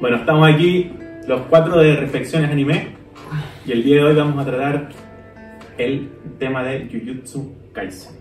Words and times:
Bueno, 0.00 0.16
estamos 0.16 0.48
aquí 0.48 0.92
los 1.26 1.42
cuatro 1.42 1.78
de 1.78 1.96
Reflexiones 1.96 2.50
Anime 2.50 2.88
y 3.64 3.72
el 3.72 3.82
día 3.84 3.96
de 3.96 4.02
hoy 4.04 4.14
vamos 4.16 4.38
a 4.42 4.44
tratar 4.50 4.88
el 5.78 6.10
tema 6.38 6.62
de 6.64 6.88
Jujutsu 6.90 7.52
Kaisen. 7.72 8.12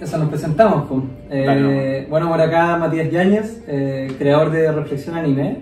Eso 0.00 0.18
nos 0.18 0.28
presentamos. 0.28 0.88
pues. 0.88 1.02
Eh, 1.30 2.06
bueno, 2.10 2.28
por 2.28 2.40
acá 2.40 2.76
Matías 2.76 3.10
Yáñez, 3.10 3.62
eh, 3.68 4.10
creador 4.18 4.50
de 4.50 4.72
Reflexión 4.72 5.16
Anime. 5.16 5.58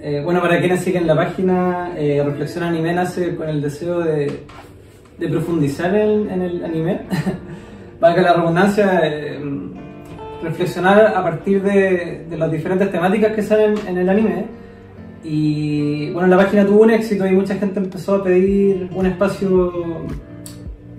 Eh, 0.00 0.20
bueno, 0.24 0.40
para 0.40 0.58
quienes 0.60 0.80
siguen 0.80 1.06
la 1.06 1.16
página, 1.16 1.92
Reflexión 1.94 2.64
Anime 2.64 2.92
nace 2.92 3.36
con 3.36 3.48
el 3.48 3.62
deseo 3.62 4.00
de, 4.00 4.44
de 5.18 5.28
profundizar 5.28 5.94
en, 5.94 6.30
en 6.30 6.42
el 6.42 6.64
anime. 6.64 7.00
Valga 8.00 8.22
la 8.22 8.34
redundancia, 8.34 9.02
reflexionar 10.42 11.06
a 11.16 11.22
partir 11.22 11.62
de, 11.62 12.24
de 12.28 12.36
las 12.36 12.50
diferentes 12.50 12.90
temáticas 12.90 13.32
que 13.32 13.42
salen 13.42 13.74
en 13.86 13.98
el 13.98 14.08
anime. 14.08 14.44
Y 15.24 16.10
bueno, 16.10 16.28
la 16.28 16.36
página 16.36 16.64
tuvo 16.64 16.82
un 16.82 16.90
éxito 16.90 17.26
y 17.26 17.32
mucha 17.32 17.54
gente 17.56 17.80
empezó 17.80 18.14
a 18.16 18.24
pedir 18.24 18.88
un 18.94 19.06
espacio 19.06 19.72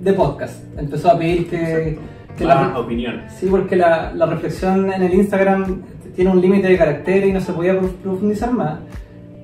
de 0.02 0.14
podcast. 0.14 0.64
Empezó 0.78 1.12
a 1.12 1.18
pedir 1.18 1.50
que, 1.50 1.98
que 2.38 2.46
la- 2.46 2.56
Más 2.56 2.78
opiniones. 2.78 3.34
Sí, 3.34 3.48
porque 3.50 3.76
la, 3.76 4.12
la 4.14 4.26
reflexión 4.26 4.92
en 4.92 5.02
el 5.04 5.14
Instagram 5.14 5.82
tiene 6.16 6.32
un 6.32 6.42
límite 6.42 6.68
de 6.68 6.78
caracteres 6.78 7.30
y 7.30 7.34
no 7.34 7.40
se 7.42 7.54
podía 7.54 7.80
prof- 7.80 7.94
profundizar 8.04 8.52
más. 8.52 8.80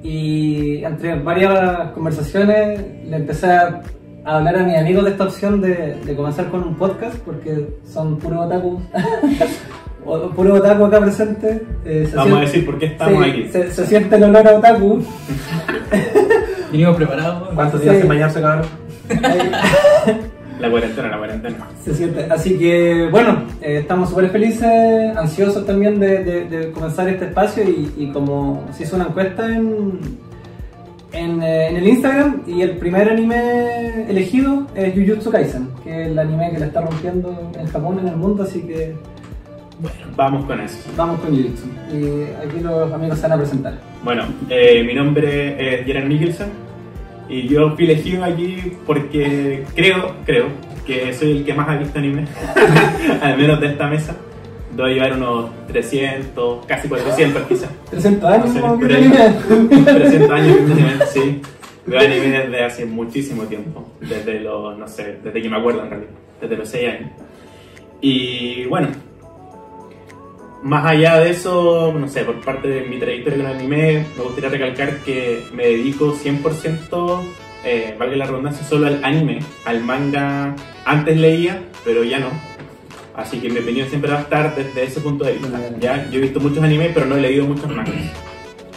Y 0.03 0.83
entre 0.83 1.15
varias 1.19 1.91
conversaciones 1.91 2.79
le 3.07 3.15
empecé 3.15 3.47
a 3.47 3.81
hablar 4.23 4.57
a 4.57 4.63
mis 4.63 4.75
amigos 4.77 5.05
de 5.05 5.11
esta 5.11 5.23
opción 5.23 5.61
de, 5.61 5.95
de 6.05 6.15
comenzar 6.15 6.49
con 6.49 6.63
un 6.63 6.75
podcast, 6.75 7.15
porque 7.19 7.69
son 7.85 8.17
puros 8.17 8.45
otaku, 8.45 8.67
o- 8.75 8.81
puro 10.35 10.53
otaku 10.55 10.85
acá 10.85 10.99
presente. 10.99 11.61
Eh, 11.85 12.07
se 12.09 12.15
Vamos 12.15 12.37
a 12.37 12.41
decir 12.41 12.65
por 12.65 12.77
qué 12.79 12.85
estamos 12.87 13.23
sí, 13.23 13.29
aquí. 13.29 13.47
Se, 13.49 13.71
se 13.71 13.85
siente 13.87 14.15
el 14.15 14.23
olor 14.23 14.47
a 14.47 14.51
otaku. 14.57 15.03
Venimos 16.71 16.95
preparados. 16.97 17.49
¿Cuántos 17.55 17.79
Sí. 17.81 17.85
días 17.89 17.99
sin 17.99 18.07
bañarse, 18.09 18.41
cabrón? 18.41 18.65
La 20.59 20.71
cuarentena, 20.71 21.09
la 21.09 21.17
cuarentena. 21.17 21.57
Se 21.83 21.93
siente. 21.93 22.27
Así 22.29 22.57
que, 22.57 23.09
bueno, 23.11 23.43
eh, 23.61 23.79
estamos 23.81 24.09
súper 24.09 24.29
felices, 24.29 25.15
ansiosos 25.17 25.65
también 25.65 25.99
de, 25.99 26.23
de- 26.23 26.45
de 26.45 26.71
comenzar 26.71 27.09
este 27.09 27.25
espacio 27.25 27.61
y, 27.65 27.91
y 27.97 28.07
como 28.13 28.63
se 28.71 28.83
hizo 28.83 28.95
una 28.95 29.07
encuesta 29.07 29.53
en, 29.53 29.99
en, 31.11 31.43
eh, 31.43 31.67
en 31.67 31.75
el 31.75 31.85
Instagram 31.89 32.43
y 32.47 32.61
el 32.61 32.77
primer 32.77 33.09
anime 33.09 34.05
elegido 34.09 34.65
es 34.75 34.93
Jujutsu 34.93 35.29
Kaisen, 35.29 35.67
que 35.83 36.03
es 36.03 36.07
el 36.07 36.17
anime 36.19 36.49
que 36.53 36.59
la 36.59 36.67
está 36.67 36.79
rompiendo 36.81 37.51
en 37.59 37.67
Japón, 37.67 37.99
en 37.99 38.07
el 38.07 38.15
mundo, 38.15 38.43
así 38.43 38.61
que 38.61 38.95
Vamos 40.15 40.45
con 40.45 40.59
eso. 40.61 40.77
vamos 40.95 41.19
con 41.19 41.31
Jujutsu. 41.35 41.65
Y 41.91 42.23
aquí 42.45 42.59
los 42.61 42.91
amigos 42.93 43.17
se 43.19 43.23
van 43.23 43.33
a 43.33 43.37
presentar. 43.37 43.73
Bueno, 44.03 44.23
eh, 44.49 44.83
mi 44.85 44.93
nombre 44.93 45.79
es 45.79 45.85
Gerard 45.85 46.05
Mikkelsen 46.05 46.49
y 47.27 47.47
yo 47.47 47.75
fui 47.75 47.85
elegido 47.85 48.23
aquí 48.23 48.73
porque 48.85 49.65
creo, 49.75 50.15
creo 50.25 50.45
que 50.85 51.13
soy 51.13 51.31
el 51.39 51.45
que 51.45 51.53
más 51.53 51.67
ha 51.67 51.77
visto 51.77 51.97
anime, 51.99 52.25
al 53.21 53.37
menos 53.37 53.59
de 53.59 53.67
esta 53.67 53.87
mesa. 53.87 54.15
Debo 54.75 54.87
llevar 54.89 55.13
unos 55.13 55.49
300, 55.67 56.65
casi 56.65 56.87
400 56.87 57.43
quizás. 57.43 57.69
300 57.89 58.29
años, 58.29 58.45
No 58.47 58.53
sé, 58.53 58.59
¿cómo 58.59 58.79
que 58.79 58.85
pero- 58.87 58.97
anime? 58.99 59.83
300 59.85 60.31
años 60.31 60.55
viendo 60.57 60.73
anime, 60.73 61.05
sí. 61.11 61.41
Veo 61.85 61.99
anime 61.99 62.27
desde 62.39 62.63
hace 62.63 62.85
muchísimo 62.85 63.43
tiempo, 63.43 63.87
desde 64.01 64.39
los, 64.39 64.77
no 64.77 64.87
sé, 64.87 65.19
desde 65.23 65.41
que 65.41 65.49
me 65.49 65.57
acuerdo 65.57 65.83
en 65.83 65.89
realidad, 65.89 66.09
desde 66.41 66.57
los 66.57 66.67
6 66.69 66.89
años. 66.89 67.11
Y 68.01 68.65
bueno, 68.65 68.87
más 70.65 70.83
allá 70.83 71.19
de 71.19 71.29
eso, 71.29 71.93
no 71.95 72.07
sé, 72.09 72.25
por 72.25 72.41
parte 72.41 72.67
de 72.67 72.81
mi 72.81 72.97
trayectoria 72.97 73.37
con 73.37 73.45
el 73.45 73.55
anime, 73.55 74.07
me 74.17 74.23
gustaría 74.23 74.49
recalcar 74.49 74.97
que 75.03 75.43
me 75.53 75.67
dedico 75.67 76.15
100%, 76.15 77.21
eh, 77.63 77.95
valga 77.99 78.15
la 78.15 78.25
redundancia, 78.25 78.65
solo 78.65 78.87
al 78.87 79.05
anime, 79.05 79.41
al 79.65 79.83
manga. 79.83 80.55
Antes 80.83 81.17
leía, 81.17 81.61
pero 81.83 82.03
ya 82.03 82.17
no. 82.17 82.29
Así 83.15 83.39
que 83.39 83.47
mi 83.47 83.59
opinión 83.59 83.87
siempre 83.89 84.09
va 84.11 84.17
a 84.17 84.21
estar 84.21 84.55
desde 84.55 84.83
ese 84.83 85.01
punto 85.01 85.23
de 85.23 85.33
vista. 85.33 85.59
Ya, 85.79 86.09
yo 86.09 86.17
he 86.17 86.23
visto 86.23 86.39
muchos 86.39 86.63
animes, 86.63 86.91
pero 86.95 87.05
no 87.05 87.15
he 87.15 87.21
leído 87.21 87.45
muchos 87.45 87.69
mangas. 87.69 87.93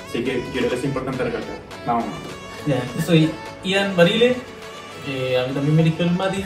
Así 0.07 0.23
que 0.23 0.43
yo 0.53 0.59
creo 0.59 0.69
que 0.69 0.77
es 0.77 0.85
importante 0.85 1.25
recalcar. 1.25 1.57
Vamos. 1.87 2.05
Ya, 2.67 2.83
yo 2.97 3.03
soy 3.03 3.31
Ian 3.65 3.97
Barile. 3.97 4.37
eh, 5.09 5.39
a 5.43 5.49
mí 5.49 5.55
también 5.55 5.75
me 5.75 5.81
eligió 5.81 6.05
el 6.05 6.11
Mati. 6.11 6.45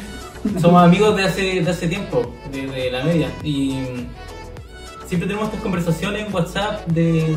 Somos 0.60 0.84
amigos 0.84 1.16
de 1.16 1.24
hace, 1.24 1.62
de 1.62 1.68
hace 1.68 1.88
tiempo, 1.88 2.32
de, 2.52 2.90
la 2.92 3.02
media. 3.02 3.28
Y 3.42 3.74
siempre 5.12 5.28
tenemos 5.28 5.48
estas 5.48 5.62
conversaciones 5.62 6.26
en 6.26 6.34
WhatsApp 6.34 6.86
de, 6.86 7.36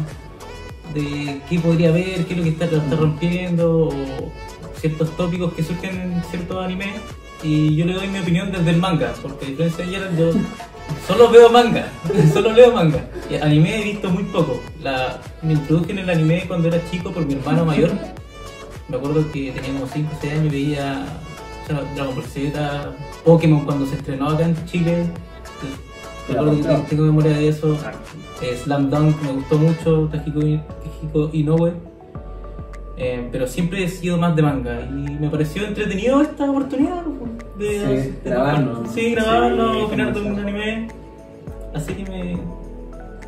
de 0.94 1.42
qué 1.50 1.60
podría 1.60 1.90
haber, 1.90 2.26
qué 2.26 2.34
es 2.34 2.38
lo 2.38 2.44
que 2.46 2.50
está, 2.52 2.96
rompiendo, 2.96 3.90
o 3.90 4.32
ciertos 4.80 5.10
tópicos 5.18 5.52
que 5.52 5.62
surgen 5.62 6.00
en 6.00 6.24
ciertos 6.24 6.64
animes. 6.64 7.02
Y 7.44 7.76
yo 7.76 7.84
le 7.84 7.96
doy 7.96 8.08
mi 8.08 8.20
opinión 8.20 8.50
desde 8.50 8.70
el 8.70 8.78
manga, 8.78 9.12
porque 9.22 9.48
Gerard, 9.58 10.18
yo 10.18 10.32
solo 11.06 11.30
veo 11.30 11.50
manga, 11.50 11.90
solo 12.34 12.54
leo 12.54 12.72
manga. 12.72 13.10
Y 13.30 13.36
anime 13.36 13.82
he 13.82 13.84
visto 13.84 14.10
muy 14.10 14.24
poco. 14.24 14.62
Me 15.42 15.52
introduje 15.52 15.92
en 15.92 16.00
el 16.00 16.10
anime 16.10 16.46
cuando 16.48 16.70
era 16.70 16.80
chico 16.90 17.12
por 17.12 17.26
mi 17.26 17.34
hermano 17.34 17.66
mayor. 17.66 17.92
Me 18.88 18.96
acuerdo 18.96 19.30
que 19.34 19.52
tenía 19.52 19.74
como 19.74 19.86
5 19.86 20.12
o 20.14 20.18
6 20.22 20.32
años 20.32 20.46
y 20.46 20.50
veía 20.50 21.06
Dragon 21.68 22.16
Ball 22.16 22.24
Z, 22.24 22.96
Pokémon 23.26 23.66
cuando 23.66 23.86
se 23.86 23.96
estrenó 23.96 24.30
acá 24.30 24.46
en 24.46 24.66
Chile. 24.66 25.08
Que 26.28 26.86
tengo 26.90 27.04
memoria 27.04 27.32
de 27.38 27.48
eso. 27.50 27.78
Eh, 28.42 28.58
Slam 28.64 28.90
Dunk 28.90 29.22
me 29.22 29.32
gustó 29.34 29.58
mucho, 29.58 30.10
Tajiko, 30.12 31.30
Inoue. 31.34 31.74
Eh, 32.98 33.28
pero 33.32 33.46
siempre 33.46 33.84
he 33.84 33.90
sido 33.90 34.18
más 34.18 34.36
de 34.36 34.42
manga 34.42 34.80
y 34.82 35.18
me 35.20 35.30
pareció 35.30 35.66
entretenido 35.66 36.22
esta 36.22 36.50
oportunidad 36.50 37.04
de, 37.60 37.68
Sí, 37.70 37.76
de- 37.86 38.14
grabarlo. 38.24 38.84
Sí, 38.94 39.12
grabarlo, 39.12 39.74
Sí, 39.74 39.82
opinar 39.82 40.14
de 40.14 40.22
un 40.22 40.40
anime. 40.40 40.88
Así 41.74 41.94
que 41.94 42.04
me. 42.10 42.38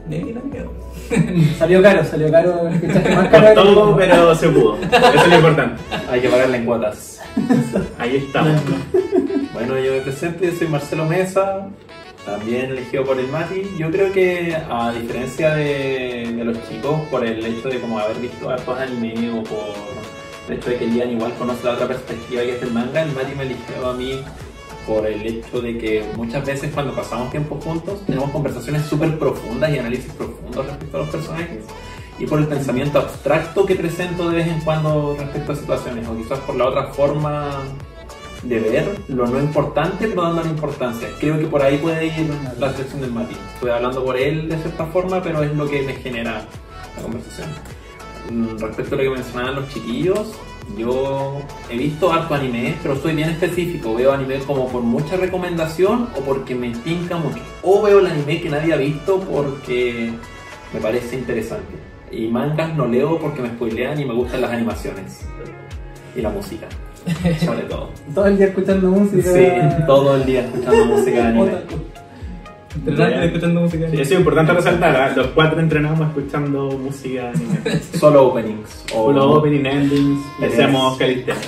Me 0.09 0.23
vi 0.23 0.33
la 0.33 0.39
miedo. 0.41 0.71
Salió 1.57 1.81
caro, 1.81 2.03
salió 2.05 2.31
caro. 2.31 2.63
más 3.15 3.27
caro 3.27 3.65
mundo. 3.65 3.95
pero 3.97 4.33
se 4.35 4.47
pudo. 4.49 4.77
Eso 4.77 5.23
es 5.23 5.27
lo 5.27 5.35
importante. 5.35 5.81
Hay 6.09 6.21
que 6.21 6.29
pagarle 6.29 6.57
en 6.57 6.65
cuotas. 6.65 7.21
Ahí 7.99 8.15
estamos. 8.15 8.61
Bueno, 9.53 9.77
yo 9.79 9.91
me 9.91 9.99
presento, 10.01 10.45
yo 10.45 10.51
soy 10.53 10.67
Marcelo 10.67 11.05
Mesa, 11.05 11.67
también 12.27 12.71
elegido 12.71 13.05
por 13.05 13.19
el 13.19 13.27
Mati. 13.29 13.63
Yo 13.77 13.89
creo 13.89 14.11
que, 14.11 14.55
a 14.69 14.91
diferencia 14.91 15.55
de, 15.55 16.33
de 16.35 16.43
los 16.43 16.57
chicos, 16.69 17.01
por 17.09 17.25
el 17.25 17.43
hecho 17.43 17.69
de 17.69 17.79
como 17.79 17.97
haber 17.97 18.17
visto 18.17 18.49
hartos 18.49 18.77
anime 18.77 19.31
o 19.31 19.43
por 19.43 19.73
el 20.49 20.57
hecho 20.57 20.69
de 20.69 20.77
que 20.77 20.87
Lian 20.87 21.11
igual 21.11 21.33
conoce 21.35 21.63
la 21.63 21.73
otra 21.73 21.87
perspectiva 21.87 22.41
que 22.41 22.57
es 22.57 22.61
el 22.61 22.71
manga, 22.71 23.01
el 23.01 23.13
Mati 23.13 23.33
me 23.33 23.43
eligió 23.43 23.89
a 23.89 23.93
mí 23.93 24.21
por 24.85 25.07
el 25.07 25.25
hecho 25.25 25.61
de 25.61 25.77
que 25.77 26.05
muchas 26.15 26.45
veces 26.45 26.73
cuando 26.73 26.93
pasamos 26.93 27.31
tiempo 27.31 27.59
juntos 27.61 28.05
tenemos 28.05 28.29
conversaciones 28.31 28.83
súper 28.83 29.17
profundas 29.17 29.73
y 29.73 29.79
análisis 29.79 30.11
profundos 30.13 30.65
respecto 30.65 30.97
a 30.97 30.99
los 31.01 31.09
personajes 31.09 31.65
y 32.19 32.25
por 32.25 32.39
el 32.39 32.47
pensamiento 32.47 32.99
abstracto 32.99 33.65
que 33.65 33.75
presento 33.75 34.29
de 34.29 34.37
vez 34.37 34.47
en 34.47 34.61
cuando 34.61 35.15
respecto 35.19 35.51
a 35.51 35.55
situaciones 35.55 36.07
o 36.07 36.15
quizás 36.15 36.39
por 36.39 36.55
la 36.55 36.67
otra 36.67 36.85
forma 36.93 37.65
de 38.47 38.59
ver 38.59 38.97
lo 39.09 39.27
no 39.27 39.39
importante 39.39 40.07
pero 40.07 40.21
dándole 40.23 40.49
importancia. 40.49 41.09
Creo 41.19 41.37
que 41.37 41.45
por 41.45 41.61
ahí 41.61 41.77
puede 41.77 42.07
ir 42.07 42.29
la 42.59 42.73
sección 42.73 43.01
del 43.01 43.11
Mati. 43.11 43.35
Estoy 43.53 43.71
hablando 43.71 44.03
por 44.03 44.17
él 44.17 44.49
de 44.49 44.57
cierta 44.57 44.85
forma, 44.85 45.21
pero 45.21 45.43
es 45.43 45.53
lo 45.55 45.69
que 45.69 45.81
me 45.81 45.93
genera 45.93 46.45
la 46.95 47.01
conversación. 47.01 47.49
Mm, 48.31 48.57
Respecto 48.57 48.95
a 48.95 48.97
lo 48.97 49.03
que 49.03 49.09
mencionaban 49.09 49.55
los 49.55 49.69
chiquillos, 49.69 50.33
yo 50.77 51.41
he 51.69 51.77
visto 51.77 52.11
harto 52.11 52.33
anime, 52.33 52.75
pero 52.81 52.95
soy 52.95 53.15
bien 53.15 53.29
específico. 53.29 53.95
Veo 53.95 54.11
anime 54.11 54.39
como 54.39 54.67
por 54.67 54.81
mucha 54.81 55.15
recomendación 55.15 56.09
o 56.15 56.21
porque 56.21 56.55
me 56.55 56.71
tinca 56.71 57.17
mucho. 57.17 57.39
O 57.63 57.81
veo 57.81 57.99
el 57.99 58.07
anime 58.07 58.41
que 58.41 58.49
nadie 58.49 58.73
ha 58.73 58.77
visto 58.77 59.19
porque 59.19 60.11
me 60.73 60.79
parece 60.79 61.17
interesante. 61.17 61.73
Y 62.11 62.27
mangas 62.27 62.75
no 62.75 62.85
leo 62.85 63.19
porque 63.19 63.41
me 63.41 63.49
spoilean 63.49 63.99
y 63.99 64.05
me 64.05 64.13
gustan 64.13 64.41
las 64.41 64.51
animaciones. 64.51 65.25
Y 66.15 66.21
la 66.21 66.29
música, 66.29 66.67
sobre 67.45 67.61
todo. 67.61 67.89
Todo 68.13 68.27
el 68.27 68.37
día 68.37 68.47
escuchando 68.47 68.89
música. 68.89 69.31
Sí, 69.31 69.47
todo 69.85 70.15
el 70.15 70.25
día 70.25 70.41
escuchando 70.41 70.85
música 70.95 71.15
de 71.15 71.21
anime. 71.21 71.51
Y 72.85 73.25
escuchando 73.25 73.61
música. 73.61 73.89
Sí, 73.89 73.95
eso 74.01 74.13
es 74.13 74.19
importante 74.19 74.53
resaltar. 74.53 74.95
¿ah? 74.95 75.13
Los 75.15 75.27
cuatro 75.27 75.59
entrenamos 75.59 76.07
escuchando 76.07 76.71
música 76.71 77.31
anime. 77.33 77.79
Solo 77.99 78.27
openings. 78.27 78.85
O 78.93 79.11
Los 79.11 79.25
opening 79.25 79.65
endings, 79.65 80.25
le 80.39 80.47
hacemos 80.47 80.97
calisténicos. 80.97 81.47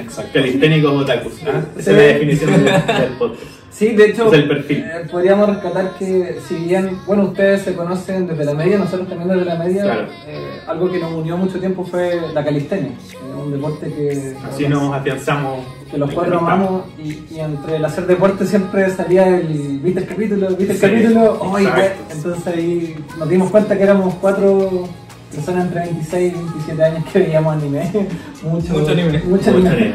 Exacto. 0.00 0.30
Calisténicos 0.32 1.02
otakus. 1.02 1.42
¿ah? 1.46 1.60
Esa 1.78 1.90
es 1.90 1.96
la 1.96 2.02
definición 2.02 2.50
del, 2.52 2.64
del 2.64 3.12
podcast. 3.18 3.65
Sí, 3.76 3.88
de 3.94 4.06
hecho, 4.06 4.28
Es 4.28 4.32
el 4.40 4.48
perfil. 4.48 4.78
eh, 4.78 5.06
podríamos 5.10 5.48
rescatar 5.50 5.90
que 5.98 6.38
si 6.48 6.54
bien, 6.54 6.98
bueno, 7.06 7.24
ustedes 7.24 7.60
se 7.60 7.74
conocen 7.74 8.26
desde 8.26 8.44
la 8.46 8.54
media, 8.54 8.78
nosotros 8.78 9.06
también 9.06 9.28
desde 9.28 9.44
la 9.44 9.56
media, 9.56 9.82
Claro. 9.82 10.06
eh, 10.26 10.60
algo 10.66 10.90
que 10.90 10.98
nos 10.98 11.12
unió 11.12 11.36
mucho 11.36 11.60
tiempo 11.60 11.84
fue 11.84 12.18
la 12.32 12.42
calistenia, 12.42 12.88
eh, 12.88 13.34
un 13.44 13.52
deporte 13.52 13.88
que, 13.92 14.34
Así 14.48 14.66
nos 14.66 14.94
afianzamos. 14.94 15.58
que 15.90 15.98
los 15.98 16.10
cuatro 16.10 16.38
amamos 16.38 16.84
y, 16.98 17.22
y 17.34 17.38
entre 17.40 17.76
el 17.76 17.84
hacer 17.84 18.06
deporte 18.06 18.46
siempre 18.46 18.88
salía 18.90 19.26
el, 19.28 19.78
¿viste 19.82 20.00
el 20.00 20.06
capítulo? 20.06 20.48
¿Viste 20.56 20.72
el 20.72 20.78
Sí, 20.78 20.86
capítulo? 20.86 21.42
¡Ay, 21.54 21.64
exacto. 21.66 21.80
ve! 22.08 22.14
Entonces 22.16 22.46
ahí 22.46 22.96
nos 23.18 23.28
dimos 23.28 23.50
cuenta 23.50 23.76
que 23.76 23.82
éramos 23.82 24.14
cuatro 24.14 24.88
personas 25.30 25.66
entre 25.66 25.80
26 25.82 26.32
y 26.32 26.34
27 26.34 26.82
años 26.82 27.04
que 27.12 27.18
veíamos 27.18 27.54
anime. 27.54 27.90
Mucho, 28.42 28.72
Mucho 28.72 28.92
anime. 28.92 29.12
Mucho 29.18 29.28
Mucho 29.28 29.50
anime. 29.50 29.68
anime. 29.68 29.94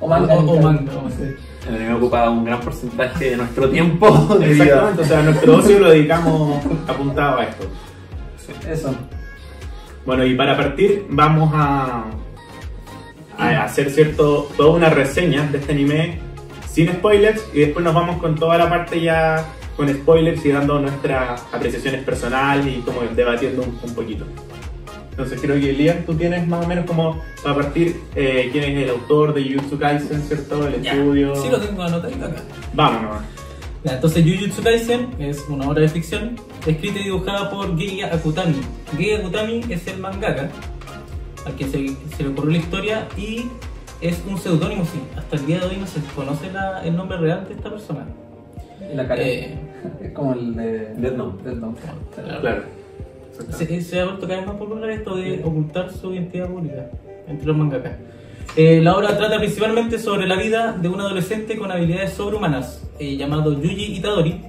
O 0.00 0.08
manga. 0.08 0.34
O- 0.34 0.50
o 0.52 0.62
manga, 0.62 0.92
sí. 1.10 1.24
El 1.66 1.74
anime 1.74 1.94
ocupa 1.94 2.30
un 2.30 2.44
gran 2.44 2.60
porcentaje 2.60 3.30
de 3.30 3.36
nuestro 3.36 3.68
tiempo 3.68 4.10
de 4.40 4.48
vida. 4.48 4.64
Exactamente, 4.64 5.02
o 5.02 5.04
sea, 5.04 5.22
nuestro 5.22 5.56
ocio 5.56 5.78
lo 5.78 5.90
dedicamos 5.90 6.64
apuntado 6.86 7.38
a 7.38 7.44
esto. 7.44 7.66
Eso. 8.68 8.94
Bueno, 10.06 10.24
y 10.24 10.34
para 10.34 10.56
partir 10.56 11.06
vamos 11.10 11.50
a, 11.54 12.04
a 13.36 13.64
hacer 13.64 13.90
cierto 13.90 14.48
toda 14.56 14.70
una 14.70 14.88
reseña 14.88 15.46
de 15.46 15.58
este 15.58 15.72
anime 15.72 16.18
sin 16.70 16.92
spoilers 16.92 17.44
y 17.52 17.60
después 17.60 17.84
nos 17.84 17.94
vamos 17.94 18.18
con 18.18 18.34
toda 18.34 18.56
la 18.56 18.70
parte 18.70 19.00
ya 19.00 19.44
con 19.76 19.88
spoilers 19.88 20.44
y 20.44 20.50
dando 20.50 20.80
nuestras 20.80 21.44
apreciaciones 21.52 22.02
personales 22.04 22.66
y 22.66 22.80
como 22.80 23.02
debatiendo 23.14 23.62
un, 23.62 23.78
un 23.82 23.94
poquito. 23.94 24.24
Entonces 25.18 25.40
creo 25.40 25.56
que 25.60 25.72
Liam, 25.72 26.04
tú 26.06 26.14
tienes 26.14 26.46
más 26.46 26.64
o 26.64 26.68
menos 26.68 26.84
como 26.86 27.20
para 27.42 27.56
partir 27.56 28.00
eh, 28.14 28.50
quién 28.52 28.64
es 28.76 28.84
el 28.84 28.90
autor 28.90 29.34
de 29.34 29.42
Jujutsu 29.52 29.76
Kaisen, 29.76 30.22
¿cierto? 30.22 30.64
El 30.68 30.80
Ya, 30.80 30.92
estudio. 30.92 31.34
Sí, 31.34 31.48
lo 31.50 31.58
tengo 31.58 31.82
anotadito 31.82 32.24
acá. 32.24 32.36
Vamos 32.72 33.02
nomás. 33.02 33.22
Ya, 33.82 33.94
entonces 33.94 34.24
Jujutsu 34.24 34.62
Kaisen 34.62 35.08
es 35.18 35.44
una 35.48 35.68
obra 35.68 35.80
de 35.82 35.88
ficción 35.88 36.36
escrita 36.64 37.00
y 37.00 37.04
dibujada 37.04 37.50
por 37.50 37.76
Geiya 37.76 38.14
Akutami. 38.14 38.60
Geiya 38.96 39.18
Akutami 39.18 39.60
es 39.68 39.84
el 39.88 39.98
mangaka 39.98 40.50
al 41.44 41.54
que 41.56 41.64
se, 41.64 41.88
se 42.16 42.22
le 42.22 42.28
ocurrió 42.28 42.52
la 42.52 42.58
historia 42.58 43.08
y 43.16 43.46
es 44.00 44.22
un 44.24 44.38
seudónimo, 44.38 44.84
sí. 44.84 45.00
Hasta 45.16 45.34
el 45.34 45.46
día 45.46 45.58
de 45.58 45.66
hoy 45.66 45.76
no 45.78 45.86
se 45.88 45.98
conoce 46.14 46.52
la- 46.52 46.84
el 46.84 46.94
nombre 46.94 47.18
real 47.18 47.44
de 47.48 47.54
esta 47.54 47.70
persona. 47.70 48.06
La 48.94 49.08
cara. 49.08 49.20
Eh, 49.20 49.58
es 50.00 50.12
como 50.12 50.32
el 50.34 50.54
de 50.54 50.94
Death 50.94 51.14
Note. 51.16 51.42
Death 51.42 51.58
Note. 51.58 51.80
Claro. 52.14 52.40
Claro. 52.40 52.62
Se, 53.50 53.80
se 53.82 54.00
ha 54.00 54.04
vuelto 54.04 54.26
cada 54.26 54.40
vez 54.40 54.46
más 54.46 54.56
popular 54.56 54.90
esto 54.90 55.16
de 55.16 55.42
ocultar 55.44 55.92
su 55.92 56.12
identidad 56.12 56.48
pública 56.48 56.90
entre 57.26 57.46
los 57.46 57.56
mangakas. 57.56 57.92
Eh, 58.56 58.80
la 58.82 58.96
obra 58.96 59.16
trata 59.16 59.38
principalmente 59.38 59.98
sobre 59.98 60.26
la 60.26 60.36
vida 60.36 60.72
de 60.72 60.88
un 60.88 61.00
adolescente 61.00 61.56
con 61.56 61.70
habilidades 61.70 62.12
sobrehumanas, 62.14 62.82
eh, 62.98 63.16
llamado 63.16 63.52
Yuji 63.52 63.96
Itadori, 63.96 64.40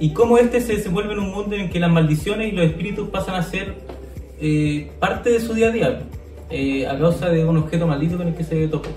y 0.00 0.10
cómo 0.10 0.38
este 0.38 0.60
se 0.60 0.76
desenvuelve 0.76 1.12
en 1.12 1.20
un 1.20 1.30
mundo 1.30 1.56
en 1.56 1.70
que 1.70 1.78
las 1.78 1.90
maldiciones 1.90 2.52
y 2.52 2.56
los 2.56 2.66
espíritus 2.66 3.08
pasan 3.08 3.34
a 3.34 3.42
ser 3.42 3.74
eh, 4.40 4.90
parte 4.98 5.30
de 5.30 5.40
su 5.40 5.54
día 5.54 5.68
a 5.68 5.70
día, 5.70 6.02
eh, 6.50 6.86
a 6.86 6.98
causa 6.98 7.28
de 7.28 7.44
un 7.44 7.56
objeto 7.56 7.86
maldito 7.86 8.16
con 8.16 8.28
el 8.28 8.34
que 8.34 8.44
se 8.44 8.66
topó. 8.68 8.88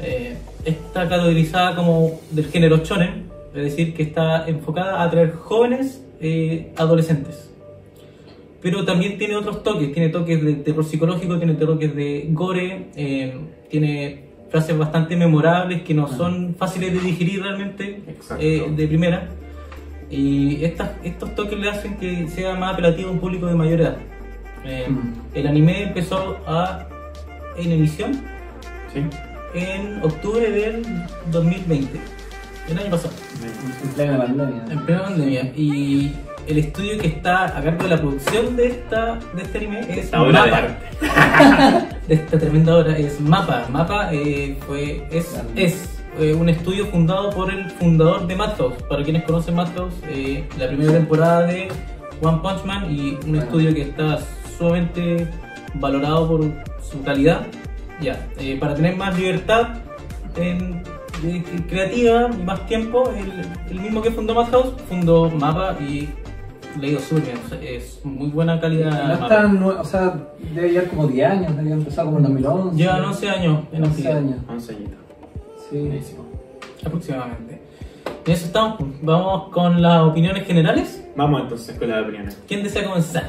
Eh, 0.00 0.36
está 0.64 1.08
categorizada 1.08 1.74
como 1.74 2.20
del 2.30 2.46
género 2.46 2.78
shonen, 2.78 3.26
es 3.54 3.62
decir, 3.62 3.94
que 3.94 4.02
está 4.02 4.46
enfocada 4.46 5.00
a 5.00 5.04
atraer 5.04 5.32
jóvenes 5.32 6.02
eh, 6.20 6.72
adolescentes. 6.76 7.50
Pero 8.66 8.84
también 8.84 9.16
tiene 9.16 9.36
otros 9.36 9.62
toques, 9.62 9.92
tiene 9.92 10.08
toques 10.08 10.44
de 10.44 10.54
terror 10.54 10.84
psicológico, 10.84 11.38
tiene 11.38 11.54
toques 11.54 11.94
de 11.94 12.26
gore, 12.30 12.88
eh, 12.96 13.38
tiene 13.70 14.24
frases 14.50 14.76
bastante 14.76 15.14
memorables 15.14 15.82
que 15.82 15.94
no 15.94 16.08
son 16.08 16.56
fáciles 16.58 16.92
de 16.92 16.98
digerir 16.98 17.42
realmente 17.42 18.02
eh, 18.40 18.66
de 18.74 18.88
primera. 18.88 19.28
Y 20.10 20.64
estas, 20.64 20.90
estos 21.04 21.32
toques 21.36 21.56
le 21.56 21.70
hacen 21.70 21.96
que 21.98 22.26
sea 22.26 22.56
más 22.56 22.72
apelativo 22.72 23.10
a 23.10 23.12
un 23.12 23.20
público 23.20 23.46
de 23.46 23.54
mayor 23.54 23.82
edad. 23.82 23.98
Eh, 24.64 24.86
Mm. 24.88 25.12
El 25.36 25.46
anime 25.46 25.82
empezó 25.84 26.36
a, 26.44 26.88
en 27.56 27.70
emisión 27.70 28.14
¿Sí? 28.92 29.00
en 29.54 30.02
octubre 30.02 30.50
del 30.50 30.82
2020, 31.30 32.00
el 32.68 32.78
año 32.78 32.90
pasado, 32.90 33.14
En 33.84 33.88
plena 33.90 34.18
pandemia. 34.18 34.64
en 34.72 34.80
plena 34.80 35.02
pandemia. 35.04 35.52
Y 35.54 36.16
el 36.46 36.58
estudio 36.58 36.98
que 36.98 37.08
está 37.08 37.46
a 37.46 37.62
cargo 37.62 37.84
de 37.84 37.88
la 37.90 37.96
producción 37.98 38.56
de, 38.56 38.66
esta, 38.68 39.18
de 39.34 39.42
este 39.42 39.58
anime 39.58 39.80
es 39.80 39.98
Esta 40.04 40.22
obra 40.22 40.44
de 40.44 40.50
Mapa. 40.50 41.88
de 42.08 42.14
esta 42.14 42.38
tremenda 42.38 42.76
obra 42.76 42.96
es 42.96 43.20
Mapa. 43.20 43.66
Mapa 43.70 44.12
eh, 44.12 44.56
fue, 44.66 45.06
es, 45.10 45.36
es 45.56 45.98
eh, 46.18 46.34
un 46.34 46.48
estudio 46.48 46.86
fundado 46.86 47.30
por 47.30 47.50
el 47.52 47.68
fundador 47.72 48.26
de 48.26 48.36
Madhouse. 48.36 48.82
Para 48.88 49.02
quienes 49.02 49.24
conocen 49.24 49.54
Madhouse, 49.56 49.94
eh, 50.08 50.44
la 50.58 50.68
primera 50.68 50.92
temporada 50.92 51.42
de 51.46 51.68
One 52.22 52.38
Punch 52.42 52.64
Man 52.64 52.90
y 52.90 53.10
un 53.10 53.20
Bueno. 53.20 53.42
estudio 53.42 53.74
que 53.74 53.82
está 53.82 54.18
sumamente 54.56 55.28
valorado 55.74 56.28
por 56.28 56.40
su 56.82 57.02
calidad. 57.02 57.46
Ya, 58.00 58.26
eh, 58.38 58.56
para 58.60 58.74
tener 58.74 58.96
más 58.96 59.18
libertad 59.18 59.68
en- 60.36 60.82
creativa 61.68 62.28
y 62.38 62.42
más 62.42 62.66
tiempo, 62.66 63.10
el, 63.16 63.32
el 63.70 63.80
mismo 63.80 64.02
que 64.02 64.10
fundó 64.10 64.34
Madhouse 64.34 64.74
fundó 64.86 65.30
Mapa 65.30 65.74
y 65.80 66.10
le 66.80 66.86
ha 66.86 66.90
ido 66.90 67.00
súper 67.00 67.24
bien. 67.24 67.38
O 67.44 67.48
sea, 67.48 67.60
es 67.62 68.00
muy 68.04 68.28
buena 68.28 68.60
calidad. 68.60 69.18
No 69.20 69.26
tan 69.26 69.62
o 69.62 69.84
sea, 69.84 70.14
debe 70.54 70.70
llevar 70.70 70.88
como 70.88 71.06
10 71.06 71.30
años, 71.30 71.56
debe 71.56 71.70
empezar 71.72 72.04
como 72.04 72.18
en 72.18 72.24
2011. 72.24 72.76
Llevan 72.76 73.04
11 73.04 73.28
años 73.30 73.60
en 73.72 73.84
11 73.84 73.88
actividad. 73.90 74.16
años. 74.18 74.36
11 74.48 74.72
añitos. 74.74 74.98
Sí. 75.70 75.78
Buenísimo. 75.78 76.24
aproximadamente. 76.84 77.62
En 78.26 78.32
eso 78.32 78.46
estamos. 78.46 78.76
pues. 78.78 78.90
Vamos 79.02 79.48
con 79.52 79.80
las 79.82 80.02
opiniones 80.02 80.46
generales. 80.46 81.02
Vamos 81.16 81.42
entonces 81.42 81.78
con 81.78 81.88
las 81.88 82.02
opiniones. 82.02 82.38
¿Quién 82.46 82.62
desea 82.62 82.84
comenzar? 82.86 83.24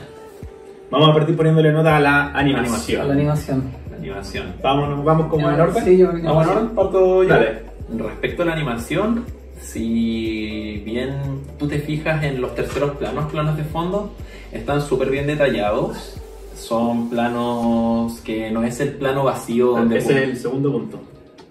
Vamos 0.90 1.10
a 1.10 1.14
partir 1.14 1.36
poniéndole 1.36 1.72
nota 1.72 1.98
a 1.98 2.00
la 2.00 2.32
animación. 2.34 3.08
La 3.08 3.14
animación. 3.14 3.64
La 3.92 3.98
animación. 3.98 4.54
Vámonos, 4.62 5.04
vamos 5.04 5.28
como 5.28 5.50
en 5.50 5.60
orden. 5.60 5.84
Sí, 5.84 5.98
yo 5.98 6.16
yo- 6.18 6.24
Vamos 6.24 6.44
en 6.46 6.50
orden, 6.58 6.70
parto 6.70 7.24
yo. 7.24 7.30
Dale. 7.30 7.64
Respecto 7.98 8.44
a 8.44 8.46
la 8.46 8.54
animación, 8.54 9.26
si 9.62 10.82
bien 10.86 11.42
tú 11.60 11.68
te 11.68 11.80
fijas 11.80 12.24
en 12.24 12.42
los 12.42 12.56
terceros 12.56 12.92
planos, 12.98 13.32
planos 13.32 13.58
de 13.58 13.64
fondo, 13.64 14.12
están 14.52 14.82
súper 14.82 15.10
bien 15.10 15.28
detallados. 15.28 16.16
Son 16.56 17.10
planos 17.10 18.20
que 18.22 18.50
no 18.50 18.64
es 18.64 18.80
el 18.80 18.94
plano 18.94 19.24
vacío 19.24 19.68
donde... 19.74 20.00
Ese 20.00 20.24
es 20.24 20.30
el 20.30 20.38
segundo 20.38 20.72
punto. 20.72 21.00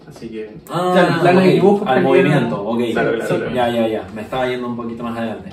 Así 0.07 0.27
que. 0.29 0.49
Ah, 0.69 0.91
Claro, 0.93 1.13
el 1.15 1.19
plano 1.21 1.39
de 1.41 1.47
ok, 1.47 1.53
dibujos 1.53 1.87
Al 1.87 2.03
movimiento, 2.03 2.61
ok. 2.61 2.81
Claro, 2.91 3.11
claro, 3.13 3.27
Sí, 3.29 3.35
claro. 3.35 3.55
Ya, 3.55 3.69
ya, 3.69 3.87
ya. 3.87 4.07
Me 4.15 4.21
estaba 4.21 4.47
yendo 4.49 4.67
un 4.67 4.75
poquito 4.75 5.03
más 5.03 5.17
adelante. 5.17 5.49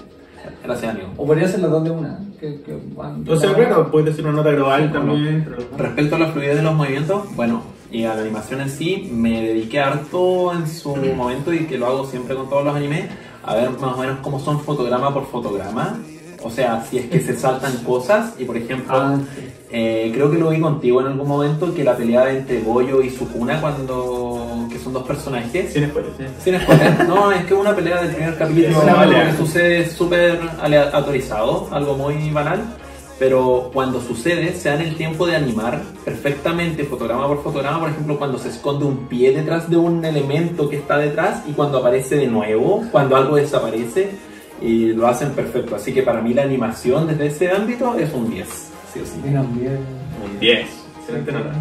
Gracias, 0.62 0.92
amigo. 0.94 1.08
O 1.16 1.26
podría 1.26 1.48
ser 1.48 1.60
los 1.60 1.70
dos 1.70 1.84
de 1.84 1.90
una. 1.90 2.18
Que, 2.40 2.60
que 2.62 2.78
van- 2.96 3.24
O 3.28 3.36
sea, 3.36 3.54
claro, 3.54 3.90
puede 3.90 4.12
ser 4.12 4.24
una 4.26 4.34
nota 4.36 4.50
global 4.50 4.92
también. 4.92 5.44
pero- 5.48 5.68
Respecto 5.76 6.16
a 6.16 6.18
la 6.18 6.26
fluidez 6.28 6.56
de 6.56 6.62
los 6.62 6.74
movimientos, 6.74 7.34
bueno, 7.36 7.62
y 7.94 8.04
a 8.04 8.14
la 8.14 8.20
animación 8.22 8.60
en 8.60 8.70
sí, 8.70 9.08
me 9.12 9.40
dediqué 9.42 9.80
harto 9.80 10.52
en 10.52 10.66
su 10.68 10.94
momento 10.96 11.52
y 11.52 11.60
que 11.66 11.78
lo 11.78 11.86
hago 11.86 12.06
siempre 12.06 12.34
con 12.34 12.48
todos 12.48 12.64
los 12.64 12.74
animes, 12.74 13.04
a 13.44 13.54
ver 13.54 13.70
más 13.70 13.94
o 13.94 13.98
menos 13.98 14.18
cómo 14.20 14.40
son 14.40 14.60
fotograma 14.60 15.12
por 15.14 15.26
fotograma. 15.26 15.98
O 16.42 16.50
sea, 16.50 16.84
si 16.90 16.98
es 16.98 17.06
que 17.06 17.20
se 17.20 17.34
saltan 17.36 17.72
cosas 17.84 18.34
y 18.38 18.44
por 18.44 18.56
ejemplo, 18.56 18.94
Ah, 18.96 19.16
eh, 19.70 20.10
creo 20.14 20.30
que 20.30 20.36
lo 20.38 20.50
vi 20.50 20.60
contigo 20.60 21.00
en 21.00 21.06
algún 21.08 21.26
momento 21.26 21.74
que 21.74 21.82
la 21.82 21.96
pelea 21.96 22.30
entre 22.30 22.60
Goyo 22.60 23.00
y 23.02 23.10
Sukuna 23.10 23.60
cuando 23.62 24.68
que 24.70 24.78
son 24.78 24.92
dos 24.92 25.04
personajes 25.04 25.72
Sin 25.72 25.88
spoilers, 25.88 26.16
¿sí? 26.18 26.24
sin 26.44 26.60
spoiler. 26.60 27.08
No, 27.08 27.32
es 27.32 27.44
que 27.46 27.54
una 27.54 27.74
pelea 27.74 28.02
del 28.02 28.14
primer 28.14 28.36
capítulo 28.36 28.68
Es 28.68 28.76
una 28.76 28.92
algo 28.92 29.12
pelea. 29.12 29.30
que 29.30 29.36
sucede 29.38 29.88
súper 29.90 30.38
aleatorizado, 30.60 31.68
algo 31.72 31.96
muy 31.96 32.30
banal. 32.30 32.60
Pero 33.18 33.70
cuando 33.72 34.00
sucede, 34.00 34.54
se 34.54 34.68
da 34.68 34.74
en 34.74 34.82
el 34.82 34.96
tiempo 34.96 35.26
de 35.26 35.36
animar 35.36 35.80
perfectamente, 36.04 36.84
fotograma 36.84 37.28
por 37.28 37.42
fotograma. 37.42 37.80
Por 37.80 37.90
ejemplo, 37.90 38.18
cuando 38.18 38.38
se 38.38 38.48
esconde 38.48 38.84
un 38.84 39.06
pie 39.06 39.32
detrás 39.32 39.70
de 39.70 39.76
un 39.76 40.04
elemento 40.04 40.68
que 40.68 40.76
está 40.76 40.98
detrás 40.98 41.42
y 41.46 41.52
cuando 41.52 41.78
aparece 41.78 42.16
de 42.16 42.26
nuevo, 42.26 42.84
cuando 42.90 43.16
algo 43.16 43.36
desaparece, 43.36 44.10
y 44.60 44.92
lo 44.92 45.06
hacen 45.06 45.32
perfecto. 45.32 45.76
Así 45.76 45.92
que 45.92 46.02
para 46.02 46.20
mí 46.20 46.34
la 46.34 46.42
animación 46.42 47.06
desde 47.06 47.26
ese 47.26 47.50
ámbito 47.50 47.94
es 47.96 48.12
un 48.12 48.30
10, 48.30 48.48
sí 48.92 49.00
o 49.00 49.04
sí. 49.04 49.20
Miran 49.24 49.58
bien. 49.58 49.78
Un 50.24 50.40
10. 50.40 50.68
Excelente 51.00 51.32
nota. 51.32 51.52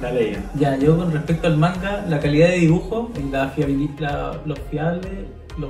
Dale. 0.00 0.38
Ya, 0.56 0.76
yo 0.76 0.98
con 0.98 1.12
respecto 1.12 1.46
al 1.46 1.56
manga, 1.56 2.04
la 2.08 2.20
calidad 2.20 2.48
de 2.48 2.58
dibujo, 2.58 3.10
y 3.18 3.30
la 3.30 3.48
fiabilidad, 3.50 4.44
lo 4.44 4.54
fiable, 4.56 5.26
lo, 5.56 5.68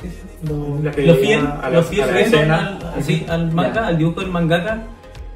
¿sí? 0.00 0.08
Lo, 0.48 0.78
La 0.82 0.84
lo 0.84 0.92
fidelidad 0.92 1.16
fiel, 1.20 1.40
a 1.46 1.60
la- 1.62 1.70
lo 1.70 1.82
fiel 1.82 2.02
a 2.02 2.06
la 2.06 2.12
que 2.18 2.24
son 2.24 2.34
escena. 2.34 2.78
al, 2.96 3.02
sí, 3.04 3.26
al 3.28 3.52
manga, 3.52 3.86
al 3.86 3.98
dibujo 3.98 4.20
del 4.20 4.30
mangaka, 4.30 4.82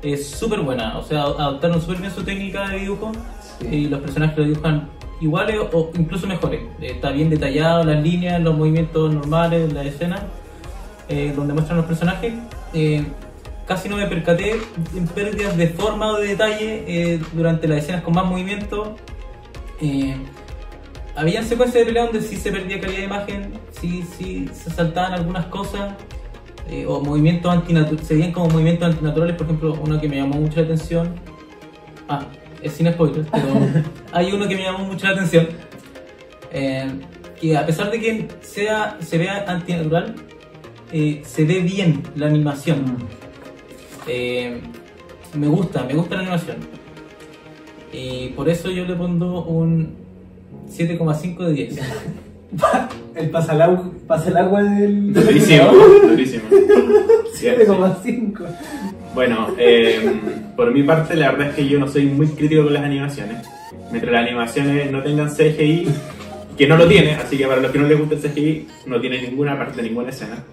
es 0.02 0.28
súper 0.30 0.61
buena. 0.61 0.99
O 0.99 1.02
sea, 1.02 1.23
adoptaron 1.23 1.80
súper 1.80 1.99
bien 1.99 2.11
su 2.12 2.23
técnica 2.23 2.68
de 2.68 2.78
dibujo 2.80 3.12
Sí. 3.61 3.66
y 3.68 3.88
los 3.88 4.00
personajes 4.00 4.37
lo 4.38 4.44
dibujan 4.44 4.88
iguales 5.20 5.56
o 5.73 5.90
incluso 5.96 6.26
mejores. 6.26 6.61
Eh, 6.80 6.92
Está 6.92 7.11
bien 7.11 7.30
detallado 7.30 7.84
las 7.84 8.02
líneas, 8.02 8.40
los 8.40 8.56
movimientos 8.56 9.12
normales, 9.14 9.73
la 9.73 9.84
escena 9.84 10.23
eh, 11.08 11.32
donde 11.37 11.52
muestran 11.54 11.76
los 11.76 11.87
personajes. 11.87 12.32
Eh, 12.73 13.04
casi 13.66 13.88
no 13.88 13.96
me 13.96 14.06
percaté 14.06 14.56
en 14.96 15.06
pérdidas 15.06 15.56
de 15.56 15.68
forma 15.68 16.08
o 16.12 16.16
de 16.18 16.28
detalle 16.28 16.84
eh, 16.87 17.20
durante 17.32 17.68
las 17.68 17.78
escenas 17.78 18.02
con 18.02 18.14
más 18.14 18.25
movimiento. 18.26 18.96
Eh, 21.14 21.21
había 21.21 21.42
secuencias 21.42 21.80
de 21.80 21.87
pelea 21.87 22.04
donde 22.04 22.21
sí 22.21 22.37
se 22.37 22.50
perdía 22.50 22.80
calidad 22.80 22.99
de 22.99 23.04
imagen, 23.04 23.52
sí, 23.71 24.04
sí 24.16 24.49
se 24.52 24.71
saltaban 24.71 25.14
algunas 25.14 25.47
cosas, 25.47 25.94
eh, 26.68 26.87
o 26.87 27.00
movimientos 27.00 27.52
antinaturales, 27.52 28.06
se 28.06 28.14
veían 28.14 28.33
como 28.33 28.49
movimientos 28.49 28.88
antinaturales, 28.88 29.37
por 29.37 29.47
ejemplo, 29.47 29.78
uno 29.83 30.00
que 30.00 30.09
me 30.09 30.16
llamó 30.16 30.37
mucho 30.37 30.56
la 30.61 30.66
atención, 30.66 31.14
ah, 32.09 32.26
es 32.62 32.73
sin 32.73 32.90
spoilers, 32.92 33.28
pero 33.30 33.47
hay 34.12 34.33
uno 34.33 34.49
que 34.49 34.56
me 34.56 34.62
llamó 34.62 34.85
mucho 34.85 35.06
la 35.06 35.12
atención, 35.12 35.49
eh, 36.52 36.90
que 37.40 37.56
a 37.56 37.66
pesar 37.66 37.90
de 37.90 38.00
que 38.00 38.28
sea, 38.40 38.97
se 39.00 39.18
vea 39.18 39.44
antinatural, 39.47 40.14
eh, 40.92 41.23
se 41.25 41.44
ve 41.44 41.61
bien 41.61 42.02
la 42.14 42.26
animación. 42.26 42.97
Eh, 44.06 44.61
me 45.35 45.49
gusta, 45.49 45.83
me 45.83 45.94
gusta 45.94 46.14
la 46.14 46.21
animación. 46.23 46.59
Y 47.92 48.28
por 48.30 48.49
eso 48.49 48.71
yo 48.71 48.85
le 48.85 48.94
pongo 48.94 49.44
un 49.44 50.03
7,5 50.71 51.38
de 51.47 51.52
10. 51.52 51.78
El 53.14 53.30
pasalagua, 53.30 53.90
pasalagua 54.06 54.62
del. 54.62 55.12
del 55.12 55.26
Durísimo, 55.26 55.73
durísimo. 56.09 56.44
Sí, 57.35 57.49
sí. 57.49 57.64
7,5. 57.66 58.47
Bueno, 59.14 59.49
eh, 59.59 60.21
por 60.56 60.73
mi 60.73 60.83
parte, 60.85 61.16
la 61.16 61.33
verdad 61.33 61.49
es 61.49 61.56
que 61.56 61.66
yo 61.68 61.78
no 61.78 61.88
soy 61.88 62.06
muy 62.06 62.28
crítico 62.28 62.64
con 62.64 62.73
las 62.73 62.85
animaciones. 62.85 63.47
Mientras 63.90 64.12
las 64.12 64.23
animaciones 64.23 64.90
no 64.90 65.02
tengan 65.02 65.30
CGI, 65.30 65.88
que 66.56 66.66
no 66.66 66.76
lo 66.76 66.87
tiene, 66.87 67.14
así 67.14 67.37
que 67.37 67.47
para 67.47 67.61
los 67.61 67.71
que 67.73 67.78
no 67.78 67.88
les 67.88 67.99
gusta 67.99 68.14
el 68.14 68.21
CGI, 68.21 68.66
no 68.87 69.00
tiene 69.00 69.21
ninguna 69.21 69.59
parte, 69.59 69.83
ninguna 69.83 70.11
escena. 70.11 70.44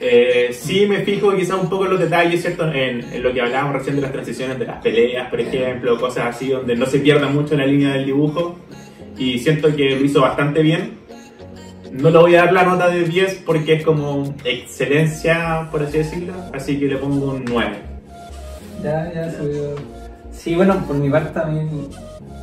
Eh, 0.00 0.48
sí 0.52 0.86
me 0.86 0.98
fijo 1.00 1.34
quizás 1.36 1.60
un 1.60 1.68
poco 1.68 1.84
en 1.84 1.92
los 1.92 2.00
detalles, 2.00 2.42
¿cierto? 2.42 2.66
En, 2.72 3.04
en 3.12 3.22
lo 3.22 3.32
que 3.32 3.40
hablábamos 3.40 3.76
recién 3.76 3.96
de 3.96 4.02
las 4.02 4.12
transiciones 4.12 4.58
de 4.58 4.66
las 4.66 4.82
peleas, 4.82 5.28
por 5.30 5.40
ejemplo, 5.40 5.98
cosas 6.00 6.34
así, 6.34 6.48
donde 6.48 6.74
no 6.74 6.86
se 6.86 6.98
pierda 6.98 7.28
mucho 7.28 7.56
la 7.56 7.66
línea 7.66 7.92
del 7.92 8.06
dibujo. 8.06 8.58
Y 9.16 9.38
siento 9.38 9.74
que 9.74 9.96
lo 9.96 10.04
hizo 10.04 10.20
bastante 10.20 10.62
bien. 10.62 10.98
No 11.92 12.10
le 12.10 12.18
voy 12.18 12.34
a 12.36 12.44
dar 12.44 12.52
la 12.52 12.64
nota 12.64 12.88
de 12.88 13.04
10 13.04 13.42
porque 13.44 13.74
es 13.74 13.84
como 13.84 14.34
excelencia, 14.44 15.68
por 15.70 15.82
así 15.82 15.98
decirlo. 15.98 16.32
Así 16.54 16.78
que 16.78 16.86
le 16.86 16.96
pongo 16.96 17.32
un 17.32 17.44
9. 17.44 17.76
Ya, 18.82 19.12
ya 19.12 19.30
subió. 19.30 19.74
Sí, 20.32 20.54
bueno, 20.54 20.82
por 20.86 20.96
mi 20.96 21.10
parte 21.10 21.30
también 21.38 21.68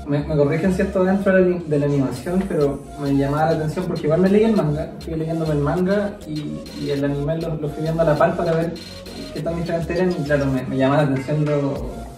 me, 0.08 0.20
me 0.20 0.36
corrigen 0.36 0.74
cierto 0.74 1.04
dentro 1.04 1.34
de 1.34 1.80
la, 1.80 1.86
animación, 1.86 2.44
pero 2.48 2.84
me 3.02 3.16
llamaba 3.16 3.52
la 3.52 3.58
atención 3.58 3.86
porque 3.86 4.04
igual 4.04 4.22
me 4.22 4.30
leí 4.30 4.44
el 4.44 4.56
manga, 4.56 4.92
fui 5.00 5.16
leyéndome 5.16 5.54
el 5.54 5.60
manga 5.60 6.18
y, 6.28 6.90
el 6.90 7.04
anime 7.04 7.38
lo, 7.38 7.58
fui 7.70 7.84
viendo 7.84 8.02
a 8.02 8.06
la 8.06 8.16
par 8.16 8.36
para 8.36 8.54
ver 8.54 8.74
qué 9.34 9.42
tan 9.42 9.56
diferentes 9.56 9.96
eran 9.96 10.12
y 10.12 10.24
claro, 10.24 10.46
me, 10.48 10.64
me 10.64 10.78
llamaba 10.78 11.04
la 11.04 11.10
atención 11.10 11.46
lo- 11.46 12.09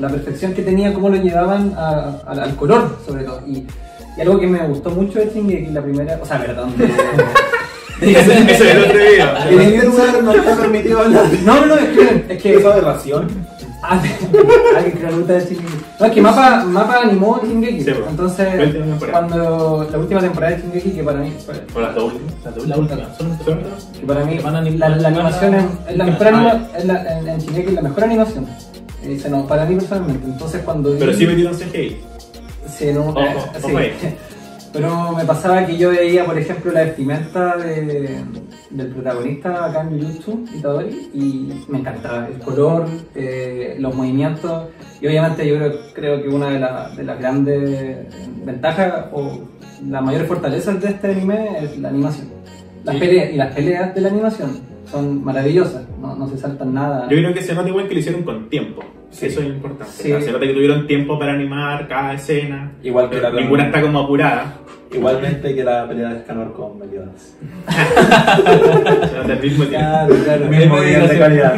la 0.00 0.08
perfección 0.08 0.52
que 0.54 0.62
tenía, 0.62 0.92
cómo 0.94 1.08
lo 1.08 1.16
llevaban 1.16 1.74
a- 1.76 2.16
a- 2.26 2.30
al 2.32 2.56
color 2.56 2.98
sobre 3.06 3.24
todo. 3.24 3.40
Y, 3.46 3.66
y 4.16 4.20
algo 4.20 4.38
que 4.38 4.46
me 4.46 4.66
gustó 4.68 4.90
mucho 4.90 5.18
de 5.18 5.30
Shingeki, 5.34 5.70
la 5.72 5.82
primera, 5.82 6.18
o 6.20 6.26
sea, 6.26 6.38
perdón, 6.38 6.74
Ese 8.00 8.52
es 8.52 8.60
el 8.60 8.78
otro 8.84 8.94
video. 8.98 9.28
En 9.48 9.56
primer 9.58 9.84
lugar, 9.84 10.22
no 10.24 10.32
está 10.32 10.56
permitido 10.56 11.00
hablar 11.02 11.24
No, 11.44 11.66
no, 11.66 11.76
es 11.76 11.88
que, 11.90 12.24
es 12.34 12.42
que 12.42 12.56
de 12.58 12.66
aberración. 12.66 13.28
Ah, 13.84 14.00
Alguien 14.76 14.96
que 14.98 15.06
le 15.06 15.12
gusta 15.12 15.32
de 15.34 15.40
Shingeki. 15.40 15.74
No, 16.00 16.06
es 16.06 16.12
que 16.12 16.20
Mapa, 16.22 16.64
Mapa 16.64 17.00
animó 17.02 17.40
Shingeki. 17.44 17.80
Sí, 17.84 17.90
pues. 17.92 18.08
Entonces, 18.10 18.46
cuando 19.10 19.88
la 19.90 19.98
última 19.98 20.20
temporada 20.20 20.56
de 20.56 20.62
Shingeki, 20.62 20.90
que 20.90 21.02
para 21.04 21.18
mí, 21.20 21.32
O 21.74 21.80
las 21.80 21.94
dos 21.94 22.12
últimas. 22.12 22.34
Las 22.44 22.56
La 22.68 22.76
últimas. 22.76 22.78
última, 22.78 23.14
solamente 23.16 23.44
la 23.46 23.56
última. 23.56 24.00
que 24.00 24.06
para 24.06 24.24
mí 24.60 24.78
la, 24.78 24.86
animación 25.08 25.54
es, 25.54 25.64
es 25.90 25.96
la 25.96 26.04
mejor 26.04 26.26
anima, 26.28 26.68
es 26.76 26.84
la, 26.84 27.18
en, 27.18 27.28
en 27.28 27.38
Shingeki 27.38 27.68
es 27.68 27.74
la 27.74 27.82
mejor 27.82 28.04
animación. 28.04 28.46
Se 29.02 29.28
no, 29.30 29.46
para 29.46 29.64
mí 29.66 29.74
personalmente. 29.76 30.26
Entonces 30.26 30.62
cuando 30.62 30.92
vi- 30.92 30.98
Pero 30.98 31.12
sí 31.14 31.26
metieron 31.26 31.54
CGI. 31.54 31.96
Sí, 32.68 32.86
no, 32.94 33.08
Ojo, 33.08 33.20
eh, 33.20 33.92
sí. 34.00 34.08
Pero 34.72 35.12
me 35.12 35.24
pasaba 35.26 35.66
que 35.66 35.76
yo 35.76 35.90
veía, 35.90 36.24
por 36.24 36.38
ejemplo, 36.38 36.72
la 36.72 36.84
vestimenta 36.84 37.56
de- 37.58 38.24
del 38.70 38.86
protagonista 38.88 39.66
acá 39.66 39.82
en 39.82 40.00
Jujutsu, 40.00 40.44
Itadori, 40.56 41.10
y 41.12 41.62
me 41.68 41.80
encantaba 41.80 42.26
el 42.28 42.38
color, 42.38 42.86
eh, 43.14 43.76
los 43.78 43.94
movimientos, 43.94 44.68
y 44.98 45.06
obviamente 45.08 45.46
yo 45.46 45.56
creo, 45.58 45.72
creo 45.94 46.22
que 46.22 46.28
una 46.30 46.48
de, 46.48 46.58
la- 46.60 46.88
de 46.96 47.04
las 47.04 47.18
grandes 47.18 48.06
ventajas 48.46 49.06
o 49.12 49.40
las 49.86 50.02
mayores 50.02 50.26
fortalezas 50.26 50.80
de 50.80 50.88
este 50.88 51.10
anime 51.10 51.58
es 51.64 51.78
la 51.78 51.88
animación. 51.90 52.28
Las 52.84 52.94
Sí. 52.94 53.00
peleas, 53.00 53.30
y 53.30 53.36
las 53.36 53.54
peleas 53.54 53.94
de 53.94 54.00
la 54.00 54.08
animación 54.08 54.60
son 54.92 55.24
maravillosas, 55.24 55.84
no, 55.98 56.14
no 56.14 56.28
se 56.28 56.36
saltan 56.36 56.74
nada. 56.74 57.08
Yo 57.08 57.16
creo 57.16 57.32
que 57.32 57.42
se 57.42 57.54
nota 57.54 57.68
igual 57.68 57.88
que 57.88 57.94
lo 57.94 58.00
hicieron 58.00 58.22
con 58.22 58.48
tiempo. 58.50 58.82
Sí. 59.10 59.26
Eso 59.26 59.40
es 59.40 59.46
importante. 59.46 59.92
Sí. 59.92 60.12
O 60.12 60.16
sea, 60.16 60.26
se 60.26 60.32
nota 60.32 60.46
que 60.46 60.52
tuvieron 60.52 60.86
tiempo 60.86 61.18
para 61.18 61.32
animar 61.32 61.88
cada 61.88 62.14
escena. 62.14 62.72
Igual 62.82 63.10
que 63.10 63.20
la 63.20 63.30
Ninguna 63.30 63.66
está 63.66 63.80
como 63.80 64.00
apurada. 64.00 64.58
Igualmente 64.92 65.54
que 65.54 65.64
la 65.64 65.88
pelea 65.88 66.10
de 66.10 66.18
Escanor 66.18 66.52
con 66.52 66.78
Meliodas. 66.78 67.34
Se 67.68 69.16
nota 69.16 69.32
al 69.32 69.40
mismo 69.40 69.64
tiempo. 69.64 69.68
Claro, 69.68 70.14
claro. 70.22 70.44
El 70.44 70.50
mismo 70.50 70.80
nivel 70.80 71.08
de 71.08 71.18
calidad. 71.18 71.56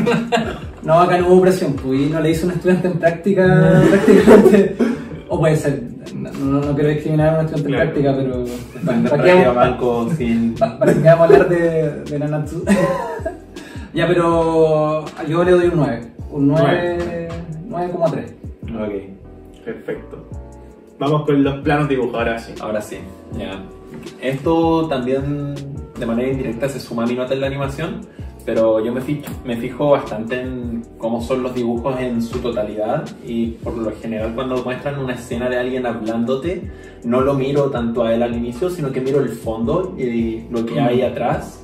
No, 0.85 1.01
acá 1.01 1.19
no 1.19 1.29
hubo 1.29 1.43
presión, 1.43 1.73
pues 1.75 2.01
y 2.01 2.07
no 2.07 2.21
le 2.21 2.31
hizo 2.31 2.47
un 2.47 2.53
estudiante 2.53 2.89
en 2.89 2.99
práctica 2.99 3.83
prácticamente. 3.91 4.77
O 5.29 5.39
puede 5.41 5.57
ser, 5.57 5.81
no, 6.39 6.61
no, 6.61 6.75
quiero 6.75 6.91
discriminar 6.91 7.35
a 7.39 7.43
estudiante 7.43 7.69
Claro. 7.69 7.91
práctica, 7.93 8.15
pero 8.17 8.45
¿para 8.85 9.03
sin. 10.17 10.55
pa- 10.55 10.79
para 10.79 10.93
qué 10.95 11.01
vamos 11.01 11.21
a 11.21 11.25
hablar 11.25 11.49
de, 11.49 11.91
de 12.05 12.19
Nanatsu? 12.19 12.65
ya, 13.95 14.07
pero 14.07 15.05
yo 15.29 15.45
le 15.45 15.51
doy 15.53 15.67
un 15.69 15.77
9, 15.77 16.07
un 16.31 16.49
9, 16.49 17.29
9,3. 17.69 18.25
Ok. 18.75 19.65
Perfecto. 19.65 20.29
Vamos 20.99 21.25
con 21.27 21.43
los 21.43 21.61
planos 21.63 21.89
dibujados 21.89 22.19
ahora 22.27 22.39
sí. 22.39 22.55
Ahora 22.61 22.81
sí, 22.81 22.99
ya. 23.39 23.63
Esto 24.21 24.87
también 24.89 25.55
de 25.99 26.07
manera 26.07 26.31
indirecta 26.31 26.69
se 26.69 26.81
suma 26.81 27.05
a 27.05 27.07
mi 27.07 27.15
nota 27.15 27.35
en 27.35 27.41
la 27.41 27.47
animación, 27.47 28.01
pero 28.45 28.85
yo 28.85 28.93
me 28.93 29.01
fijo, 29.01 29.25
me 29.45 29.57
fijo 29.57 29.91
bastante 29.91 30.41
en 30.41 30.85
cómo 30.99 31.21
son 31.23 31.43
los 31.43 31.55
dibujos 31.55 31.99
en 32.01 32.21
su 32.23 32.39
totalidad 32.41 33.05
y 33.27 33.53
por 33.63 33.77
lo 33.77 33.91
general 33.93 34.33
cuando 34.35 34.63
muestran 34.63 34.99
una 34.99 35.15
escena 35.15 35.49
de 35.49 35.59
alguien 35.59 35.87
hablándote, 35.87 36.71
no 37.05 37.21
lo 37.23 37.35
miro 37.35 37.71
tanto 37.71 38.05
a 38.05 38.15
él 38.15 38.23
al 38.23 38.35
inicio, 38.37 38.69
sino 38.71 38.93
que 38.93 39.01
miro 39.01 39.21
el 39.21 39.31
fondo 39.31 39.95
y 39.99 40.45
lo 40.51 40.65
que 40.67 40.81
hay 40.81 41.03
atrás. 41.03 41.61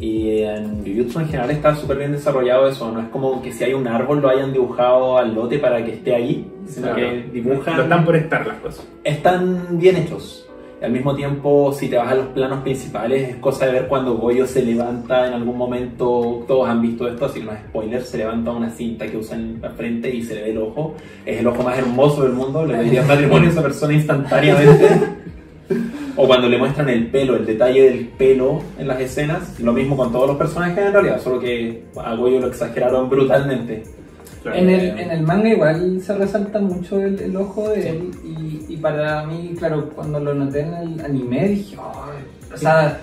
Y 0.00 0.42
en 0.42 0.84
Jujutsu 0.86 1.18
en 1.18 1.26
general 1.26 1.50
está 1.50 1.74
súper 1.74 1.98
bien 1.98 2.12
desarrollado 2.12 2.68
eso, 2.68 2.90
no 2.92 3.00
es 3.00 3.08
como 3.08 3.42
que 3.42 3.52
si 3.52 3.64
hay 3.64 3.74
un 3.74 3.88
árbol 3.88 4.20
lo 4.20 4.28
hayan 4.28 4.52
dibujado 4.52 5.18
al 5.18 5.34
lote 5.34 5.58
para 5.58 5.84
que 5.84 5.94
esté 5.94 6.14
ahí, 6.14 6.48
sino 6.68 6.86
Claro. 6.94 7.00
que 7.00 7.28
dibujan 7.32 7.76
No 7.76 7.82
están 7.82 8.04
por 8.04 8.14
estar 8.14 8.46
las 8.46 8.58
cosas. 8.58 8.86
están 9.02 9.78
bien 9.78 9.96
hechos. 9.96 10.47
Y 10.80 10.84
al 10.84 10.92
mismo 10.92 11.14
tiempo, 11.14 11.72
si 11.72 11.88
te 11.88 11.96
vas 11.96 12.12
a 12.12 12.14
los 12.14 12.26
planos 12.28 12.62
principales, 12.62 13.30
es 13.30 13.36
cosa 13.36 13.66
de 13.66 13.72
ver 13.72 13.88
cuando 13.88 14.16
Goyo 14.16 14.46
se 14.46 14.62
levanta 14.62 15.26
en 15.26 15.32
algún 15.32 15.58
momento. 15.58 16.44
Todos 16.46 16.68
han 16.68 16.80
visto 16.80 17.08
esto, 17.08 17.24
así 17.24 17.40
no 17.40 17.52
es 17.52 17.58
spoiler. 17.68 18.02
Se 18.02 18.18
levanta 18.18 18.52
una 18.52 18.70
cinta 18.70 19.06
que 19.06 19.16
usa 19.16 19.36
en 19.36 19.60
la 19.60 19.70
frente 19.70 20.14
y 20.14 20.22
se 20.22 20.36
le 20.36 20.42
ve 20.42 20.50
el 20.50 20.58
ojo. 20.58 20.94
Es 21.26 21.40
el 21.40 21.46
ojo 21.48 21.64
más 21.64 21.76
hermoso 21.78 22.22
del 22.22 22.32
mundo. 22.32 22.64
Le 22.64 22.76
pediría 22.76 23.02
matrimonio 23.02 23.48
a 23.48 23.52
esa 23.52 23.62
persona 23.62 23.92
instantáneamente. 23.94 24.88
O 26.16 26.26
cuando 26.26 26.48
le 26.48 26.58
muestran 26.58 26.88
el 26.88 27.08
pelo, 27.08 27.36
el 27.36 27.46
detalle 27.46 27.90
del 27.90 28.06
pelo 28.08 28.62
en 28.78 28.88
las 28.88 29.00
escenas. 29.00 29.58
Lo 29.60 29.72
mismo 29.72 29.96
con 29.96 30.12
todos 30.12 30.28
los 30.28 30.36
personajes 30.36 30.78
en 30.78 30.92
realidad, 30.92 31.20
solo 31.20 31.40
que 31.40 31.84
a 31.96 32.14
Goyo 32.14 32.40
lo 32.40 32.48
exageraron 32.48 33.10
brutalmente. 33.10 33.82
En 34.44 34.68
el, 34.68 34.98
en 34.98 35.10
el 35.10 35.22
manga 35.22 35.48
igual 35.48 36.00
se 36.00 36.16
resalta 36.16 36.60
mucho 36.60 37.00
el, 37.00 37.20
el 37.20 37.36
ojo 37.36 37.68
de 37.68 37.90
él 37.90 38.10
y 38.24 38.57
para 38.80 39.24
mí, 39.24 39.54
claro, 39.58 39.90
cuando 39.94 40.18
lo 40.20 40.34
noté 40.34 40.60
en 40.60 40.74
el 40.74 41.00
anime 41.04 41.48
dije, 41.48 41.76
"Ay", 41.76 42.52
o 42.54 42.56
sea, 42.56 43.00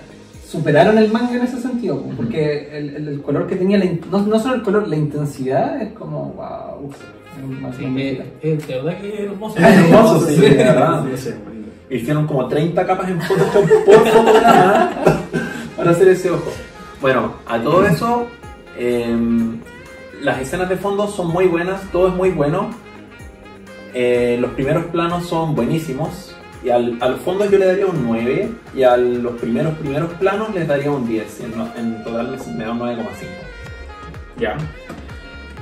superaron 0.48 0.98
el 0.98 1.12
manga 1.12 1.36
en 1.36 1.42
ese 1.44 1.60
sentido, 1.62 2.00
pues, 2.02 2.16
porque 2.18 2.70
el, 2.78 2.96
el- 2.96 3.08
el 3.10 3.22
color 3.22 3.48
que 3.48 3.56
tenía, 3.56 3.78
la 3.78 3.86
in- 3.86 4.02
no, 4.12 4.20
no 4.22 4.40
solo 4.40 4.56
el 4.56 4.64
color, 4.64 4.88
la 4.88 4.96
intensidad 4.96 5.82
es 5.82 5.94
como, 5.94 6.34
wow, 6.34 6.90
más 7.62 7.76
Sí, 7.76 7.84
magnífica. 7.84 8.24
eh, 8.24 8.30
eh, 8.42 8.60
de 8.68 8.76
verdad 8.76 8.98
que 9.02 9.14
es 9.14 9.20
hermoso. 9.22 9.56
Es 9.60 9.64
hermoso, 9.78 10.28
sí, 10.28 10.36
de 10.42 10.50
verdad. 10.56 11.06
Sí, 11.16 11.18
sí, 11.18 11.30
bonito. 11.44 11.70
Hicieron 11.90 12.26
como 12.28 12.48
30 12.48 12.86
capas 12.86 13.10
en 13.10 13.22
Photoshop 13.22 13.66
por 13.86 14.08
fotograma 14.08 14.92
para 15.78 15.92
hacer 15.92 16.08
ese 16.08 16.32
ojo. 16.32 16.52
Bueno, 17.02 17.34
a 17.46 17.60
todo 17.60 17.86
eso, 17.86 18.28
em, 18.78 19.60
las 20.22 20.40
escenas 20.42 20.70
de 20.70 20.78
fondo 20.78 21.08
son 21.08 21.28
muy 21.28 21.46
buenas, 21.46 21.82
todo 21.92 22.08
es 22.08 22.14
muy 22.16 22.30
bueno. 22.32 22.70
Eh, 23.98 24.38
los 24.42 24.52
primeros 24.52 24.86
planos 24.88 25.26
son 25.26 25.56
buenísimos. 25.56 26.36
Y 26.64 26.70
al, 26.70 26.98
al 27.00 27.16
fondo 27.18 27.50
yo 27.50 27.58
le 27.58 27.66
daría 27.66 27.86
un 27.86 28.04
9 28.04 28.50
y 28.76 28.84
a 28.84 28.98
los 28.98 29.34
primeros 29.40 29.74
primeros 29.78 30.12
planos 30.14 30.54
les 30.54 30.68
daría 30.68 30.92
un 30.92 31.08
10. 31.08 31.42
En, 31.42 31.54
en 31.82 32.04
total 32.04 32.38
me, 32.58 32.64
da 32.66 32.72
un 32.72 32.80
9,5. 32.80 33.04
Ya. 34.38 34.58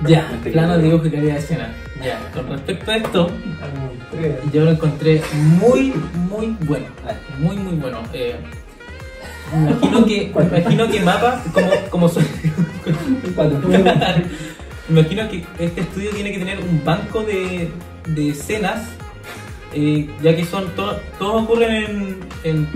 Ya, 0.07 0.27
Este 0.33 0.49
plano 0.51 0.73
que- 0.73 0.79
de 0.79 0.85
dibujo 0.85 1.05
y 1.07 1.11
calidad 1.11 1.33
de 1.33 1.39
escena. 1.39 1.73
Ya, 2.03 2.19
con 2.33 2.49
respecto 2.49 2.91
a 2.91 2.95
esto, 2.97 3.29
yo 4.51 4.65
lo 4.65 4.71
encontré 4.71 5.21
muy, 5.59 5.93
muy 6.29 6.55
bueno. 6.61 6.87
Muy, 7.39 7.55
muy 7.55 7.75
bueno. 7.75 7.99
Eh, 8.13 8.35
imagino 9.53 10.05
que, 10.05 10.23
imagino 10.23 10.87
que 10.89 10.99
Mapa, 11.01 11.43
como, 11.53 11.69
como 11.89 12.09
me 14.89 14.99
imagino 14.99 15.29
que 15.29 15.45
este 15.59 15.81
estudio 15.81 16.09
tiene 16.11 16.31
que 16.33 16.39
tener 16.39 16.59
un 16.59 16.83
banco 16.83 17.21
de, 17.23 17.69
de 18.07 18.29
escenas 18.29 18.89
eh, 19.73 20.09
ya 20.21 20.35
que 20.35 20.45
son 20.45 20.67
to- 20.75 20.97
todos 21.17 21.43
ocurren 21.43 21.71
en, 21.71 22.19
en, 22.43 22.67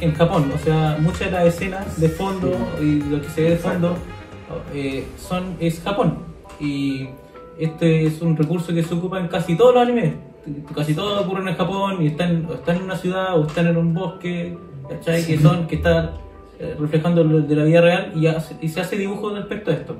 en 0.00 0.14
Japón, 0.14 0.52
o 0.54 0.58
sea, 0.58 0.96
muchas 1.00 1.20
de 1.20 1.30
las 1.30 1.46
escenas 1.46 1.98
de 2.00 2.08
fondo 2.08 2.50
y 2.80 3.00
lo 3.02 3.22
que 3.22 3.28
se 3.30 3.42
ve 3.42 3.50
de 3.50 3.56
fondo 3.56 3.96
eh, 4.74 5.06
son, 5.16 5.56
es 5.60 5.80
Japón. 5.80 6.18
Y 6.60 7.08
este 7.58 8.06
es 8.06 8.20
un 8.20 8.36
recurso 8.36 8.74
que 8.74 8.82
se 8.82 8.92
ocupa 8.94 9.18
en 9.20 9.28
casi 9.28 9.56
todos 9.56 9.72
los 9.74 9.82
animes. 9.84 10.14
Casi 10.74 10.92
todos 10.94 11.24
ocurren 11.24 11.48
en 11.48 11.54
Japón 11.56 12.02
y 12.02 12.08
están, 12.08 12.46
o 12.50 12.54
están 12.54 12.76
en 12.76 12.82
una 12.82 12.96
ciudad 12.96 13.38
o 13.38 13.46
están 13.46 13.68
en 13.68 13.76
un 13.76 13.94
bosque, 13.94 14.58
¿cachai? 14.90 15.24
Que, 15.24 15.38
son, 15.38 15.66
que 15.68 15.76
están 15.76 16.10
eh, 16.58 16.74
reflejando 16.78 17.22
lo 17.24 17.40
de 17.40 17.54
la 17.56 17.64
vida 17.64 17.80
real 17.80 18.12
y, 18.16 18.26
hace- 18.26 18.56
y 18.60 18.68
se 18.68 18.80
hace 18.80 18.96
dibujo 18.96 19.30
respecto 19.34 19.70
a 19.70 19.74
esto. 19.74 19.96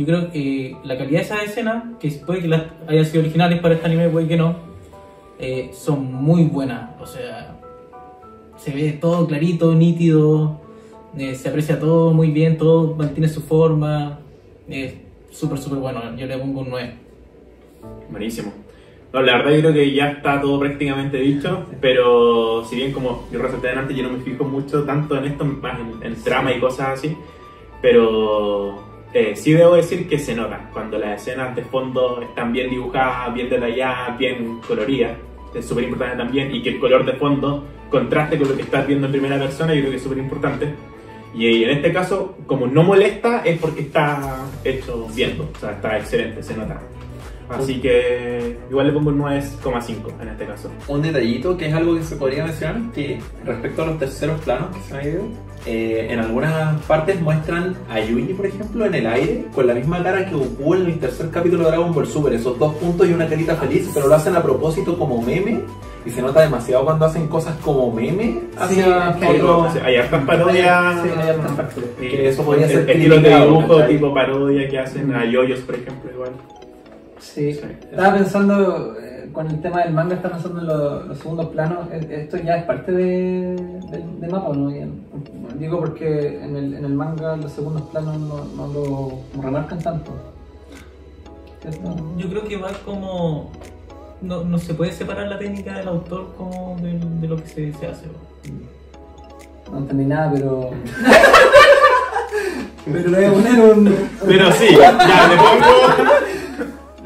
Yo 0.00 0.06
creo 0.06 0.32
que 0.32 0.74
la 0.82 0.96
calidad 0.96 1.18
de 1.18 1.26
esas 1.26 1.42
escenas, 1.44 1.84
que 2.00 2.08
puede 2.24 2.40
que 2.40 2.48
las 2.48 2.62
hayan 2.88 3.04
sido 3.04 3.20
originales 3.20 3.60
para 3.60 3.74
este 3.74 3.84
anime, 3.84 4.08
puede 4.08 4.26
que 4.26 4.36
no, 4.38 4.56
eh, 5.38 5.72
son 5.74 6.10
muy 6.10 6.44
buenas. 6.44 6.98
O 6.98 7.04
sea, 7.04 7.60
se 8.56 8.72
ve 8.72 8.92
todo 8.92 9.26
clarito, 9.26 9.74
nítido, 9.74 10.58
eh, 11.18 11.34
se 11.34 11.50
aprecia 11.50 11.78
todo 11.78 12.14
muy 12.14 12.30
bien, 12.30 12.56
todo 12.56 12.96
mantiene 12.96 13.28
su 13.28 13.42
forma. 13.42 14.20
Es 14.70 14.94
súper, 15.30 15.58
súper 15.58 15.80
bueno. 15.80 16.16
Yo 16.16 16.26
le 16.26 16.38
pongo 16.38 16.60
un 16.62 16.70
9. 16.70 16.94
Buenísimo. 18.08 18.54
No, 19.12 19.20
la 19.20 19.36
verdad 19.36 19.50
yo 19.52 19.60
creo 19.60 19.72
que 19.74 19.94
ya 19.94 20.12
está 20.12 20.40
todo 20.40 20.58
prácticamente 20.60 21.18
dicho, 21.18 21.66
pero 21.82 22.64
si 22.64 22.76
bien 22.76 22.92
como 22.92 23.28
yo 23.30 23.38
resalté 23.38 23.68
antes, 23.68 23.94
yo 23.94 24.04
no 24.04 24.16
me 24.16 24.20
fijo 24.20 24.44
mucho 24.44 24.84
tanto 24.84 25.14
en 25.18 25.26
esto, 25.26 25.44
más 25.44 25.78
en, 25.78 26.06
en 26.06 26.22
trama 26.22 26.54
y 26.54 26.58
cosas 26.58 26.98
así, 26.98 27.14
pero 27.82 28.89
eh, 29.12 29.34
sí 29.34 29.52
debo 29.52 29.74
decir 29.74 30.08
que 30.08 30.18
se 30.18 30.34
nota 30.34 30.70
cuando 30.72 30.98
las 30.98 31.20
escenas 31.20 31.54
de 31.56 31.62
fondo 31.62 32.22
están 32.22 32.52
bien 32.52 32.70
dibujadas, 32.70 33.34
bien 33.34 33.48
detalladas, 33.50 34.16
bien 34.18 34.60
coloridas, 34.66 35.16
es 35.54 35.66
súper 35.66 35.84
importante 35.84 36.16
también, 36.16 36.54
y 36.54 36.62
que 36.62 36.70
el 36.70 36.78
color 36.78 37.04
de 37.04 37.14
fondo 37.14 37.64
contraste 37.90 38.38
con 38.38 38.48
lo 38.48 38.56
que 38.56 38.62
estás 38.62 38.86
viendo 38.86 39.06
en 39.06 39.12
primera 39.12 39.38
persona, 39.38 39.74
yo 39.74 39.80
creo 39.80 39.90
que 39.90 39.96
es 39.96 40.02
súper 40.02 40.18
importante. 40.18 40.74
Y 41.34 41.64
en 41.64 41.70
este 41.70 41.92
caso, 41.92 42.36
como 42.46 42.66
no 42.66 42.82
molesta, 42.82 43.42
es 43.44 43.58
porque 43.58 43.82
está 43.82 44.46
hecho 44.64 45.06
bien, 45.14 45.40
o 45.40 45.58
sea, 45.58 45.72
está 45.72 45.98
excelente, 45.98 46.42
se 46.42 46.56
nota. 46.56 46.80
Así 47.48 47.80
que 47.80 48.56
igual 48.70 48.86
le 48.86 48.92
pongo 48.92 49.10
un 49.10 49.18
9,5 49.18 50.22
en 50.22 50.28
este 50.28 50.46
caso. 50.46 50.70
Un 50.86 51.02
detallito 51.02 51.56
que 51.56 51.66
es 51.66 51.74
algo 51.74 51.96
que 51.96 52.04
se 52.04 52.14
podría 52.14 52.44
mencionar, 52.44 52.92
que 52.92 53.18
respecto 53.44 53.82
a 53.82 53.86
los 53.86 53.98
terceros 53.98 54.40
planos 54.42 54.76
que 54.76 54.82
se 54.82 54.96
han 54.96 55.06
ido, 55.06 55.22
eh, 55.66 56.08
en 56.10 56.18
algunas 56.20 56.80
partes 56.82 57.20
muestran 57.20 57.76
a 57.90 58.00
Yuji, 58.00 58.34
por 58.34 58.46
ejemplo, 58.46 58.86
en 58.86 58.94
el 58.94 59.06
aire, 59.06 59.44
con 59.54 59.66
la 59.66 59.74
misma 59.74 60.02
cara 60.02 60.24
que 60.26 60.34
Goku 60.34 60.74
en 60.74 60.86
el 60.86 60.98
tercer 60.98 61.30
capítulo 61.30 61.64
de 61.64 61.70
Dragon 61.70 61.92
Ball 61.94 62.06
Super, 62.06 62.32
esos 62.32 62.58
dos 62.58 62.74
puntos 62.76 63.08
y 63.08 63.12
una 63.12 63.28
carita 63.28 63.54
feliz, 63.56 63.90
pero 63.92 64.08
lo 64.08 64.14
hacen 64.14 64.34
a 64.36 64.42
propósito 64.42 64.96
como 64.98 65.20
meme, 65.20 65.60
y 66.06 66.10
se 66.10 66.22
nota 66.22 66.40
demasiado 66.40 66.84
cuando 66.84 67.04
hacen 67.04 67.28
cosas 67.28 67.54
como 67.62 67.92
meme 67.92 68.40
hacia 68.58 69.16
que 69.20 69.26
otro- 69.26 69.70
sea, 69.70 69.84
hay 69.84 69.96
hartas 69.96 70.24
parodias. 70.24 71.02
Sí, 71.02 71.08
hay 71.14 71.28
hartas 71.28 71.52
factores. 71.56 71.90
Sí, 72.00 72.08
Que 72.08 72.28
eso 72.30 72.42
podría 72.42 72.66
ser 72.68 72.90
Estilos 72.90 73.22
de 73.22 73.28
dibujo, 73.38 73.82
tipo 73.84 74.14
parodia 74.14 74.66
que 74.68 74.78
hacen 74.78 75.14
a 75.14 75.26
yoyos, 75.26 75.60
por 75.60 75.74
ejemplo, 75.74 76.10
igual. 76.10 76.30
Sí. 77.20 77.52
Sí. 77.54 77.60
Estaba 77.90 78.14
pensando, 78.14 78.96
eh, 78.98 79.28
con 79.32 79.46
el 79.48 79.60
tema 79.60 79.82
del 79.84 79.92
manga, 79.94 80.14
estaba 80.16 80.34
pensando 80.34 80.60
en 80.60 80.66
lo- 80.66 81.02
los 81.04 81.18
segundos 81.18 81.46
planos. 81.50 81.86
Esto 81.92 82.36
ya 82.38 82.56
es 82.56 82.64
parte 82.64 82.90
de, 82.92 83.56
de, 83.90 84.04
de 84.20 84.28
mapa, 84.28 84.52
¿no? 84.54 84.70
Digo 85.58 85.78
porque 85.78 86.42
en 86.42 86.56
el, 86.56 86.74
en 86.74 86.84
el 86.84 86.94
manga 86.94 87.36
los 87.36 87.52
segundos 87.52 87.82
planos 87.90 88.18
no, 88.18 88.44
no 88.56 88.66
lo 88.72 89.12
remarcan 89.42 89.78
tanto. 89.80 90.10
¿Cierto? 91.60 91.94
Yo 92.16 92.28
creo 92.30 92.44
que 92.44 92.56
va 92.56 92.70
como. 92.84 93.50
No, 94.22 94.42
no 94.44 94.58
se 94.58 94.74
puede 94.74 94.92
separar 94.92 95.28
la 95.28 95.38
técnica 95.38 95.76
del 95.78 95.88
autor 95.88 96.34
como 96.36 96.76
de, 96.82 96.98
de 96.98 97.28
lo 97.28 97.36
que 97.36 97.46
se, 97.48 97.72
se 97.74 97.86
hace. 97.86 98.06
¿no? 98.06 99.70
No 99.72 99.78
entendí 99.78 100.04
nada, 100.06 100.30
pero. 100.32 100.70
pero 102.92 103.08
le 103.10 103.16
voy 103.16 103.24
a 103.26 103.32
poner 103.32 103.60
un. 103.74 103.94
Pero 104.26 104.52
sí, 104.52 104.66
ya 104.76 104.92
le 105.28 105.36
pongo. 105.36 106.10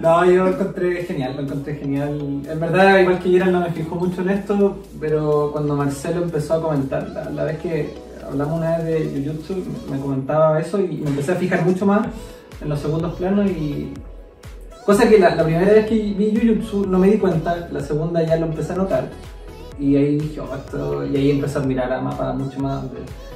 No, 0.04 0.22
yo 0.26 0.44
lo 0.44 0.50
encontré 0.50 1.02
genial, 1.04 1.34
lo 1.34 1.42
encontré 1.44 1.76
genial. 1.76 2.42
En 2.46 2.60
verdad, 2.60 2.98
igual 2.98 3.18
que 3.20 3.30
Gerald 3.30 3.52
no 3.52 3.60
me 3.60 3.70
fijo 3.70 3.94
mucho 3.94 4.20
en 4.20 4.28
esto, 4.28 4.76
pero 5.00 5.48
cuando 5.50 5.76
Marcelo 5.76 6.22
empezó 6.22 6.52
a 6.54 6.60
comentar, 6.60 7.08
la, 7.32 7.44
vez 7.44 7.58
que 7.60 7.94
hablamos 8.22 8.58
una 8.58 8.76
vez 8.76 9.14
de 9.14 9.24
Jujutsu, 9.24 9.64
me 9.90 9.98
comentaba 9.98 10.60
eso 10.60 10.78
y 10.78 10.98
me 10.98 11.08
empecé 11.08 11.32
a 11.32 11.36
fijar 11.36 11.64
mucho 11.64 11.86
más 11.86 12.06
en 12.60 12.68
los 12.68 12.80
segundos 12.80 13.14
planos 13.14 13.50
y... 13.50 13.94
Cosa 14.84 15.08
que 15.08 15.18
la, 15.18 15.42
primera 15.42 15.72
vez 15.72 15.86
que 15.86 15.94
vi 15.94 16.38
Jujutsu 16.38 16.86
no 16.86 16.98
me 16.98 17.08
di 17.08 17.16
cuenta, 17.16 17.66
la 17.72 17.80
segunda 17.80 18.22
ya 18.22 18.36
lo 18.36 18.44
empecé 18.44 18.74
a 18.74 18.76
notar. 18.76 19.08
Y 19.80 19.96
ahí 19.96 20.18
dije, 20.18 20.38
oh, 20.38 20.54
esto... 20.54 21.06
Y 21.06 21.16
ahí 21.16 21.30
empecé 21.30 21.56
a 21.56 21.62
admirar 21.62 21.90
a 21.90 22.02
Mapa 22.02 22.30
mucho 22.34 22.60
más. 22.60 22.82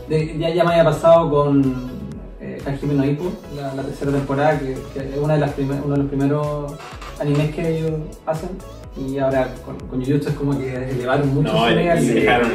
de- 0.06 0.38
ya, 0.38 0.50
ya 0.50 0.64
me 0.64 0.72
había 0.72 0.84
pasado 0.84 1.30
con 1.30 1.62
eh, 2.40 2.60
Hajime 2.66 2.94
no 2.94 3.04
Ippo, 3.04 3.32
la, 3.56 3.74
la 3.74 3.82
tercera 3.82 4.12
temporada, 4.12 4.58
que, 4.58 4.76
que 4.94 5.08
es 5.10 5.16
una 5.20 5.34
de 5.34 5.40
las 5.40 5.52
primer- 5.52 5.80
uno 5.84 5.94
de 5.94 5.98
los 5.98 6.08
primeros 6.08 6.72
animes 7.20 7.54
que 7.54 7.78
ellos 7.78 7.92
hacen. 8.26 8.50
Y 8.96 9.18
ahora 9.18 9.48
con, 9.64 9.78
con 9.88 10.04
Jujutsu 10.04 10.28
es 10.30 10.34
como 10.34 10.58
que 10.58 10.74
elevaron 10.90 11.32
mucho 11.34 11.52
No, 11.52 11.64
su 11.64 11.70
le 11.70 11.76
nivel. 11.82 12.06
le 12.06 12.14
dejaron 12.14 12.50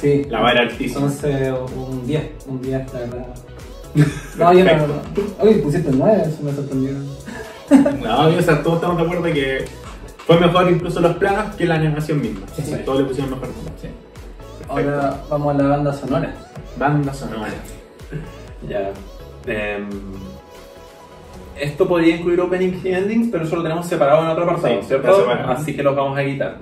Sí. 0.00 0.24
la 0.30 0.40
vara 0.40 0.60
altísima. 0.60 1.00
Entonces, 1.06 1.52
un 1.76 2.06
10, 2.06 2.30
un 2.46 2.62
10, 2.62 2.92
la 2.92 3.00
verdad. 3.00 3.26
No, 4.38 4.52
yo 4.52 4.64
no, 4.64 4.86
no. 4.86 4.94
Oye, 5.40 5.54
pusiste 5.56 5.88
el 5.90 5.98
9, 5.98 6.22
eso 6.26 6.42
me 6.42 6.52
sorprendió. 6.52 6.92
No, 8.02 8.28
o 8.28 8.40
sea, 8.42 8.62
todos 8.62 8.76
estamos 8.76 8.96
de 8.96 9.02
acuerdo 9.02 9.24
que 9.24 9.64
fue 10.26 10.38
mejor 10.40 10.70
incluso 10.70 11.00
los 11.00 11.16
planos 11.16 11.54
que 11.56 11.66
la 11.66 11.74
animación 11.74 12.20
misma. 12.20 12.46
Sí, 12.56 12.62
sí. 12.64 12.76
Todos 12.84 13.00
le 13.00 13.04
pusieron 13.06 13.32
mejor. 13.32 13.48
Sí. 13.82 13.88
Ahora 14.68 15.20
vamos 15.28 15.54
a 15.54 15.58
la 15.62 15.68
banda 15.68 15.92
sonora. 15.92 16.32
Banda 16.78 17.12
sonora. 17.12 17.48
Ya. 18.66 18.90
Em, 19.46 19.88
esto 21.60 21.88
podría 21.88 22.16
incluir 22.16 22.40
openings 22.40 22.84
y 22.84 22.88
endings, 22.92 23.28
pero 23.30 23.44
eso 23.44 23.56
lo 23.56 23.62
tenemos 23.62 23.86
separado 23.86 24.22
en 24.22 24.28
otro 24.28 24.44
apartado, 24.44 24.80
Sí, 24.80 24.86
¿cierto? 24.88 25.28
Así 25.48 25.74
que 25.74 25.82
los 25.82 25.94
vamos 25.96 26.18
a 26.18 26.24
quitar. 26.24 26.56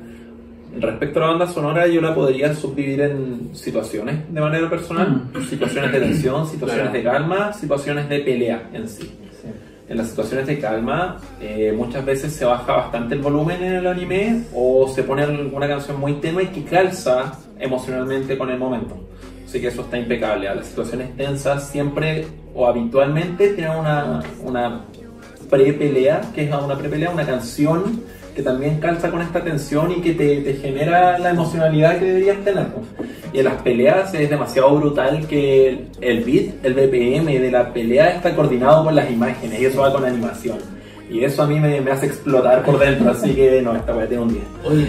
Respecto 0.79 1.19
a 1.19 1.23
la 1.23 1.29
banda 1.29 1.47
sonora, 1.47 1.87
yo 1.87 2.01
la 2.03 2.15
podría 2.15 2.55
subdividir 2.55 3.01
en 3.01 3.51
situaciones 3.55 4.33
de 4.33 4.41
manera 4.41 4.69
personal, 4.69 5.23
situaciones 5.49 5.93
de 5.93 6.01
tensión, 6.01 6.47
situaciones 6.47 6.91
Claro. 6.91 6.99
de 6.99 7.03
calma, 7.05 7.53
situaciones 7.55 8.09
de 8.09 8.19
pelea 8.21 8.69
en 8.75 8.87
sí. 8.89 9.05
Sí. 9.05 9.49
En 9.89 9.97
las 9.97 10.09
situaciones 10.09 10.47
de 10.47 10.59
calma, 10.59 11.17
eh, 11.41 11.73
muchas 11.75 12.05
veces 12.05 12.33
se 12.35 12.45
baja 12.45 12.73
bastante 12.75 13.15
el 13.15 13.23
volumen 13.23 13.63
en 13.63 13.73
el 13.75 13.87
anime 13.87 14.43
o 14.55 14.87
se 14.89 15.03
pone 15.03 15.23
alguna 15.23 15.67
canción 15.69 15.99
muy 15.99 16.15
tenue 16.15 16.51
que 16.51 16.65
calza 16.65 17.33
emocionalmente 17.59 18.37
con 18.37 18.51
el 18.51 18.59
momento. 18.59 18.99
Así 19.47 19.61
que 19.61 19.69
eso 19.69 19.83
está 19.83 19.97
impecable. 19.97 20.49
A 20.49 20.55
las 20.55 20.67
situaciones 20.67 21.17
tensas 21.17 21.69
siempre 21.69 22.27
o 22.55 22.67
habitualmente 22.67 23.51
tienen 23.51 23.79
una, 23.79 24.23
una 24.43 24.85
pre-pelea, 25.49 26.21
que 26.35 26.45
es 26.45 26.55
una 26.55 26.77
pre-pelea, 26.77 27.11
una 27.11 27.25
canción 27.25 28.03
que 28.35 28.43
también 28.43 28.79
calza 28.81 29.11
con 29.11 29.23
esta 29.23 29.43
tensión 29.43 29.93
y 29.93 30.03
que 30.03 30.13
te, 30.13 30.55
genera 30.55 31.19
la 31.19 31.31
emocionalidad 31.31 31.99
que 31.99 32.05
deberías 32.05 32.45
tener. 32.45 32.67
Y 33.33 33.39
en 33.39 33.45
las 33.47 33.63
peleas 33.63 34.13
es 34.13 34.29
demasiado 34.29 34.77
brutal 34.77 35.27
que 35.27 35.87
el, 36.03 36.23
beat, 36.23 36.63
el 36.63 36.75
BPM 36.75 37.27
de 37.41 37.51
la 37.51 37.73
pelea 37.73 38.11
está 38.11 38.35
coordinado 38.35 38.85
con 38.85 38.95
las 38.95 39.11
imágenes 39.11 39.59
y 39.59 39.65
eso 39.65 39.81
va 39.81 39.93
con 39.93 40.05
animación. 40.05 40.59
Y 41.09 41.23
eso 41.23 41.43
a 41.43 41.47
mí 41.47 41.61
me, 41.61 41.81
me 41.81 41.91
hace 41.93 42.07
explotar 42.07 42.65
por 42.65 42.79
dentro, 42.81 43.11
así 43.13 43.33
que 43.33 43.63
no, 43.63 43.77
esta 43.77 43.95
weá 43.95 44.09
tiene 44.09 44.25
un 44.25 44.29
10. 44.31 44.45
Oye, 44.65 44.89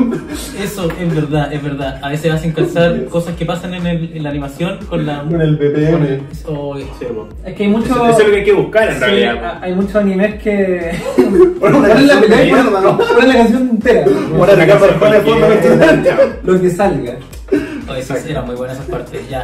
eso 0.62 0.88
es 1.00 1.14
verdad, 1.14 1.52
es 1.52 1.62
verdad. 1.62 1.98
A 2.00 2.10
veces 2.10 2.32
hacen 2.32 2.52
calzar 2.52 3.04
cosas 3.06 3.34
que 3.34 3.44
pasan 3.44 3.74
en, 3.74 3.86
el- 3.86 4.16
en 4.16 4.22
la 4.22 4.30
animación 4.30 4.78
con 4.88 5.04
la. 5.04 5.22
el 5.28 5.56
BPM. 5.56 6.20
o- 6.46 6.76
Sí, 6.78 7.06
po. 7.12 7.28
Es 7.44 7.54
que 7.54 7.64
hay 7.64 7.68
mucho. 7.70 7.86
Eso, 7.86 8.08
eso 8.08 8.18
es 8.20 8.24
lo 8.26 8.30
que 8.32 8.36
hay 8.38 8.44
que 8.44 8.52
buscar 8.52 8.88
en 8.88 8.94
sí, 8.94 9.00
realidad. 9.00 9.58
hay 9.60 9.74
muchos 9.74 9.96
animes 9.96 10.42
que. 10.42 10.92
Bueno, 11.58 11.78
una 11.78 11.88
Ponen 11.88 12.06
la 12.06 12.20
pelea 12.20 12.62
¿no? 12.62 12.98
ponen 12.98 13.28
la 13.28 13.34
canción 13.34 13.68
entera. 13.70 14.06
Bueno, 14.30 14.62
acá 14.62 14.78
poner 15.00 16.38
Lo 16.44 16.60
que 16.60 16.70
salga. 16.70 17.16
Oye, 17.90 18.02
sí, 18.02 18.12
eran 18.28 18.46
muy 18.46 18.54
buenas 18.54 18.76
esas 18.76 18.88
partes. 18.90 19.28
Ya. 19.28 19.42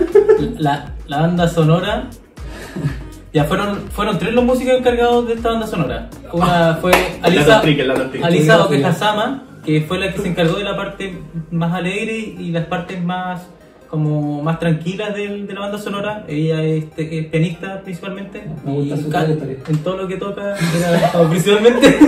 La, 0.58 0.92
la 1.08 1.20
banda 1.22 1.48
sonora. 1.48 2.08
Ya 3.34 3.44
fueron, 3.46 3.90
fueron 3.90 4.16
tres 4.16 4.32
los 4.32 4.44
músicos 4.44 4.74
encargados 4.78 5.26
de 5.26 5.34
esta 5.34 5.50
banda 5.50 5.66
sonora. 5.66 6.08
Una 6.32 6.78
fue 6.80 6.92
La 7.20 7.26
Alisa. 7.26 7.60
Alisa 8.22 8.56
Sí, 8.58 8.62
Okehasama, 8.62 9.42
que 9.66 9.80
fue 9.80 9.98
la 9.98 10.12
que 10.12 10.20
se 10.20 10.28
encargó 10.28 10.56
de 10.56 10.62
la 10.62 10.76
parte 10.76 11.18
más 11.50 11.72
alegre 11.74 12.16
y 12.16 12.52
las 12.52 12.66
partes 12.66 13.02
más 13.02 13.42
como 13.88 14.40
más 14.40 14.60
tranquilas 14.60 15.14
del- 15.16 15.48
de, 15.48 15.52
la 15.52 15.60
banda 15.62 15.78
sonora. 15.78 16.24
Ella 16.28 16.62
es, 16.62 16.88
te- 16.92 17.18
es 17.18 17.26
pianista 17.26 17.80
principalmente. 17.82 18.44
Me 18.64 18.72
gusta 18.72 18.94
y 18.94 19.02
su 19.02 19.10
en 19.72 19.78
todo 19.82 19.96
lo 19.96 20.06
que 20.08 20.16
toca 20.16 20.54
era 20.78 21.10
como 21.10 21.28
principalmente, 21.30 21.98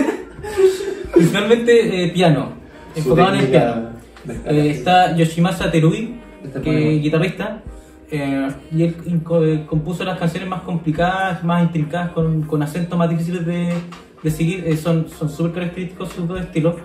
principalmente 1.13 2.05
eh, 2.05 2.09
piano, 2.11 2.53
enfocado 2.95 3.35
en 3.35 3.41
el 3.41 3.47
piano. 3.49 3.91
Eh, 4.47 4.71
está 4.71 5.17
Yoshimasa 5.17 5.73
Terui, 5.73 6.21
Este 6.45 6.61
que 6.61 6.97
es 6.97 7.03
guitarrista, 7.03 7.63
eh, 8.11 8.49
y 8.73 8.83
él 8.85 8.97
eh, 9.05 9.65
compuso 9.69 10.05
las 10.05 10.19
canciones 10.19 10.49
más 10.49 10.63
complicadas, 10.63 11.43
más 11.43 11.63
intrincadas, 11.63 12.13
con, 12.13 12.43
con 12.43 12.63
acentos 12.63 12.99
más 12.99 13.11
difíciles 13.11 13.45
de, 13.45 13.73
de 14.23 14.31
seguir. 14.31 14.65
Eh, 14.67 14.77
son 14.77 15.09
son 15.09 15.29
súper 15.29 15.53
característicos 15.53 16.11
sus 16.11 16.29
dos 16.29 16.41
estilos. 16.41 16.77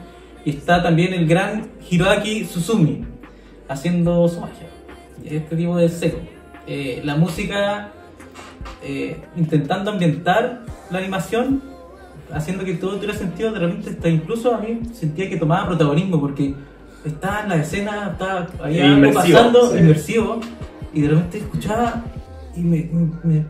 Y 0.43 0.51
está 0.51 0.81
también 0.81 1.13
el 1.13 1.27
gran 1.27 1.67
Hiroaki 1.89 2.45
Suzumi 2.45 3.05
haciendo 3.67 4.27
su 4.27 4.41
magia. 4.41 4.67
Este 5.23 5.55
tipo 5.55 5.77
de 5.77 5.87
seco. 5.87 6.19
Eh, 6.65 7.01
la 7.03 7.15
música 7.15 7.91
eh, 8.83 9.21
intentando 9.35 9.91
ambientar 9.91 10.63
la 10.89 10.97
animación, 10.97 11.61
haciendo 12.33 12.63
que 12.63 12.73
todo 12.75 12.95
tuviera 12.95 13.13
sentido, 13.13 13.51
de 13.51 13.59
repente 13.59 13.89
hasta 13.91 14.09
incluso 14.09 14.53
a 14.53 14.57
mí 14.59 14.81
sentía 14.93 15.29
que 15.29 15.37
tomaba 15.37 15.67
protagonismo 15.67 16.19
porque 16.19 16.55
estaba 17.05 17.41
en 17.41 17.49
la 17.49 17.55
escena, 17.57 18.09
estaba, 18.11 18.47
había 18.63 18.95
algo 18.95 19.13
pasando, 19.13 19.71
sí. 19.71 19.77
inmersivo, 19.79 20.39
y 20.93 21.01
de 21.01 21.07
repente 21.09 21.37
escuchaba 21.39 22.03
y 22.55 22.61
me, 22.61 22.89
me- 23.23 23.45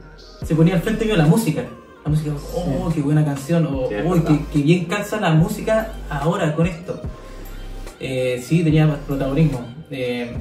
se 0.46 0.56
ponía 0.56 0.76
al 0.76 0.82
frente 0.82 1.06
mío 1.06 1.16
la 1.18 1.26
música. 1.26 1.64
La 2.04 2.10
música, 2.10 2.32
oh, 2.56 2.92
qué 2.94 3.02
buena 3.02 3.24
canción, 3.24 3.68
o 3.68 3.88
Sí, 3.88 3.94
es 3.96 4.06
"Uy, 4.06 4.20
verdad. 4.20 4.32
qué, 4.32 4.46
qué 4.60 4.64
bien 4.64 4.86
calza 4.86 5.20
la 5.22 5.32
música 5.34 5.92
ahora 6.10 6.56
con 6.56 6.66
esto. 6.68 7.00
Eh, 8.00 8.44
sí, 8.44 8.64
tenía 8.64 8.88
más 8.88 8.98
protagonismo. 9.06 9.62
Eh, 9.92 10.32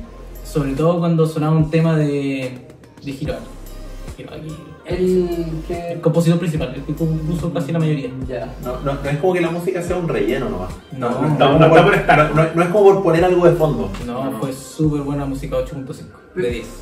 sobre 0.44 0.72
todo 0.72 0.98
cuando 1.00 1.26
sonaba 1.26 1.56
un 1.56 1.70
tema 1.70 1.96
de, 1.96 2.66
de. 3.04 3.10
Hiroaki. 3.10 3.44
El 4.86 5.62
que. 5.68 5.92
El 5.92 6.00
compositor 6.00 6.38
principal, 6.38 6.74
el 6.74 6.82
que 6.82 6.94
compuso 6.94 7.52
casi 7.52 7.70
la 7.72 7.78
mayoría. 7.78 8.10
Ya. 8.28 8.52
No, 8.64 8.80
no, 8.80 8.94
no 9.02 9.10
es 9.10 9.18
como 9.18 9.32
que 9.34 9.40
la 9.40 9.50
música 9.50 9.82
sea 9.82 9.96
un 9.96 10.08
relleno 10.08 10.48
nomás. 10.48 10.70
No, 10.96 11.10
no, 11.38 11.58
no 11.58 11.68
por- 11.84 11.94
estar. 11.94 12.32
es 12.56 12.66
como 12.68 12.84
por 12.84 13.02
poner 13.02 13.24
algo 13.24 13.46
de 13.48 13.56
fondo. 13.56 13.90
No, 14.06 14.32
fue 14.40 14.52
súper 14.52 15.02
buena 15.02 15.24
música 15.26 15.56
8.5 15.56 16.04
de 16.34 16.50
10. 16.50 16.66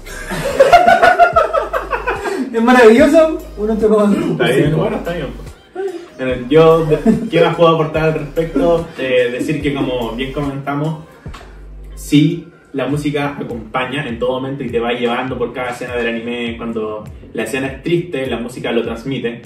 Es 2.52 2.62
maravilloso. 2.62 3.38
Uno 3.58 3.76
te 3.76 3.86
como 3.86 4.04
Está 4.06 4.46
bien, 4.48 4.76
bueno, 4.76 4.96
está 4.96 5.12
bien. 5.12 6.48
Yo, 6.48 6.86
¿qué 7.30 7.44
más 7.44 7.54
puedo 7.54 7.74
aportar 7.74 8.04
al 8.04 8.14
respecto? 8.14 8.86
Eh, 8.98 9.28
decir 9.32 9.62
que, 9.62 9.72
como 9.74 10.12
bien 10.12 10.32
comentamos, 10.32 11.04
sí, 11.94 12.48
la 12.72 12.86
música 12.86 13.36
acompaña 13.38 14.06
en 14.06 14.18
todo 14.18 14.40
momento 14.40 14.62
y 14.62 14.70
te 14.70 14.78
va 14.78 14.92
llevando 14.92 15.38
por 15.38 15.52
cada 15.52 15.70
escena 15.70 15.96
del 15.96 16.08
anime. 16.08 16.56
Cuando 16.56 17.04
la 17.32 17.44
escena 17.44 17.68
es 17.68 17.82
triste, 17.82 18.26
la 18.26 18.38
música 18.38 18.72
lo 18.72 18.82
transmite. 18.82 19.42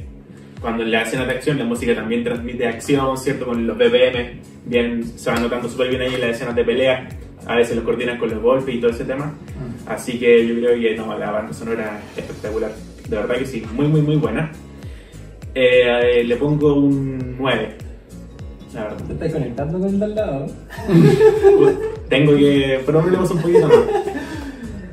Cuando 0.60 0.84
la 0.84 1.02
escena 1.02 1.24
de 1.24 1.32
acción, 1.32 1.58
la 1.58 1.64
música 1.64 1.94
también 1.94 2.22
transmite 2.22 2.66
acción, 2.66 3.16
¿cierto? 3.18 3.46
Con 3.46 3.66
los 3.66 3.76
BPM, 3.76 4.40
bien, 4.66 5.04
se 5.04 5.30
van 5.30 5.42
notando 5.42 5.68
súper 5.68 5.88
bien 5.88 6.02
ahí 6.02 6.14
en 6.14 6.20
las 6.20 6.30
escenas 6.30 6.54
de 6.54 6.64
pelea. 6.64 7.08
A 7.46 7.56
veces 7.56 7.74
los 7.74 7.84
coordinan 7.84 8.18
con 8.18 8.30
los 8.30 8.40
golpes 8.40 8.74
y 8.74 8.78
todo 8.78 8.90
ese 8.90 9.04
tema. 9.04 9.34
Así 9.86 10.18
que 10.18 10.46
yo 10.46 10.54
creo 10.54 10.80
que 10.80 10.96
no, 10.96 11.18
la 11.18 11.30
banda 11.32 11.52
sonora 11.52 12.00
es 12.12 12.18
espectacular. 12.18 12.72
De 13.08 13.16
verdad 13.16 13.36
que 13.36 13.46
sí, 13.46 13.64
muy, 13.74 13.88
muy, 13.88 14.02
muy 14.02 14.16
buena. 14.16 14.52
Eh, 15.54 16.22
le 16.24 16.36
pongo 16.36 16.74
un 16.74 17.36
9. 17.38 17.76
La 18.74 18.84
verdad. 18.84 18.96
Te 19.06 19.12
estás 19.12 19.32
conectando 19.32 19.78
con 19.78 19.88
el 19.88 19.98
de 19.98 20.04
al 20.06 20.14
lado. 20.14 20.46
Tengo 22.08 22.32
que. 22.36 22.80
Pero 22.84 23.00
hablemos 23.00 23.30
un 23.30 23.38
poquito 23.42 23.66
más. 23.68 23.76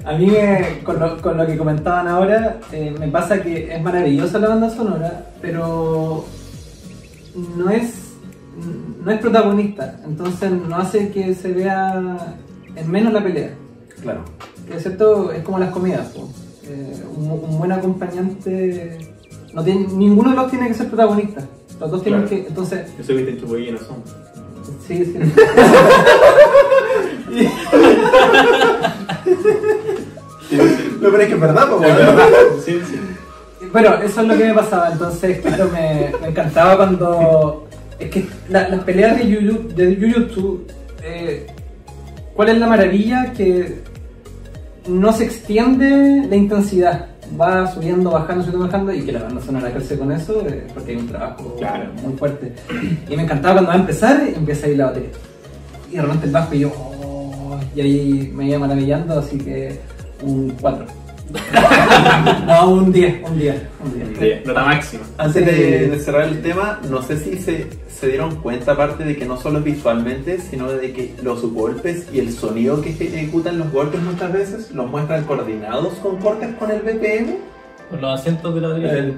A 0.05 0.13
mí, 0.17 0.27
me- 0.27 0.79
con, 0.83 0.99
lo, 0.99 1.21
con 1.21 1.37
lo 1.37 1.45
que 1.45 1.57
comentaban 1.57 2.07
ahora, 2.07 2.57
eh, 2.71 2.93
me 2.97 3.07
pasa 3.09 3.41
que 3.41 3.73
es 3.73 3.81
maravillosa 3.81 4.39
la 4.39 4.49
banda 4.49 4.69
sonora, 4.69 5.27
pero 5.41 6.25
no 7.57 7.69
es, 7.69 7.93
no 9.03 9.11
es 9.11 9.19
protagonista. 9.19 9.99
Entonces 10.05 10.51
no 10.51 10.75
hace 10.77 11.09
que 11.11 11.33
se 11.35 11.51
vea 11.53 12.17
en 12.75 12.91
menos 12.91 13.13
la 13.13 13.23
pelea. 13.23 13.51
Claro. 14.01 14.21
Es 14.73 14.83
cierto, 14.83 15.31
es 15.31 15.43
como 15.43 15.59
las 15.59 15.69
comidas. 15.71 16.11
Eh, 16.65 17.03
un, 17.15 17.29
un 17.31 17.57
buen 17.57 17.71
acompañante. 17.71 18.97
No 19.53 19.63
tiene, 19.63 19.87
ninguno 19.93 20.31
de 20.31 20.35
los 20.35 20.49
tiene 20.49 20.67
que 20.67 20.73
ser 20.75 20.87
protagonista. 20.87 21.41
Los 21.79 21.91
dos 21.91 22.03
tienen 22.03 22.25
que. 22.25 22.47
Entonces, 22.47 22.87
Yo 22.97 23.03
soy 23.03 23.23
viste 23.23 23.45
en 23.45 23.63
y 23.63 23.71
no 23.71 23.77
son. 23.79 23.97
sí, 24.87 25.05
sí. 25.05 25.19
No, 30.99 31.09
pero 31.11 31.21
es 31.21 31.27
que 31.27 31.33
es 31.35 31.39
verdad, 31.39 31.67
verdad. 31.79 32.27
Sí, 32.65 32.79
sí. 32.89 32.99
Bueno, 33.71 33.95
eso 34.03 34.21
es 34.21 34.27
lo 34.27 34.37
que 34.37 34.45
me 34.45 34.53
pasaba, 34.53 34.89
entonces, 34.91 35.39
claro, 35.39 35.69
me, 35.71 36.11
me 36.21 36.27
encantaba 36.29 36.75
cuando... 36.77 37.67
Es 37.99 38.09
que 38.09 38.25
la- 38.49 38.69
las 38.69 38.83
peleas 38.83 39.17
de, 39.17 39.29
Yuyu, 39.29 39.67
de 39.75 39.95
Jujutsu, 39.95 40.61
eh, 41.03 41.47
¿cuál 42.33 42.49
es 42.49 42.57
la 42.57 42.67
maravilla? 42.67 43.33
Que 43.33 43.81
no 44.87 45.11
se 45.13 45.25
extiende 45.25 46.25
la 46.29 46.35
intensidad, 46.35 47.07
va 47.39 47.67
subiendo, 47.73 48.11
bajando, 48.11 48.43
subiendo, 48.43 48.65
bajando, 48.67 48.93
y 48.93 49.01
que 49.01 49.11
la 49.11 49.23
banda 49.23 49.41
sonora 49.41 49.71
crece 49.71 49.97
con 49.97 50.11
eso, 50.11 50.41
eh, 50.47 50.65
porque 50.73 50.91
hay 50.91 50.97
un 50.97 51.07
trabajo 51.07 51.55
Claro. 51.57 51.91
muy 52.03 52.13
fuerte. 52.17 52.53
Y 53.09 53.15
me 53.15 53.23
encantaba 53.23 53.55
cuando 53.55 53.69
va 53.69 53.75
a 53.75 53.79
empezar, 53.79 54.21
empieza 54.35 54.67
ahí 54.67 54.75
la 54.75 54.85
batería. 54.85 55.09
Y 55.91 55.95
de 55.95 56.01
repente 56.01 56.25
el 56.27 56.31
bajo 56.31 56.53
y 56.55 56.59
yo, 56.59 56.69
oh, 56.69 57.59
y 57.75 57.81
ahí 57.81 58.31
me 58.35 58.47
iba 58.47 58.59
maravillando, 58.59 59.19
así 59.19 59.37
que 59.37 59.79
un 60.21 60.51
4. 60.61 60.85
no, 62.45 62.69
un 62.71 62.91
10, 62.91 63.29
un 63.29 63.37
10, 63.39 63.55
un 63.83 63.93
10. 63.93 64.19
Sí, 64.19 64.47
Nota 64.47 64.63
máxima. 64.63 65.03
Antes 65.17 65.45
de, 65.45 65.87
de 65.89 65.99
cerrar 65.99 66.23
el 66.23 66.41
tema, 66.41 66.79
no 66.89 67.01
sé 67.01 67.17
si 67.17 67.37
se, 67.37 67.67
se 67.89 68.07
dieron 68.07 68.35
cuenta, 68.37 68.71
aparte 68.73 69.03
de 69.03 69.15
que 69.17 69.25
no 69.25 69.37
solo 69.37 69.61
visualmente, 69.61 70.39
sino 70.39 70.71
de 70.71 70.91
que 70.93 71.13
los 71.21 71.41
golpes 71.53 72.07
y 72.11 72.19
el 72.19 72.31
sonido 72.33 72.81
que 72.81 72.89
ejecutan 72.91 73.57
los 73.59 73.71
golpes 73.71 74.01
muchas 74.01 74.31
veces 74.33 74.71
los 74.71 74.89
muestran 74.89 75.23
coordinados 75.25 75.93
con 75.95 76.17
cortes 76.17 76.49
con 76.57 76.71
el 76.71 76.81
BPM. 76.81 77.35
Con 77.89 78.01
los 78.01 78.19
acentos 78.19 78.53
de 78.55 78.61
la. 78.61 78.69
El- 78.75 79.17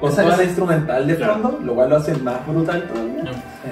con 0.00 0.10
toda 0.14 0.36
la 0.36 0.44
instrumental 0.44 1.06
de 1.06 1.16
Claro. 1.16 1.32
fondo, 1.34 1.60
lo 1.64 1.74
cual 1.74 1.90
lo 1.90 1.96
hace 1.96 2.14
más 2.16 2.46
brutal 2.46 2.86
todavía. 2.86 3.22
No. 3.24 3.32
Sí. 3.32 3.70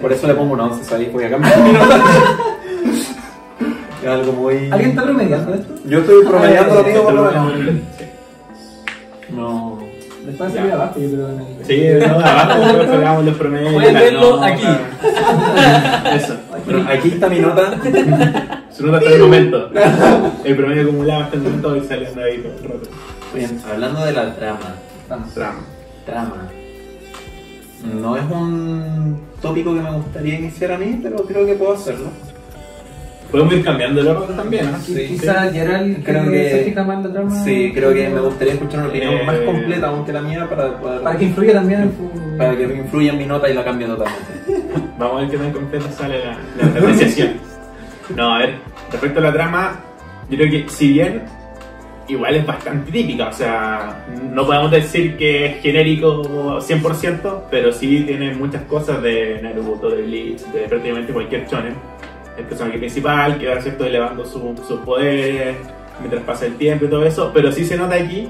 Por 0.00 0.12
eso 0.12 0.26
le 0.26 0.34
pongo 0.34 0.54
un 0.54 0.60
11 0.60 0.94
ahí, 0.94 1.08
porque 1.10 1.26
acá 1.26 1.38
me 1.38 1.48
Es 4.04 4.10
algo 4.10 4.32
muy. 4.34 4.70
¿Alguien 4.70 4.90
está 4.90 5.02
promediando 5.04 5.54
esto? 5.54 5.74
Yo 5.86 5.98
estoy 6.00 6.24
promediando 6.26 6.72
Ah, 6.72 6.76
lo 6.82 6.84
mío, 6.84 7.02
por 7.04 7.12
lo 7.14 7.30
sí, 7.30 7.36
menos. 7.36 7.74
sí. 7.98 8.04
No. 9.30 9.78
Después 10.26 10.52
Ya. 10.52 10.58
salir 10.60 10.72
abajo, 10.74 11.00
yo 11.00 11.08
creo. 11.10 11.28
En 11.30 11.40
el... 11.40 11.64
Sí, 11.66 12.06
no, 12.06 12.14
abajo 12.18 12.58
nosotros 12.60 12.86
sacamos 12.90 13.24
los 13.24 13.36
promedios. 13.36 13.72
Pueden 13.72 13.94
verlo 13.94 14.42
aquí. 14.42 14.62
Eso. 16.16 16.36
Pero 16.66 16.82
aquí 16.88 17.08
está 17.08 17.28
mi 17.28 17.38
nota. 17.40 17.78
Su 18.70 18.86
nota 18.86 18.98
hasta 18.98 19.10
el 19.14 19.20
momento. 19.22 19.70
El 20.44 20.56
promedio 20.56 20.82
acumulado 20.82 21.22
hasta 21.24 21.36
el 21.36 21.42
momento 21.42 21.76
y 21.76 21.80
saliendo 21.86 22.22
ahí 22.22 22.38
todo 22.38 22.52
el 22.52 22.64
rato. 22.64 22.90
Bien, 23.34 23.60
hablando 23.70 24.04
de 24.04 24.12
la 24.12 24.34
trama. 24.34 24.74
Vamos. 25.08 25.32
Trama. 25.34 25.60
Trama. 26.06 26.48
No 28.00 28.16
es 28.16 28.24
un 28.30 29.18
tópico 29.42 29.74
que 29.74 29.80
me 29.80 29.90
gustaría 29.92 30.38
iniciar 30.38 30.72
a 30.72 30.78
mí, 30.78 31.00
pero 31.02 31.16
creo 31.24 31.44
que 31.46 31.54
puedo 31.54 31.72
hacerlo. 31.74 32.06
Podemos 33.30 33.52
ir 33.54 33.64
cambiando 33.64 34.00
el 34.00 34.08
orden 34.08 34.36
también, 34.36 34.70
¿no? 34.70 34.78
Sí, 34.78 35.06
Quizá 35.08 35.50
Gerald 35.52 36.04
Creo 36.04 36.24
que 36.24 36.30
que- 36.30 36.50
se 36.50 36.64
fija 36.64 36.84
más 36.84 36.96
en 36.98 37.02
la 37.04 37.12
trama. 37.12 37.44
Sí, 37.44 37.72
creo 37.74 37.92
que 37.94 38.08
me 38.08 38.20
gustaría 38.20 38.52
escuchar 38.54 38.80
una 38.80 38.88
opinión 38.90 39.14
Eh, 39.14 39.22
más 39.26 39.36
completa 39.40 39.86
aún 39.88 40.04
que 40.06 40.12
la 40.12 40.22
mía 40.22 40.46
para 40.48 40.78
poder. 40.80 41.00
Para 41.00 41.18
que 41.18 41.24
influya 41.24 41.52
también 41.54 41.80
en 41.82 42.38
para 42.38 42.56
que 42.56 42.62
influya 42.64 43.12
en 43.12 43.18
mi 43.18 43.26
nota 43.26 43.48
y 43.50 43.54
la 43.54 43.64
cambie 43.64 43.86
totalmente. 43.88 44.22
Vamos 44.98 45.16
a 45.16 45.20
ver 45.22 45.30
qué 45.30 45.36
tan 45.38 45.52
completa 45.52 45.90
sale 45.92 46.18
la, 46.20 46.36
la 46.60 46.78
apreciación. 46.80 47.30
No, 48.16 48.34
a 48.34 48.38
ver, 48.38 48.54
respecto 48.92 49.18
a 49.18 49.22
la 49.22 49.32
trama, 49.32 49.80
yo 50.30 50.36
creo 50.36 50.50
que 50.50 50.68
si 50.68 50.92
bien 50.92 51.22
igual 52.06 52.36
es 52.36 52.46
bastante 52.46 52.92
típica, 52.92 53.28
o 53.28 53.32
sea, 53.32 54.04
no 54.30 54.44
podemos 54.46 54.70
decir 54.70 55.16
que 55.16 55.46
es 55.46 55.62
genérico 55.62 56.60
100%, 56.60 57.44
pero 57.50 57.72
sí 57.72 58.04
tiene 58.06 58.34
muchas 58.34 58.62
cosas 58.64 59.02
de 59.02 59.40
Naruto, 59.42 59.88
de 59.90 60.02
Bleach, 60.02 60.40
de 60.52 60.60
prácticamente 60.68 61.12
cualquier 61.12 61.46
shonen. 61.48 61.74
El 62.36 62.44
personaje 62.46 62.78
principal 62.78 63.38
que 63.38 63.48
va 63.48 63.60
¿cierto? 63.60 63.84
elevando 63.84 64.24
su- 64.24 64.56
sus 64.66 64.80
poderes 64.80 65.56
mientras 66.00 66.22
pasa 66.24 66.46
el 66.46 66.56
tiempo 66.56 66.84
y 66.86 66.88
todo 66.88 67.04
eso, 67.04 67.30
pero 67.32 67.52
sí 67.52 67.64
se 67.64 67.76
nota 67.76 67.94
aquí 67.94 68.28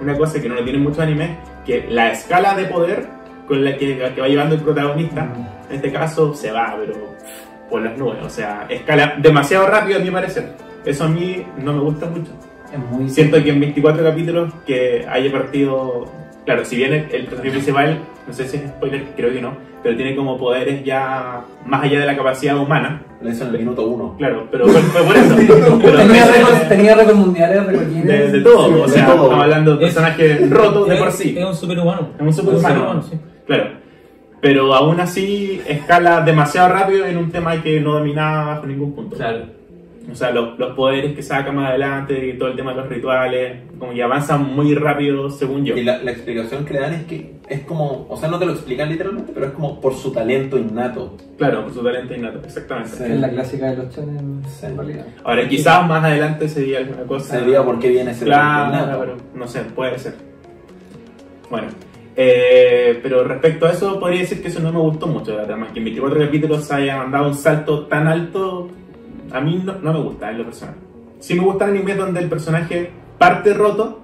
una 0.00 0.16
cosa 0.16 0.40
que 0.40 0.48
no 0.48 0.56
lo 0.56 0.64
tienen 0.64 0.82
muchos 0.82 0.98
animes, 0.98 1.30
que 1.64 1.86
la 1.88 2.10
escala 2.10 2.54
de 2.54 2.64
poder 2.64 3.06
con 3.46 3.64
la 3.64 3.76
que, 3.76 3.96
que 4.14 4.20
va 4.20 4.28
llevando 4.28 4.56
el 4.56 4.60
protagonista, 4.60 5.28
en 5.70 5.76
este 5.76 5.92
caso 5.92 6.34
se 6.34 6.50
va, 6.50 6.76
pero 6.78 7.14
por 7.70 7.80
las 7.82 7.96
nubes, 7.96 8.18
o 8.24 8.28
sea, 8.28 8.66
escala 8.68 9.16
demasiado 9.18 9.66
rápido 9.68 9.98
a 9.98 10.02
mi 10.02 10.10
parecer. 10.10 10.52
Eso 10.84 11.04
a 11.04 11.08
mí 11.08 11.44
no 11.58 11.72
me 11.72 11.80
gusta 11.80 12.06
mucho. 12.06 12.32
Es 12.72 12.78
muy... 12.78 13.08
Siento 13.08 13.42
que 13.42 13.50
en 13.50 13.60
24 13.60 14.04
capítulos 14.04 14.52
que 14.66 15.04
haya 15.08 15.32
partido, 15.32 16.04
claro, 16.44 16.64
si 16.64 16.76
bien 16.76 16.92
el, 16.92 17.00
el 17.12 17.24
personaje 17.24 17.50
principal, 17.50 17.98
no 18.26 18.32
sé 18.32 18.46
si 18.48 18.56
es 18.56 18.68
spoiler, 18.68 19.04
creo 19.16 19.32
que 19.32 19.40
no, 19.40 19.52
pero 19.82 19.96
tiene 19.96 20.16
como 20.16 20.36
poderes 20.36 20.84
ya 20.84 21.42
más 21.64 21.82
allá 21.84 22.00
de 22.00 22.06
la 22.06 22.16
capacidad 22.16 22.56
humana, 22.58 23.02
Lo 23.22 23.30
hizo 23.30 23.44
en 23.44 23.50
el 23.54 23.58
minuto 23.60 23.86
uno. 23.86 24.14
claro, 24.18 24.46
pero 24.50 24.66
fue, 24.66 24.80
fue 24.80 25.02
por 25.02 25.16
eso. 25.16 25.36
Pero 25.82 25.96
tenía, 25.98 26.26
récords, 26.26 26.68
tenía 26.68 26.94
récords 26.94 27.16
mundiales, 27.18 27.66
récords 27.66 27.88
Guinness. 27.88 28.06
de, 28.06 28.32
de 28.32 28.40
todo, 28.40 28.66
Sí, 28.68 28.74
o 28.84 28.88
sea, 28.88 29.06
todo. 29.06 29.14
estamos 29.16 29.42
hablando 29.42 29.76
de 29.76 29.86
Es- 29.86 29.94
personajes 29.94 30.50
rotos 30.50 30.88
de 30.88 30.96
por 30.96 31.12
sí. 31.12 31.34
Es 31.38 31.44
un 31.44 31.54
superhumano. 31.54 32.08
Es 32.18 32.22
un 32.22 32.32
superhumano. 32.32 33.02
sí. 33.02 33.16
Claro. 33.46 33.64
Pero 34.40 34.74
aún 34.74 35.00
así 35.00 35.60
escala 35.66 36.20
demasiado 36.20 36.68
rápido 36.68 37.06
en 37.06 37.16
un 37.16 37.30
tema 37.30 37.60
que 37.62 37.80
no 37.80 37.94
dominaba 37.94 38.54
bajo 38.56 38.66
ningún 38.66 38.94
punto. 38.94 39.16
Claro. 39.16 39.46
O 40.10 40.14
sea, 40.14 40.30
los, 40.30 40.56
los 40.58 40.74
poderes 40.76 41.14
que 41.16 41.22
saca 41.22 41.50
más 41.50 41.70
adelante 41.70 42.28
y 42.28 42.38
todo 42.38 42.50
el 42.50 42.56
tema 42.56 42.72
de 42.72 42.76
los 42.76 42.88
rituales, 42.88 43.56
como 43.78 43.92
que 43.92 44.02
avanzan 44.02 44.44
muy 44.54 44.74
rápido 44.74 45.30
según 45.30 45.64
yo. 45.64 45.76
Y 45.76 45.82
la, 45.82 45.98
la 46.02 46.12
explicación 46.12 46.64
que 46.64 46.74
le 46.74 46.80
dan 46.80 46.94
es 46.94 47.04
que 47.06 47.32
es 47.48 47.60
como, 47.60 48.06
o 48.08 48.16
sea, 48.16 48.28
no 48.28 48.38
te 48.38 48.46
lo 48.46 48.52
explican 48.52 48.88
literalmente, 48.88 49.32
pero 49.32 49.46
es 49.46 49.52
como 49.52 49.80
por 49.80 49.94
su 49.94 50.10
talento 50.12 50.58
innato. 50.58 51.16
Claro, 51.38 51.62
por 51.64 51.72
su 51.74 51.82
talento 51.82 52.14
innato, 52.14 52.40
exactamente. 52.44 52.90
Sí. 52.96 53.04
Es 53.04 53.20
la 53.20 53.30
clásica 53.30 53.70
de 53.70 53.76
los 53.76 53.94
shonen 53.94 54.42
Sí. 54.48 54.66
en 54.66 54.76
realidad. 54.76 55.06
Ahora, 55.24 55.48
quizás 55.48 55.86
más 55.88 56.04
adelante 56.04 56.48
sería 56.48 56.78
alguna 56.78 57.02
cosa. 57.04 57.38
Sería 57.38 57.62
porque 57.64 57.88
viene 57.88 58.10
ese 58.10 58.24
Claro, 58.24 58.72
talento 58.72 59.04
innato. 59.04 59.22
no 59.34 59.46
sé, 59.48 59.60
puede 59.60 59.98
ser. 59.98 60.14
Bueno, 61.50 61.68
eh, 62.16 62.98
pero 63.02 63.22
respecto 63.24 63.66
a 63.66 63.70
eso, 63.72 64.00
podría 64.00 64.20
decir 64.20 64.42
que 64.42 64.48
eso 64.48 64.60
no 64.60 64.72
me 64.72 64.80
gustó 64.80 65.06
mucho 65.06 65.36
trama. 65.36 65.68
Que 65.72 65.78
en 65.78 65.84
24 65.84 66.18
capítulos 66.18 66.70
haya 66.72 66.96
mandado 66.96 67.28
un 67.28 67.34
salto 67.34 67.86
tan 67.86 68.08
alto, 68.08 68.68
a 69.30 69.40
mí 69.40 69.60
no, 69.64 69.74
no 69.80 69.92
me 69.92 70.00
gusta 70.00 70.30
en 70.30 70.38
lo 70.38 70.44
personal. 70.44 70.74
Sí 71.20 71.34
me 71.34 71.42
gustan 71.44 71.70
animes 71.70 71.96
donde 71.96 72.20
el 72.20 72.28
personaje 72.28 72.90
parte 73.18 73.54
roto, 73.54 74.00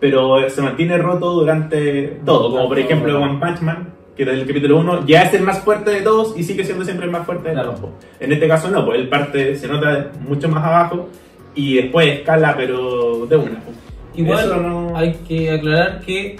pero 0.00 0.48
se 0.50 0.62
mantiene 0.62 0.98
roto 0.98 1.32
durante 1.32 2.18
todo. 2.24 2.50
Como 2.50 2.68
por 2.68 2.78
ejemplo 2.78 3.20
One 3.20 3.38
Punch 3.40 3.60
Man, 3.60 3.88
que 4.16 4.24
desde 4.24 4.40
el 4.42 4.46
capítulo 4.46 4.78
1 4.78 5.06
ya 5.06 5.22
es 5.22 5.34
el 5.34 5.42
más 5.42 5.58
fuerte 5.60 5.90
de 5.90 6.00
todos 6.02 6.36
y 6.38 6.42
sigue 6.42 6.64
siendo 6.64 6.84
siempre 6.84 7.06
el 7.06 7.12
más 7.12 7.26
fuerte 7.26 7.50
de 7.50 7.56
todos. 7.56 7.80
En 8.20 8.32
este 8.32 8.48
caso 8.48 8.70
no, 8.70 8.84
pues 8.84 8.98
él 8.98 9.08
parte, 9.08 9.56
se 9.56 9.68
nota 9.68 10.10
mucho 10.26 10.48
más 10.48 10.64
abajo 10.64 11.08
y 11.54 11.76
después 11.76 12.08
escala, 12.18 12.54
pero 12.56 13.26
de 13.26 13.36
una. 13.36 13.60
pues. 13.64 13.76
Igual 14.14 14.62
no- 14.62 14.96
hay 14.96 15.14
que 15.28 15.50
aclarar 15.50 16.00
que 16.00 16.36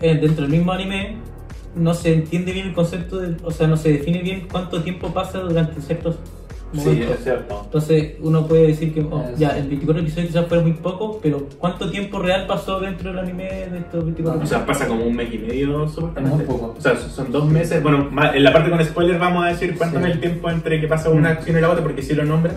eh, 0.00 0.14
dentro 0.20 0.42
del 0.42 0.50
mismo 0.50 0.72
anime 0.72 1.16
no 1.74 1.92
se 1.94 2.14
entiende 2.14 2.52
bien 2.52 2.68
el 2.68 2.72
concepto, 2.74 3.18
de, 3.18 3.36
o 3.44 3.50
sea, 3.50 3.66
no 3.66 3.76
se 3.76 3.92
define 3.92 4.22
bien 4.22 4.48
cuánto 4.50 4.82
tiempo 4.82 5.12
pasa 5.12 5.38
durante 5.40 5.80
ciertos 5.82 6.16
Sí, 6.74 7.02
es 7.02 7.24
cierto. 7.24 7.62
Entonces 7.64 8.16
uno 8.20 8.46
puede 8.46 8.66
decir 8.68 8.92
que 8.92 9.00
oh, 9.00 9.24
ya, 9.38 9.56
el 9.56 9.68
24 9.68 10.02
episodios 10.02 10.28
quizás 10.28 10.46
fueron 10.46 10.66
muy 10.66 10.76
poco, 10.76 11.18
pero 11.22 11.46
¿cuánto 11.58 11.90
tiempo 11.90 12.18
real 12.18 12.46
pasó 12.46 12.78
dentro 12.80 13.10
del 13.10 13.20
anime 13.20 13.44
de 13.44 13.78
estos 13.78 14.04
24 14.04 14.42
O 14.42 14.46
sea, 14.46 14.66
pasa 14.66 14.86
como 14.86 15.04
un 15.04 15.16
mes 15.16 15.32
y 15.32 15.38
medio, 15.38 15.88
supuestamente. 15.88 16.44
Poco. 16.44 16.74
O 16.76 16.80
sea, 16.80 16.94
son 16.96 17.32
dos 17.32 17.46
meses. 17.46 17.82
Bueno, 17.82 18.10
en 18.34 18.44
la 18.44 18.52
parte 18.52 18.68
con 18.70 18.84
spoilers 18.84 19.18
vamos 19.18 19.44
a 19.44 19.48
decir 19.48 19.76
cuánto 19.78 19.98
Sí. 19.98 20.04
es 20.04 20.10
el 20.12 20.20
tiempo 20.20 20.50
entre 20.50 20.80
que 20.80 20.86
pasa 20.88 21.08
una 21.10 21.30
acción 21.30 21.56
y 21.56 21.60
la 21.60 21.70
otra, 21.70 21.82
porque 21.82 22.02
sí 22.02 22.14
lo 22.14 22.24
nombra. 22.24 22.52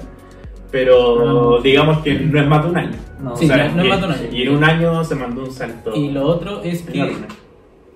Pero 0.72 1.56
No. 1.58 1.62
digamos 1.62 2.00
que 2.00 2.14
no 2.20 2.40
es 2.40 2.48
más 2.48 2.64
de 2.64 2.70
un 2.70 2.78
año. 2.78 2.98
No. 3.22 3.36
Sí, 3.38 3.46
O 3.46 3.48
sea, 3.48 3.68
no- 3.70 3.76
no 3.76 3.84
es 3.84 3.90
más 3.90 4.00
de 4.02 4.06
un 4.08 4.12
año. 4.14 4.28
Y 4.32 4.42
en 4.44 4.56
un 4.56 4.64
año 4.64 5.04
se 5.04 5.16
mandó 5.16 5.44
un 5.44 5.52
salto. 5.52 5.96
Y 5.96 6.12
lo 6.12 6.26
otro 6.26 6.62
es 6.64 6.82
que 6.84 7.14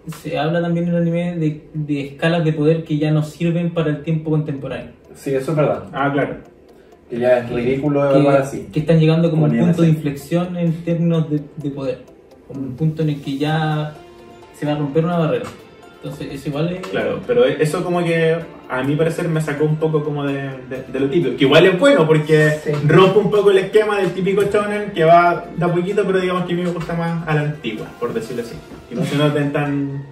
se 0.07 0.37
habla 0.37 0.61
también 0.61 0.87
en 0.87 0.95
el 0.95 1.01
anime 1.01 1.35
de, 1.37 1.67
de 1.73 2.07
escalas 2.07 2.43
de 2.45 2.53
poder 2.53 2.83
que 2.83 2.97
ya 2.97 3.11
no 3.11 3.23
sirven 3.23 3.73
para 3.73 3.89
el 3.89 4.03
tiempo 4.03 4.29
contemporáneo. 4.29 4.91
Sí, 5.15 5.33
eso 5.33 5.51
es 5.51 5.57
verdad. 5.57 5.83
Ah, 5.93 6.11
claro. 6.13 6.35
Que 7.09 7.19
ya 7.19 7.39
es 7.39 7.49
ridículo 7.49 8.03
evaluar 8.09 8.37
que, 8.37 8.43
así. 8.43 8.69
que 8.71 8.79
están 8.81 8.99
llegando 8.99 9.29
como 9.31 9.45
un 9.45 9.57
punto 9.57 9.81
de 9.83 9.89
inflexión 9.89 10.55
en 10.57 10.73
términos 10.83 11.29
de, 11.29 11.41
de 11.57 11.69
poder. 11.71 11.99
Como 12.47 12.61
un 12.61 12.75
punto 12.75 13.01
en 13.03 13.09
el 13.09 13.21
que 13.21 13.37
ya 13.37 13.93
se 14.59 14.65
va 14.65 14.73
a 14.73 14.77
romper 14.77 15.05
una 15.05 15.17
barrera. 15.17 15.45
Entonces, 16.03 16.27
eso 16.33 16.49
igual 16.49 16.69
es. 16.73 16.87
Claro, 16.87 17.19
pero 17.25 17.45
eso 17.45 17.83
como 17.83 18.03
que 18.03 18.35
a 18.69 18.83
mi 18.83 18.95
parecer 18.95 19.27
me 19.27 19.41
sacó 19.41 19.65
un 19.65 19.77
poco 19.77 20.03
como 20.03 20.23
de, 20.25 20.33
de- 20.69 20.83
de 20.91 20.99
lo 20.99 21.09
típico, 21.09 21.35
que 21.37 21.45
igual 21.45 21.65
es 21.65 21.79
bueno 21.79 22.05
porque 22.07 22.51
Sí. 22.63 22.71
rompe 22.87 23.19
un 23.19 23.31
poco 23.31 23.49
el 23.51 23.57
esquema 23.59 23.97
del 23.99 24.11
típico 24.11 24.43
shonen 24.43 24.91
que 24.91 25.03
va 25.03 25.45
de 25.55 25.65
a 25.65 25.67
poquito, 25.67 26.03
pero 26.05 26.19
digamos 26.19 26.45
que 26.45 26.53
a 26.53 26.55
mí 26.55 26.63
me 26.63 26.69
gusta 26.71 26.93
más 26.95 27.27
a 27.27 27.33
la 27.35 27.41
antigua, 27.41 27.87
por 27.99 28.13
decirlo 28.13 28.43
así. 28.43 28.55
Que 28.89 28.95
no 28.95 29.03
se 29.05 29.15
noten 29.15 29.51
tan, 29.51 30.03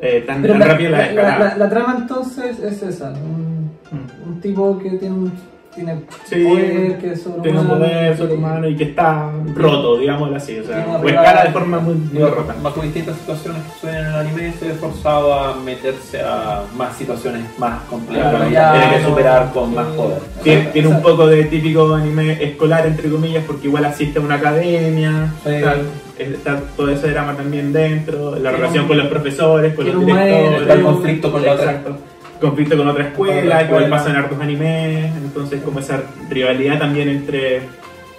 eh, 0.00 0.22
tan, 0.26 0.42
tan 0.42 0.58
la, 0.58 0.66
rápido 0.66 0.90
la 0.90 0.98
la- 0.98 1.04
la- 1.04 1.10
escalada. 1.10 1.38
la- 1.38 1.56
la 1.56 1.68
trama 1.70 1.96
entonces 2.00 2.58
es 2.58 2.82
esa, 2.82 3.10
un, 3.12 3.51
Mm. 3.92 4.28
un 4.28 4.40
tipo 4.40 4.78
que 4.78 4.90
tiene, 4.90 5.14
un- 5.14 5.32
tiene 5.74 6.00
Sí, 6.26 6.44
poder, 6.44 6.98
que 6.98 7.12
es 7.12 7.26
Tiene 7.42 7.60
un 7.60 7.66
poder 7.66 8.14
sobrehumano 8.18 8.68
y 8.68 8.76
que 8.76 8.84
está 8.84 9.30
roto, 9.54 9.96
digámoslo 9.96 10.36
así, 10.36 10.58
o 10.58 10.64
sea, 10.64 10.98
o 11.02 11.08
escala 11.08 11.44
de 11.44 11.50
forma 11.50 11.78
muy, 11.78 11.94
muy 11.94 12.22
rota. 12.22 12.54
bajo 12.62 12.82
distintas 12.82 13.16
situaciones 13.16 13.62
que 13.62 13.72
suceden 13.80 13.96
en 14.00 14.06
el 14.06 14.14
anime, 14.16 14.52
se 14.58 14.66
ve 14.68 14.74
forzado 14.74 15.32
a 15.32 15.56
meterse 15.56 16.20
a 16.20 16.64
más 16.76 16.94
situaciones 16.98 17.42
más 17.58 17.84
complejas. 17.84 18.48
Tiene 18.48 18.96
que 18.98 19.02
superar 19.02 19.50
con 19.54 19.70
sí. 19.70 19.76
más 19.76 19.86
poder. 19.86 20.18
Tiene, 20.42 20.64
tiene 20.66 20.88
un 20.88 21.00
poco 21.00 21.26
de 21.26 21.44
típico 21.44 21.94
anime 21.94 22.32
escolar, 22.44 22.86
entre 22.86 23.08
comillas, 23.08 23.42
porque 23.46 23.68
igual 23.68 23.86
asiste 23.86 24.18
a 24.18 24.22
una 24.22 24.34
academia, 24.34 25.32
Sí. 25.42 25.50
está, 25.54 25.76
está 26.18 26.60
todo 26.76 26.90
ese 26.90 27.08
drama 27.12 27.34
también 27.34 27.72
dentro, 27.72 28.36
la 28.36 28.50
relación 28.50 28.82
un- 28.82 28.88
con 28.88 28.98
los 28.98 29.06
profesores, 29.06 29.74
con 29.74 29.86
los 29.86 30.00
directores. 30.00 30.32
maestro, 30.34 30.60
Está 30.60 30.72
el 30.74 30.82
conflicto 30.82 31.32
con 31.32 31.42
la 31.46 31.52
otra. 31.52 31.64
Exacto. 31.64 31.96
Conflicto 32.42 32.76
con 32.76 32.88
otra 32.88 33.04
escuela, 33.04 33.60
que 33.60 33.64
igual 33.66 33.88
pasa 33.88 34.10
en 34.10 34.16
hartos 34.16 34.40
animes, 34.40 35.14
entonces 35.16 35.62
como 35.62 35.78
esa 35.78 36.02
rivalidad 36.28 36.80
también 36.80 37.08
entre 37.08 37.62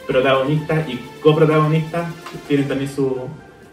protagonistas 0.08 0.88
y 0.88 0.98
coprotagonistas, 1.22 2.08
tienen 2.48 2.70
también 2.70 2.90
su, 2.90 3.18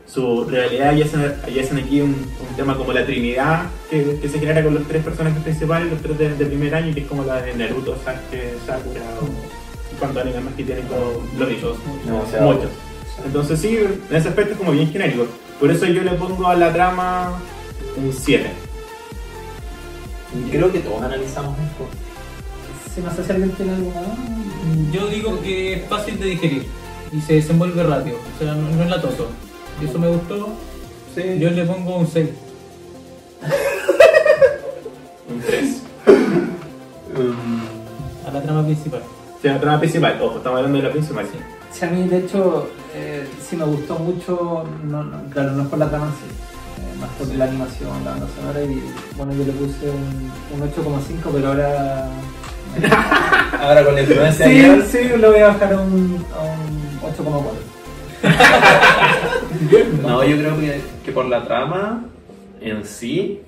su 0.06 0.44
rivalidad 0.44 0.92
y 0.96 1.02
hacen, 1.02 1.34
y 1.54 1.60
hacen 1.60 1.78
aquí 1.78 2.00
un, 2.00 2.10
un 2.10 2.56
tema 2.56 2.76
como 2.76 2.92
la 2.92 3.06
trinidad 3.06 3.66
que, 3.88 4.18
que 4.20 4.28
se 4.28 4.40
genera 4.40 4.64
con 4.64 4.74
los 4.74 4.88
tres 4.88 5.04
personajes 5.04 5.40
principales, 5.40 5.88
los 5.88 6.02
tres 6.02 6.18
de, 6.18 6.34
de 6.34 6.46
primer 6.46 6.74
año, 6.74 6.92
que 6.94 7.02
es 7.02 7.06
como 7.06 7.24
la 7.24 7.40
de 7.42 7.54
Naruto, 7.54 7.96
Sasuke, 8.04 8.56
Sakura, 8.66 9.02
o 9.20 9.98
cuántos 10.00 10.22
animes 10.22 10.42
más 10.42 10.54
que 10.54 10.64
tienen 10.64 10.84
con 10.86 10.98
los. 11.38 11.48
Demasiado. 12.04 12.52
Muchos. 12.52 12.70
Entonces 13.24 13.60
sí, 13.60 13.78
en 13.78 14.16
ese 14.16 14.28
aspecto 14.28 14.52
es 14.54 14.58
como 14.58 14.72
bien 14.72 14.90
genérico. 14.90 15.26
Por 15.60 15.70
eso 15.70 15.86
yo 15.86 16.02
le 16.02 16.12
pongo 16.12 16.48
a 16.48 16.56
la 16.56 16.72
trama 16.72 17.38
un 17.96 18.12
7. 18.12 18.50
Creo 20.50 20.70
que 20.72 20.80
todos 20.80 21.02
analizamos 21.02 21.56
esto. 21.58 21.88
No 23.02 23.14
sé 23.14 23.24
si 23.24 23.32
alguien 23.32 23.50
tiene 23.52 23.72
alguna. 23.72 24.00
Yo 24.92 25.06
digo 25.08 25.40
que 25.40 25.74
es 25.74 25.88
fácil 25.88 26.18
de 26.18 26.26
digerir 26.26 26.66
y 27.12 27.20
se 27.20 27.34
desenvuelve 27.34 27.82
rápido. 27.82 28.16
O 28.16 28.38
sea, 28.38 28.54
no, 28.54 28.68
no 28.70 28.82
es 28.82 28.90
la 28.90 29.00
toto. 29.00 29.28
Y 29.80 29.86
eso 29.86 29.98
me 29.98 30.08
gustó. 30.08 30.48
Sí. 31.14 31.38
Yo 31.38 31.50
le 31.50 31.64
pongo 31.64 31.98
un 31.98 32.06
6. 32.06 32.28
Un 35.30 35.40
3. 35.40 35.82
Mm, 37.14 38.26
a 38.28 38.32
la 38.32 38.42
trama 38.42 38.64
principal. 38.64 39.02
Sí, 39.40 39.48
la 39.48 39.60
trama 39.60 39.78
principal, 39.78 40.20
ojo, 40.20 40.36
estamos 40.38 40.58
hablando 40.58 40.78
de 40.78 40.84
la 40.84 40.92
principal. 40.92 41.26
Sí. 41.26 41.38
Si 41.72 41.84
a 41.84 41.90
mí, 41.90 42.08
de 42.08 42.18
hecho, 42.18 42.68
eh, 42.94 43.26
sí 43.40 43.56
me 43.56 43.64
gustó 43.64 43.98
mucho, 43.98 44.64
no, 44.84 45.04
no, 45.04 45.22
claro, 45.30 45.52
no 45.52 45.62
es 45.62 45.68
por 45.68 45.78
la 45.78 45.88
trama 45.88 46.06
en 46.06 46.12
sí, 46.12 46.34
más 47.00 47.10
por 47.18 47.28
la 47.34 47.44
animación, 47.44 48.04
la 48.04 48.10
banda 48.12 48.28
sonora, 48.36 48.62
y 48.62 48.82
bueno, 49.16 49.32
yo 49.32 49.44
le 49.44 49.52
puse 49.52 49.90
un, 49.90 50.30
un 50.54 50.70
8,5, 50.70 51.30
pero 51.32 51.48
ahora. 51.48 52.08
Ahora 53.60 53.84
con 53.84 53.94
la 53.96 54.02
influencia 54.02 54.46
sí, 54.46 54.52
de 54.60 54.82
sí, 54.86 54.98
lo 55.18 55.32
voy 55.32 55.40
a 55.40 55.48
bajar 55.48 55.72
a 55.72 55.80
un, 55.80 56.24
a 56.32 56.40
un 56.40 57.00
8,4. 57.12 57.70
No, 60.02 60.24
yo 60.24 60.36
creo 60.36 60.58
que, 60.58 60.80
que 61.04 61.12
por 61.12 61.26
la 61.26 61.44
trama 61.44 62.04
en 62.60 62.84
sí, 62.84 63.40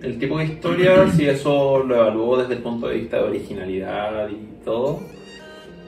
el 0.00 0.18
tipo 0.18 0.38
de 0.38 0.44
historia, 0.46 1.10
si 1.16 1.28
eso 1.28 1.82
lo 1.86 1.96
evalúo 1.96 2.38
desde 2.38 2.54
el 2.54 2.60
punto 2.60 2.88
de 2.88 2.96
vista 2.96 3.18
de 3.18 3.24
originalidad 3.24 4.28
y 4.28 4.64
todo, 4.64 5.00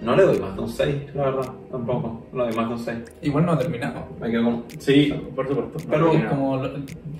no 0.04 0.14
le 0.16 0.22
doy 0.24 0.38
más 0.38 0.54
de 0.54 0.60
un 0.62 0.68
6, 0.68 0.94
la 1.14 1.22
verdad, 1.24 1.48
tampoco, 1.70 2.22
no 2.32 2.44
le 2.44 2.48
doy 2.50 2.56
más 2.56 2.68
de 2.68 2.74
un 2.74 2.80
6. 2.80 2.98
Igual 3.22 3.46
no 3.46 3.52
ha 3.52 3.58
terminado. 3.58 3.94
Me 4.20 4.30
quedo 4.30 4.44
con 4.44 4.64
Sí, 4.78 5.14
por 5.34 5.48
supuesto. 5.48 5.78
Pero- 5.90 6.12
como 6.28 6.56
lo, 6.58 6.68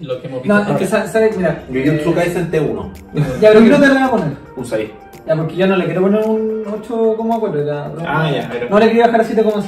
lo 0.00 0.20
que 0.20 0.26
hemos 0.28 0.42
visto. 0.42 0.54
No, 0.54 0.70
es 0.70 0.76
que, 0.78 0.86
sa- 0.86 1.06
¿sabes? 1.08 1.36
Mira. 1.36 1.64
Jujutsu 1.68 2.10
eh, 2.10 2.14
Kaisen 2.14 2.50
T1, 2.50 2.92
Ya, 3.40 3.48
pero 3.48 3.60
¿qué 3.60 3.68
nota 3.70 3.86
le 3.88 3.94
voy 3.94 4.02
a 4.02 4.10
poner? 4.10 4.28
un 4.56 4.64
6. 4.64 4.90
Ya, 5.26 5.34
porque 5.36 5.56
yo 5.56 5.66
no 5.66 5.76
le 5.76 5.84
quiero 5.86 6.02
poner 6.02 6.26
un 6.26 6.64
8,4. 6.66 7.66
ya, 7.66 7.88
no, 7.88 8.02
Ah, 8.06 8.30
ya, 8.30 8.48
pero- 8.52 8.68
No 8.68 8.78
le 8.78 8.86
quería 8.88 9.06
bajar 9.06 9.20
a 9.22 9.24
7,5. 9.24 9.62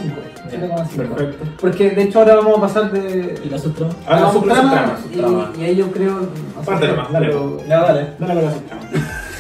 7,5. 0.51 0.97
Perfecto. 0.97 1.45
Porque 1.61 1.91
de 1.91 2.03
hecho 2.03 2.19
ahora 2.21 2.37
vamos 2.37 2.59
a 2.59 2.61
pasar 2.61 2.91
de. 2.93 3.41
¿Y 3.45 3.49
la 3.49 3.59
subtrama? 3.59 3.93
Ah, 4.07 4.17
a 4.17 4.21
no, 4.21 4.33
subtrama, 4.33 4.63
subtrama, 4.63 4.99
subtrama. 5.03 5.53
Y, 5.57 5.61
y 5.61 5.65
ahí 5.65 5.77
yo 5.77 5.91
creo. 5.91 6.21
no 6.21 6.63
Parte 6.63 6.89
nomás, 6.89 7.11
dale. 7.13 7.27
pero- 7.29 7.59
Ya, 7.67 7.81
dale. 7.81 8.07
Dale 8.19 8.35
con 8.35 8.45
la 8.45 8.53
subtrama. 8.53 8.83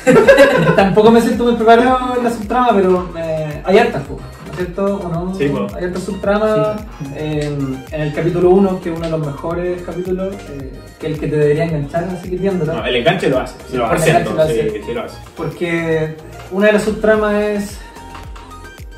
Tampoco 0.76 1.10
me 1.10 1.20
siento 1.20 1.44
muy 1.44 1.54
preparado 1.54 2.16
en 2.16 2.24
la 2.24 2.30
subtrama, 2.30 2.68
pero 2.74 3.08
eh, 3.18 3.35
hay 3.66 3.78
hartas, 3.78 4.02
¿no 4.08 4.16
es 4.50 4.56
cierto? 4.56 4.96
¿O 4.96 5.08
no? 5.08 5.34
Sí, 5.34 5.48
po. 5.48 5.66
Hay 5.74 5.84
hartas 5.84 6.02
subtramas. 6.04 6.80
Sí. 7.00 7.06
eh, 7.16 7.58
en 7.90 8.00
el 8.00 8.14
capítulo 8.14 8.50
1, 8.50 8.80
que 8.80 8.90
es 8.90 8.96
uno 8.96 9.04
de 9.04 9.10
los 9.18 9.26
mejores 9.26 9.82
capítulos, 9.82 10.34
eh, 10.50 10.72
que 11.00 11.06
es 11.08 11.14
el 11.14 11.20
que 11.20 11.26
te 11.26 11.36
debería 11.36 11.64
enganchar, 11.64 12.04
así 12.04 12.30
que 12.30 12.36
viéndolo. 12.36 12.72
No, 12.74 12.86
el 12.86 12.96
enganche 12.96 13.28
lo 13.28 13.40
hace. 13.40 13.54
Sí, 13.68 13.76
lo 13.76 13.92
El 13.92 14.02
enganche 14.02 14.30
lo 14.34 14.42
hace. 14.42 14.82
sí 14.86 14.94
lo 14.94 15.02
hace. 15.02 15.16
Porque 15.36 16.16
una 16.52 16.66
de 16.68 16.72
las 16.74 16.82
subtramas 16.82 17.34
es. 17.42 17.80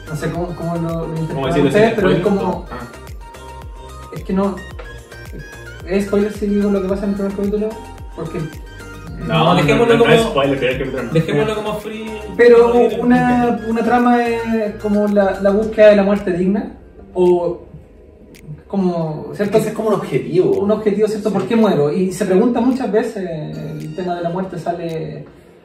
No 0.09 0.17
sé 0.17 0.31
cómo, 0.31 0.55
cómo 0.55 0.77
lo, 0.77 1.07
lo 1.09 1.65
ustedes, 1.65 1.95
pero 1.95 2.11
es 2.11 2.21
como. 2.21 2.67
Ah. 2.71 2.79
Es 4.15 4.23
que 4.25 4.33
no. 4.33 4.57
¿Es 5.87 6.07
spoiler 6.07 6.33
si 6.33 6.47
digo 6.47 6.71
lo 6.71 6.83
que 6.83 6.89
pasa 6.89 7.05
en 7.05 7.11
el 7.11 7.17
primer 7.17 7.33
capítulo? 7.35 7.69
Porque. 8.15 8.39
No, 9.21 9.27
No, 9.27 9.45
no, 9.45 9.55
dejémoslo 9.57 9.95
no, 9.97 10.05
no 10.05 10.11
como- 10.17 10.31
spoiler, 10.31 10.59
pero 10.59 10.73
es 10.73 10.79
que 10.79 10.85
no. 11.03 11.13
Dejémoslo 11.13 11.55
como 11.57 11.75
free. 11.81 12.05
Pero 12.37 12.73
una, 13.01 13.61
una 13.69 13.83
trama 13.85 14.27
es 14.27 14.75
como 14.83 15.07
la, 15.09 15.39
la 15.41 15.51
búsqueda 15.51 15.91
de 15.91 15.97
la 15.97 16.03
muerte 16.03 16.33
digna. 16.33 16.73
O. 17.15 17.63
Como. 18.67 19.31
¿Cierto? 19.35 19.59
Ese 19.59 19.69
es 19.71 19.75
como 19.75 19.89
un 19.89 19.95
objetivo. 19.95 20.53
un 20.61 20.71
objetivo, 20.71 21.09
¿cierto? 21.09 21.33
¿Por 21.33 21.47
qué 21.47 21.57
muero? 21.57 21.91
Y 21.93 22.13
se 22.13 22.27
pregunta 22.27 22.61
muchas 22.61 22.91
veces, 22.93 23.27
el 23.27 23.95
tema 23.95 24.17
de 24.17 24.23
la 24.23 24.31
muerte 24.31 24.59
sale 24.59 25.25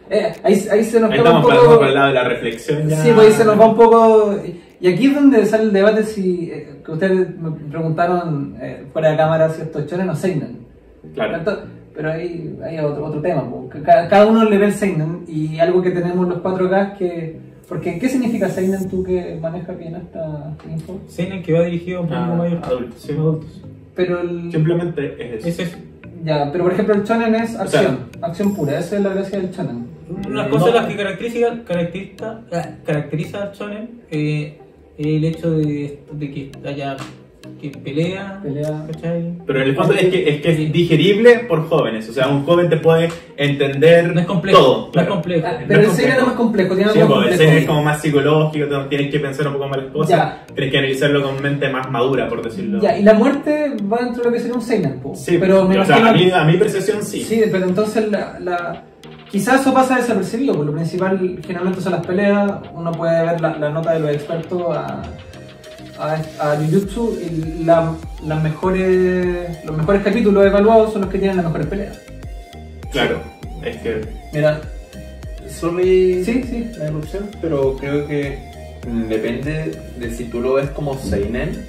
Eh, 0.10 0.34
ahí, 0.44 0.68
ahí 0.72 0.84
se 0.84 1.00
nos 1.00 1.12
Ahí 1.12 1.20
queda 1.20 1.36
un 1.38 1.42
poco... 1.42 1.78
por 1.80 1.88
el 1.88 1.94
lado 1.96 2.08
de 2.08 2.14
la 2.14 2.24
reflexión 2.24 2.88
ya. 2.90 3.02
Sí, 3.02 3.12
pues 3.16 3.28
ahí 3.28 3.34
se 3.34 3.46
nos 3.46 3.60
va 3.60 3.66
un 3.68 3.76
poco. 3.76 4.36
Y 4.80 4.88
aquí 4.88 5.08
es 5.08 5.16
donde 5.16 5.46
sale 5.46 5.64
el 5.64 5.74
debate 5.74 6.04
si. 6.04 6.50
eh, 6.52 6.82
que 6.86 6.92
ustedes 6.92 7.38
me 7.40 7.52
preguntaron 7.70 8.56
eh, 8.62 8.86
fuera 8.92 9.12
de 9.12 9.18
cámara 9.18 9.50
si 9.50 9.62
estos 9.62 9.86
chones 9.88 10.08
o 10.10 10.16
Seinen. 10.16 10.60
Claro. 11.14 11.38
Ento- 11.38 11.60
Pero 11.96 12.12
ahí 12.12 12.56
hay 12.64 12.80
otro, 12.80 13.06
otro 13.06 13.22
tema. 13.22 13.48
Cada, 13.86 14.08
cada 14.08 14.26
uno 14.26 14.44
le 14.50 14.58
ve 14.58 14.66
el 14.68 14.74
Seinen 14.74 15.24
y 15.28 15.60
algo 15.60 15.82
que 15.82 15.92
tenemos 15.92 16.28
los 16.28 16.40
4K 16.40 16.98
que. 16.98 17.38
Porque, 17.70 17.98
¿qué 18.00 18.10
significa 18.10 18.50
Seinen 18.50 18.90
tú 18.90 19.04
que 19.04 19.38
manejas 19.42 19.78
bien 19.78 19.96
esta 19.96 20.56
info? 20.70 21.00
Seinen 21.08 21.42
que 21.44 21.54
va 21.54 21.62
dirigido 21.64 22.00
a 22.00 22.02
un 22.02 22.08
público 22.08 22.26
Ah, 22.32 22.36
mayor. 22.36 22.60
adultos, 22.64 23.00
sí. 23.02 23.12
Adultos. 23.14 23.62
Pero 23.96 24.22
el. 24.22 24.52
Simplemente 24.52 25.16
es 25.20 25.40
eso. 25.40 25.48
Es 25.48 25.60
eso. 25.60 25.78
Ya, 26.24 26.50
pero 26.52 26.64
por 26.64 26.74
ejemplo 26.74 26.96
el 26.96 27.04
Shonen 27.04 27.36
es 27.36 27.50
sea- 27.52 27.62
acción, 27.62 28.00
acción 28.22 28.56
pura, 28.56 28.80
esa 28.80 28.96
es 28.98 29.04
la 29.04 29.10
gracia 29.10 29.40
del 29.40 29.52
Shonen. 29.52 29.88
Las 30.30 30.46
No. 30.46 30.52
cosas 30.52 30.74
las 30.74 30.86
que 30.88 30.96
caracteriza, 30.96 31.64
caracteriza, 31.66 32.42
eh, 32.52 32.62
caracteriza 32.86 33.44
al 33.44 33.52
shonen 33.54 34.02
eh, 34.12 34.58
el 34.98 35.24
hecho 35.26 35.52
de, 35.52 36.00
de 36.12 36.32
que 36.32 36.52
haya 36.66 36.96
que 37.62 37.70
pelea, 37.70 38.40
Pelea. 38.42 38.86
¿cachai? 38.92 39.34
Pero 39.46 39.62
en 39.62 39.68
el 39.70 39.76
fondo 39.76 39.94
es 39.94 40.06
que, 40.08 40.30
es 40.30 40.42
que 40.42 40.52
es 40.52 40.72
digerible 40.74 41.40
por 41.48 41.68
jóvenes. 41.68 42.08
O 42.10 42.14
sea, 42.14 42.28
un 42.28 42.46
joven 42.46 42.70
te 42.70 42.78
puede 42.78 43.10
entender 43.38 44.14
No 44.14 44.22
es 44.22 44.26
complejo, 44.26 44.58
todo. 44.60 44.78
no 44.80 44.86
es 44.86 44.92
claro. 44.92 45.10
complejo. 45.12 45.48
Ah, 45.48 45.56
pero 45.68 45.82
No 45.82 45.86
el 45.88 45.92
es 45.92 45.96
Seinen 45.98 46.16
es 46.18 46.26
más 46.26 46.34
complejo, 46.36 46.76
tiene 46.76 46.92
Sí, 46.92 47.00
algo 47.00 47.16
pues, 47.16 47.18
el 47.26 47.30
complejo. 47.32 47.44
seinen 47.44 47.64
es 47.64 47.68
como 47.70 47.84
más 47.84 48.02
psicológico, 48.02 48.66
tienes 48.90 49.12
que 49.12 49.20
pensar 49.20 49.48
un 49.48 49.54
poco 49.54 49.68
más 49.68 49.78
las 49.78 49.92
cosas, 49.92 50.10
Ya. 50.10 50.46
tienes 50.54 50.72
que 50.72 50.78
analizarlo 50.78 51.24
con 51.24 51.42
mente 51.42 51.70
más 51.70 51.90
madura, 51.92 52.28
por 52.30 52.42
decirlo. 52.44 52.82
Ya, 52.82 52.98
y 52.98 53.04
la 53.04 53.14
muerte 53.14 53.74
va 53.92 53.98
dentro 54.00 54.24
de 54.24 54.30
lo 54.30 54.34
que 54.34 54.40
sería 54.40 54.56
un 54.56 54.62
Seinen, 54.62 55.00
po. 55.00 55.14
Sí, 55.16 55.38
pero 55.38 55.68
me 55.68 55.78
o 55.80 55.86
sea, 55.86 55.98
a, 56.10 56.14
mí, 56.14 56.32
a 56.32 56.44
mi 56.46 56.58
percepción 56.58 57.04
sí. 57.04 57.24
Sí, 57.24 57.42
pero 57.52 57.66
entonces 57.66 58.10
la, 58.10 58.40
la- 58.40 58.84
quizás 59.30 59.62
eso 59.62 59.74
pasa 59.74 59.98
desapercibido, 59.98 60.54
porque 60.54 60.68
lo 60.72 60.76
principal 60.78 61.40
generalmente 61.46 61.82
son 61.82 61.92
las 61.94 62.06
peleas, 62.06 62.52
uno 62.74 62.92
puede 62.92 63.26
ver 63.26 63.42
la, 63.42 63.58
la 63.58 63.70
nota 63.70 63.94
de 63.94 64.00
los 64.00 64.10
expertos 64.12 64.62
a, 64.76 65.02
a, 66.04 66.22
a 66.40 66.58
Jujutsu 66.58 67.18
y 67.22 67.64
la- 67.64 67.96
las 68.26 68.44
mejores, 68.44 69.66
los 69.66 69.78
mejores 69.78 70.04
capítulos 70.04 70.46
evaluados 70.46 70.94
son 70.94 71.02
los 71.04 71.10
que 71.12 71.18
tienen 71.20 71.38
las 71.38 71.46
mejores 71.46 71.68
peleas. 71.68 71.98
Claro, 72.92 73.22
es 73.64 73.78
que 73.78 74.02
Mira, 74.34 74.62
sorry 75.50 76.24
Sí, 76.24 76.44
sí. 76.44 76.70
la 76.78 76.86
erupción, 76.88 77.30
pero 77.42 77.76
creo 77.78 78.08
que 78.08 78.38
depende 79.08 79.72
de 79.98 80.12
si 80.12 80.26
tú 80.26 80.42
lo 80.42 80.54
ves 80.56 80.70
como 80.72 80.98
Seinen, 80.98 81.66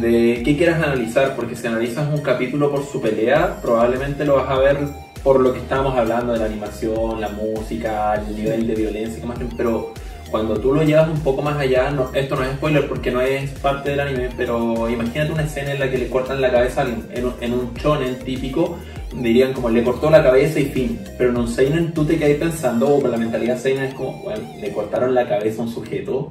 de 0.00 0.42
qué 0.44 0.56
quieras 0.56 0.82
analizar, 0.82 1.36
porque 1.36 1.54
si 1.54 1.66
analizas 1.66 2.08
un 2.12 2.20
capítulo 2.22 2.70
por 2.70 2.84
su 2.84 3.00
pelea, 3.00 3.58
probablemente 3.62 4.24
lo 4.24 4.36
vas 4.36 4.48
a 4.48 4.58
ver 4.58 4.78
por 5.22 5.40
lo 5.40 5.52
que 5.52 5.58
estábamos 5.60 5.96
hablando 5.96 6.32
de 6.32 6.38
la 6.38 6.46
animación, 6.46 7.20
la 7.20 7.28
música, 7.28 8.14
el 8.14 8.34
nivel 8.36 8.66
de 8.66 8.74
violencia, 8.74 9.24
más, 9.26 9.38
pero 9.56 9.92
cuando 10.30 10.58
tú 10.58 10.72
lo 10.74 10.82
llevas 10.82 11.08
un 11.08 11.20
poco 11.20 11.42
más 11.42 11.56
allá, 11.56 11.90
no- 11.90 12.10
esto 12.14 12.36
no 12.36 12.42
es 12.42 12.50
spoiler 12.52 12.88
porque 12.88 13.10
no 13.10 13.20
es 13.20 13.50
parte 13.60 13.90
del 13.90 14.00
anime, 14.00 14.28
pero 14.36 14.88
imagínate 14.90 15.32
una 15.32 15.44
escena 15.44 15.72
en 15.72 15.80
la 15.80 15.90
que 15.90 15.98
le 15.98 16.08
cortan 16.08 16.40
la 16.40 16.50
cabeza 16.50 16.80
a 16.80 16.84
alguien, 16.84 17.06
en 17.14 17.24
un, 17.26 17.34
en 17.40 17.52
un 17.54 17.74
shonen 17.74 18.18
típico, 18.20 18.76
dirían 19.14 19.52
como 19.52 19.70
le 19.70 19.82
cortó 19.84 20.10
la 20.10 20.22
cabeza 20.22 20.58
y 20.60 20.66
fin, 20.66 20.98
pero 21.16 21.30
en 21.30 21.36
un 21.38 21.48
seinen 21.48 21.92
tú 21.92 22.04
te 22.04 22.18
quedas 22.18 22.36
pensando, 22.38 22.88
o 22.88 23.00
con 23.00 23.10
la 23.10 23.16
mentalidad 23.16 23.56
seinen 23.58 23.84
es 23.84 23.94
como, 23.94 24.22
bueno, 24.24 24.40
le 24.60 24.72
cortaron 24.72 25.14
la 25.14 25.26
cabeza 25.28 25.62
a 25.62 25.64
un 25.66 25.72
sujeto, 25.72 26.28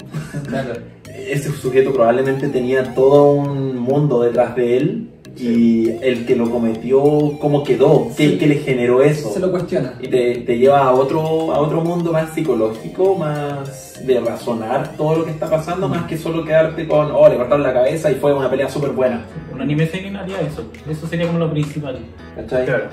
Claro. 0.48 0.74
ese 1.30 1.50
sujeto 1.52 1.94
probablemente 1.94 2.50
tenía 2.50 2.94
todo 2.94 3.32
un 3.32 3.78
mundo 3.78 4.22
detrás 4.22 4.56
de 4.56 4.78
él 4.78 5.10
y 5.38 5.90
el 6.02 6.26
que 6.26 6.36
lo 6.36 6.50
cometió, 6.50 7.02
¿cómo 7.40 7.64
quedó? 7.64 8.10
¿Qué, 8.16 8.30
Sí. 8.30 8.38
qué 8.38 8.48
le 8.48 8.56
generó 8.56 9.02
eso? 9.04 9.30
Se 9.32 9.40
lo 9.40 9.52
cuestiona. 9.52 9.94
Y 10.02 10.08
te, 10.08 10.36
te 10.38 10.58
lleva 10.58 10.84
a 10.84 10.94
otro, 10.94 11.54
a 11.54 11.60
otro 11.60 11.82
mundo 11.82 12.12
más 12.12 12.34
psicológico, 12.34 13.16
más 13.16 14.06
de 14.06 14.20
razonar 14.20 14.96
todo 14.98 15.18
lo 15.20 15.26
que 15.26 15.32
está 15.32 15.50
pasando, 15.50 15.88
más 15.88 16.06
que 16.06 16.18
solo 16.18 16.44
quedarte 16.46 16.88
con, 16.88 17.12
oh, 17.12 17.28
le 17.28 17.36
cortaron 17.36 17.64
la 17.64 17.74
cabeza 17.74 18.12
y 18.12 18.16
fue 18.16 18.34
una 18.34 18.50
pelea 18.50 18.70
súper 18.70 18.92
buena. 18.92 19.26
Un 19.54 19.62
anime 19.62 19.88
seinen 19.88 20.16
haría 20.16 20.42
eso. 20.42 20.64
Eso 20.90 21.08
sería 21.08 21.28
como 21.28 21.40
lo 21.40 21.52
principal. 21.52 22.00
¿Cachai? 22.36 22.66
claro. 22.66 22.86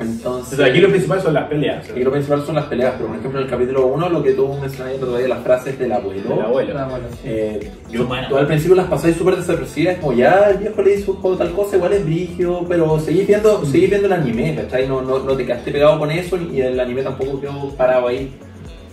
Entonces, 0.00 0.60
aquí 0.60 0.80
lo 0.80 0.88
principal 0.88 1.20
son 1.22 1.34
las 1.34 1.48
peleas. 1.48 1.88
aquí 1.90 2.02
lo 2.02 2.10
principal 2.10 2.44
son 2.44 2.54
las 2.56 2.64
peleas, 2.66 2.94
pero 2.96 3.08
por 3.08 3.16
ejemplo 3.18 3.40
en 3.40 3.44
el 3.46 3.50
capítulo 3.50 3.86
1 3.86 4.08
lo 4.08 4.22
que 4.22 4.32
tú 4.32 4.48
mencionabas 4.60 5.00
día, 5.18 5.28
las 5.28 5.42
frases 5.42 5.78
del 5.78 5.92
abuelo. 5.92 6.34
El 6.34 6.40
abuelo. 6.76 7.08
Sí. 7.12 7.18
Eh, 7.24 7.70
yo, 7.90 8.06
Bueno. 8.06 8.28
tú 8.28 8.36
al 8.36 8.46
principio 8.46 8.74
las 8.76 8.86
pasáis 8.86 9.16
súper 9.16 9.36
desapercibidas, 9.36 9.98
como 9.98 10.12
ya 10.12 10.50
el 10.50 10.58
viejo 10.58 10.82
le 10.82 10.94
hizo 10.94 11.12
un 11.12 11.18
juego 11.18 11.36
tal 11.36 11.52
cosa, 11.52 11.76
igual 11.76 11.92
es 11.94 12.04
brigio, 12.04 12.64
pero 12.68 12.98
seguís 13.00 13.26
viendo, 13.26 13.64
seguís 13.64 13.90
viendo 13.90 14.06
el 14.06 14.12
anime, 14.12 14.54
¿cachai? 14.54 14.88
No, 14.88 15.00
no, 15.02 15.18
no 15.20 15.36
te 15.36 15.44
quedaste 15.46 15.72
pegado 15.72 15.98
con 15.98 16.10
eso 16.10 16.36
y 16.36 16.60
el 16.60 16.78
anime 16.78 17.02
tampoco 17.02 17.40
quedó 17.40 17.68
parado 17.70 18.08
ahí, 18.08 18.32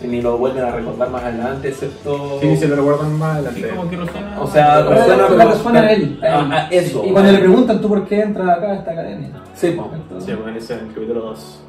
ni 0.02 0.20
lo 0.20 0.36
vuelven 0.36 0.64
a 0.64 0.70
recordar 0.72 1.08
más 1.10 1.22
adelante, 1.24 1.68
excepto... 1.68 2.38
Sí, 2.40 2.56
se 2.56 2.68
lo 2.68 2.76
recuerdan 2.76 3.18
más 3.18 3.36
adelante. 3.36 3.68
como 3.70 3.88
que 3.90 3.96
resuena. 3.96 4.40
O 4.40 4.46
sea, 4.46 4.74
Pero 4.86 4.90
resuena, 4.90 5.28
le 5.28 5.36
pero- 5.36 5.50
resuena 5.50 5.80
a 5.80 5.92
él. 5.92 6.18
a 6.22 6.26
él. 6.26 6.34
Ah, 6.34 6.48
ah, 6.52 6.68
eso. 6.70 7.04
Y 7.06 7.10
cuando 7.12 7.32
le 7.32 7.38
preguntan 7.38 7.80
tú 7.80 7.88
por 7.88 8.06
qué 8.06 8.20
entras 8.20 8.48
acá 8.48 8.70
a 8.70 8.74
esta 8.74 8.90
academia. 8.92 9.30
Sí. 9.54 9.66
Entonces, 9.68 10.24
Sí, 10.24 10.32
bueno, 10.42 10.58
ese 10.58 10.74
es 10.74 10.80
el 10.82 10.88
capítulo 10.88 11.20
2. 11.20 11.60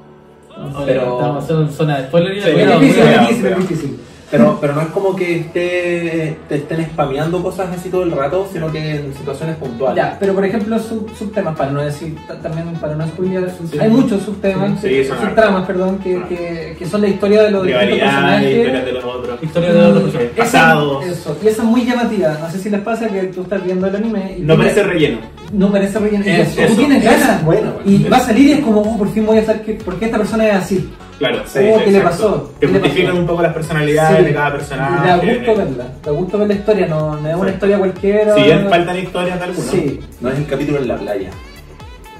Oye, 0.75 0.85
pero- 0.85 1.13
Estamos 1.19 1.43
haciendo 1.43 1.71
zona 1.71 1.97
de 1.99 2.07
spoiler 2.07 2.38
y 2.38 2.41
Sí, 2.41 2.49
es 2.49 2.79
difícil, 2.79 3.03
es 3.03 3.19
difícil, 3.27 3.45
es 3.47 3.57
difícil. 3.57 3.99
Pero, 4.31 4.57
pero 4.59 4.73
no 4.73 4.81
es 4.81 4.88
como 4.88 5.15
que 5.15 5.39
esté, 5.39 6.38
te 6.49 6.55
estén 6.55 6.83
spameando 6.85 7.41
cosas 7.43 7.69
así 7.77 7.89
todo 7.89 8.03
el 8.03 8.11
rato, 8.11 8.47
sino 8.51 8.71
que 8.71 8.95
en 8.95 9.13
situaciones 9.13 9.55
puntuales. 9.57 10.03
Ya, 10.03 10.17
pero 10.19 10.33
por 10.33 10.43
ejemplo, 10.43 10.79
sub- 10.79 11.09
subtemas, 11.17 11.55
para 11.55 11.71
no 11.71 11.81
decir, 11.81 12.15
ta- 12.27 12.35
también 12.39 12.73
para 12.81 12.95
no 12.95 13.07
spoilear, 13.07 13.49
Sí. 13.71 13.77
hay 13.79 13.89
muchos 13.89 14.23
subtemas, 14.23 14.81
Sí, 14.81 15.03
son 15.05 15.19
subtramas, 15.19 15.65
perdón, 15.67 15.99
que, 15.99 16.17
Ah. 16.17 16.25
que, 16.27 16.75
que 16.77 16.85
son 16.88 17.01
la 17.01 17.07
historia 17.07 17.43
de 17.43 17.51
los 17.51 17.63
distintos 17.67 17.88
Rivalidades, 17.93 18.41
historias 18.43 18.55
personajes. 18.55 18.85
de 18.85 18.91
los 18.93 19.03
otros. 19.05 19.43
Historia 19.43 19.73
de 19.73 19.79
otro 19.81 19.99
Y 19.99 20.03
personaje. 20.03 20.25
esa- 20.33 20.43
Pasados. 20.43 21.05
Eso, 21.05 21.38
y 21.43 21.47
esa 21.47 21.61
es 21.61 21.67
muy 21.67 21.85
llamativa. 21.85 22.38
No 22.41 22.49
sé 22.49 22.59
si 22.59 22.69
les 22.69 22.81
pasa 22.81 23.07
que 23.07 23.21
tú 23.25 23.41
estás 23.43 23.63
viendo 23.63 23.88
el 23.88 23.95
anime 23.95 24.35
y 24.39 24.41
No 24.41 24.57
parece 24.57 24.83
relleno. 24.83 25.17
no 25.53 25.71
parece 25.71 25.99
relleno. 25.99 26.25
Eso, 26.25 26.55
tú 26.55 26.61
eso, 26.61 26.75
tienes 26.75 27.03
ganas. 27.03 27.45
bueno, 27.45 27.73
y 27.85 28.03
va 28.05 28.17
a 28.17 28.21
salir 28.21 28.47
y 28.49 28.51
es 28.53 28.59
como, 28.61 28.81
oh, 28.81 28.97
por 28.97 29.11
fin 29.13 29.25
voy 29.25 29.38
a 29.38 29.45
saber 29.45 29.61
que, 29.61 29.73
por 29.75 29.95
qué 29.99 30.05
esta 30.05 30.17
persona 30.17 30.47
es 30.47 30.55
así. 30.55 30.89
Claro, 31.17 31.43
sí. 31.45 31.60
Oh, 31.73 31.80
¿qué 31.84 31.91
le 31.91 32.01
pasó? 32.01 32.51
Te 32.60 32.67
¿Qué 32.67 32.73
justifican 32.73 33.08
pasó? 33.12 33.19
un 33.21 33.28
poco 33.28 33.41
las 33.41 33.54
personalidades 33.54 34.17
Sí. 34.19 34.23
de 34.25 34.34
cada 34.34 34.49
Y 34.49 34.51
personaje. 34.51 35.08
da 35.08 35.15
gusto 35.17 35.56
verla. 35.56 35.86
Da 36.04 36.12
gusto 36.12 36.38
ver 36.39 36.47
la 36.49 36.54
historia, 36.54 36.88
no, 36.88 37.15
no 37.21 37.30
es 37.30 37.36
una 37.36 37.47
Sí. 37.47 37.54
historia 37.54 37.78
cualquiera. 37.78 38.36
Si 38.36 38.43
bien 38.43 38.67
faltan 38.69 38.97
historias 38.99 39.39
de 39.39 39.45
algunos. 39.45 39.71
Sí. 39.71 39.99
No 40.21 40.30
es 40.30 40.38
el 40.39 40.45
capítulo 40.47 40.78
en 40.80 40.88
la 40.88 40.95
playa. 40.97 41.30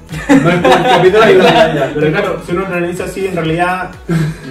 No 0.28 0.50
es 0.50 0.60
como 0.60 0.74
el 0.74 0.82
capítulo 0.84 1.24
en 1.24 1.38
la 1.38 1.44
playa. 1.50 1.90
Pero 1.94 2.10
claro, 2.12 2.42
si 2.46 2.52
uno 2.52 2.60
lo 2.62 2.66
analiza 2.68 3.04
así, 3.04 3.26
en 3.26 3.36
realidad 3.36 3.90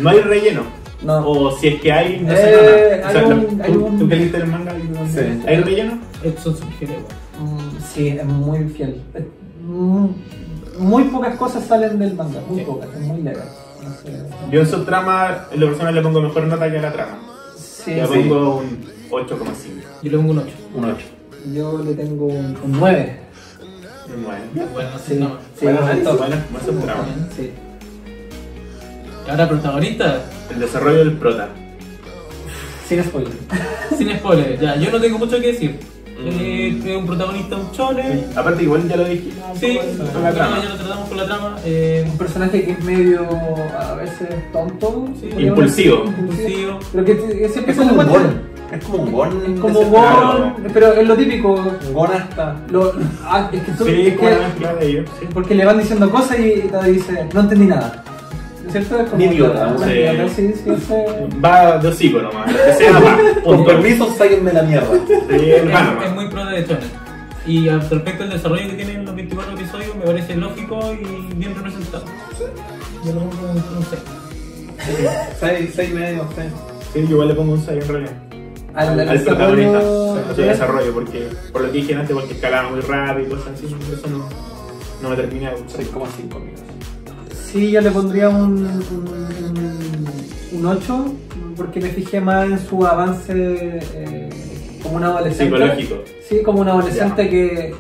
no 0.02 0.10
hay 0.10 0.20
relleno. 0.20 0.64
No. 1.02 1.28
O 1.28 1.52
si 1.58 1.68
es 1.68 1.82
que 1.82 1.92
hay, 1.92 2.20
no 2.20 2.34
Eh, 2.34 2.36
sé 2.36 2.98
nada. 3.02 3.08
O 3.08 3.12
sea, 3.12 3.22
hay 3.22 3.28
un- 3.28 3.62
hay 3.62 3.72
tú, 3.74 3.86
un- 3.86 4.00
tú 4.00 4.10
que 4.10 4.16
leíste 4.16 4.38
el 4.38 4.48
manga, 4.48 4.72
Sí. 5.14 5.20
¿hay 5.48 5.58
relleno? 5.62 5.98
Bueno. 6.24 6.36
Mm, 7.40 7.78
Sí, 7.94 8.08
es 8.10 8.26
muy 8.26 8.60
fiel. 8.70 9.02
Es 9.14 9.24
muy, 9.64 10.10
muy 10.80 11.04
pocas 11.06 11.36
cosas 11.36 11.64
salen 11.66 11.98
del 12.00 12.16
manga, 12.16 12.40
muy 12.50 12.60
Sí. 12.60 12.66
pocas, 12.66 12.90
es 12.94 13.02
muy 13.02 13.22
legal. 13.22 13.48
No. 13.86 14.52
Yo 14.52 14.60
en 14.62 14.68
su 14.68 14.84
trama, 14.84 15.48
en 15.52 15.60
lo 15.60 15.68
personal 15.68 15.96
le 15.96 16.02
pongo 16.02 16.22
mejor 16.22 16.44
nota 16.44 16.70
que 16.72 16.78
a 16.78 16.82
la 16.82 16.94
trama. 16.94 17.18
Sí, 17.58 17.92
le 17.96 18.08
sí. 18.08 18.14
pongo 18.14 18.58
un 18.58 18.86
8,5. 19.10 19.38
Yo 20.04 20.12
le 20.12 20.18
pongo 20.18 20.32
un 20.32 20.38
8. 20.40 20.50
Un 20.74 20.86
8. 20.86 20.98
Yo 21.54 21.84
le 21.84 21.94
tengo 21.94 22.26
un, 22.26 22.58
un 22.64 22.72
9. 22.72 23.20
Un 24.16 24.24
9. 24.24 24.40
Bueno, 24.74 24.90
no 24.92 25.00
Sí, 25.00 25.16
nada. 25.16 25.40
sí, 25.58 25.66
Bueno, 25.66 25.80
gustó. 25.94 26.18
Bueno, 26.18 26.36
más 26.52 26.68
un 26.68 26.82
trama. 26.82 27.06
Sí. 27.36 27.52
Y 29.26 29.30
ahora 29.30 29.50
protagonista, 29.50 30.22
El 30.52 30.60
desarrollo 30.60 31.00
del 31.00 31.14
prota. 31.14 31.50
Sin 32.88 33.04
spoiler. 33.04 33.34
sin 33.98 34.16
spoilers. 34.18 34.62
Ya, 34.62 34.76
yo 34.76 34.92
no 34.92 35.02
tengo 35.02 35.18
mucho 35.18 35.40
que 35.40 35.48
decir. 35.48 35.80
Mm. 36.18 36.28
Eh, 36.40 36.82
es 36.86 36.98
un 36.98 37.06
protagonista, 37.06 37.56
un 37.58 37.72
chole. 37.72 38.24
Aparte, 38.36 38.64
igual 38.64 38.88
ya 38.88 38.96
lo 38.98 39.04
dije. 39.06 39.32
Sí, 39.60 39.80
con 40.14 40.24
la 40.24 40.32
trama. 40.32 40.60
ya 40.64 40.70
lo 40.70 40.76
tratamos 40.76 41.10
con 41.10 41.18
la 41.18 41.26
trama. 41.26 41.58
Eh, 41.66 42.08
Un 42.10 42.18
personaje 42.18 42.64
que 42.64 42.72
es 42.72 42.84
medio 42.84 43.28
a 43.78 43.96
veces 43.96 44.30
tonto. 44.54 45.08
Sí. 45.20 45.30
Impulsivo. 45.38 46.04
decir, 46.06 46.20
impulsivo. 46.20 46.80
Pero 46.94 47.06
que, 47.06 47.50
siempre 47.50 47.74
Es 47.74 47.78
como 47.80 47.92
un 47.92 48.08
gon. 48.08 48.42
Es 48.72 48.84
como 48.84 48.98
un 49.00 49.12
gon. 49.12 49.28
Es 49.56 49.60
como 49.60 49.80
desesperado. 49.80 50.40
Gon, 50.40 50.54
pero 50.74 50.94
es 50.94 51.08
lo 51.08 51.16
típico. 51.16 51.54
Un 51.54 51.94
gon 51.94 52.12
hasta. 52.14 52.56
Lo, 52.70 52.94
ah, 53.24 53.50
es 53.52 53.62
que 53.64 53.72
tú, 53.74 53.86
Sí, 53.86 54.08
es 54.08 54.18
que- 54.18 54.76
de 54.80 54.88
ellos. 54.88 55.10
sí. 55.20 55.28
porque 55.34 55.54
le 55.56 55.66
van 55.66 55.78
diciendo 55.80 56.10
cosas 56.10 56.40
y 56.40 56.62
te 56.62 56.92
dice, 56.92 57.28
no 57.34 57.42
entendí 57.42 57.66
nada. 57.68 58.04
¿Cierto? 58.84 59.06
Como 59.10 59.22
sí. 59.86 61.40
Va 61.44 61.78
de 61.78 61.88
hocico 61.88 62.20
nomás. 62.22 62.52
Lo 62.52 62.58
que 62.66 62.74
sea, 62.74 62.92
va. 63.00 63.18
Con 63.44 63.66
permiso, 63.66 64.14
sáquenme 64.18 64.52
la 64.54 64.64
mierda. 64.64 64.88
Sí, 65.08 65.52
es, 65.52 66.12
muy 66.14 66.28
pro 66.30 66.46
de 66.46 66.62
Shonen. 66.64 67.06
Y 67.48 67.70
al 67.70 67.88
respecto 67.90 68.24
al 68.24 68.30
desarrollo 68.32 68.68
que 68.70 68.74
tienen 68.74 69.06
los 69.06 69.16
24 69.16 69.54
episodios, 69.54 69.96
me 69.96 70.06
parece 70.06 70.36
lógico 70.36 70.94
y 70.94 71.34
bien 71.36 71.56
representado. 71.56 72.04
Yo 73.06 73.14
lo 73.14 73.20
pongo 73.22 73.52
un 73.52 73.58
un 73.78 73.86
6. 73.90 74.02
6, 75.40 75.72
6 75.76 75.94
medio, 75.94 76.28
6. 76.36 76.48
Sí, 76.94 77.00
yo 77.04 77.10
igual 77.12 77.28
le 77.30 77.34
pongo 77.36 77.54
un 77.54 77.62
6 77.64 77.84
en 77.84 77.88
realidad. 77.88 78.14
al, 78.74 79.00
Al 79.00 79.22
protagonista, 79.22 79.78
a 79.80 80.36
su 80.36 80.42
de- 80.42 80.48
desarrollo, 80.48 80.94
porque 80.94 81.30
por 81.52 81.62
lo 81.62 81.72
que 81.72 81.78
dije 81.78 81.96
antes, 81.96 82.16
porque 82.16 82.34
escalaba 82.34 82.70
muy 82.70 82.82
rápido 82.82 83.28
y 83.28 83.30
cosas 83.30 83.54
así, 83.54 83.66
eso 83.66 84.08
no, 84.10 84.28
no 85.02 85.10
me 85.10 85.16
termina 85.16 85.52
de 85.52 85.62
gustar. 85.62 85.82
6,5 85.82 86.36
amigos. 86.36 86.60
Sí, 87.52 87.72
yo 87.72 87.82
le 87.82 87.92
pondría 87.92 88.30
un, 88.30 88.66
un, 88.66 89.70
un 90.60 90.66
8 90.66 91.06
porque 91.56 91.80
me 91.80 91.90
fijé 91.90 92.20
más 92.20 92.46
en 92.50 92.60
su 92.60 92.86
avance 92.86 93.32
eh, 93.34 94.30
como 94.84 94.98
un 94.98 95.04
adolescente. 95.04 95.56
Psicológico. 95.56 95.96
Sí, 96.28 96.42
como 96.44 96.62
un 96.62 96.68
adolescente 96.70 97.30
que, 97.30 97.74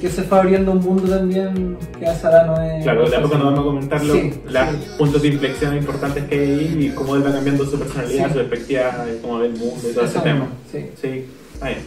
que 0.00 0.08
se 0.08 0.22
fue 0.22 0.38
abriendo 0.38 0.72
un 0.72 0.78
mundo 0.78 1.08
también 1.14 1.76
que 1.98 2.06
a 2.06 2.14
Sara 2.14 2.46
no 2.46 2.60
es. 2.62 2.82
Claro, 2.84 3.08
de 3.10 3.16
a 3.16 3.22
poco 3.22 3.34
nos 3.36 3.44
vamos 3.46 3.60
a 3.60 3.62
comentar 3.64 4.02
los 4.04 4.16
Sí, 4.16 4.32
los 4.46 4.62
sí. 4.70 4.90
puntos 4.96 5.22
de 5.22 5.28
inflexión 5.28 5.76
importantes 5.76 6.24
que 6.24 6.38
hay 6.40 6.76
y 6.86 6.88
cómo 6.90 7.16
él 7.16 7.26
va 7.26 7.32
cambiando 7.32 7.66
su 7.66 7.78
personalidad, 7.78 8.26
Sí. 8.28 8.32
su 8.32 8.38
perspectiva, 8.38 9.04
cómo 9.20 9.38
ve 9.40 9.46
el 9.48 9.56
mundo 9.58 9.80
y 9.90 9.92
todo 9.94 10.04
ese 10.06 10.20
tema. 10.20 10.46
Sí. 10.72 10.86
Sí, 11.00 11.26
está 11.54 11.66
bien. 11.66 11.78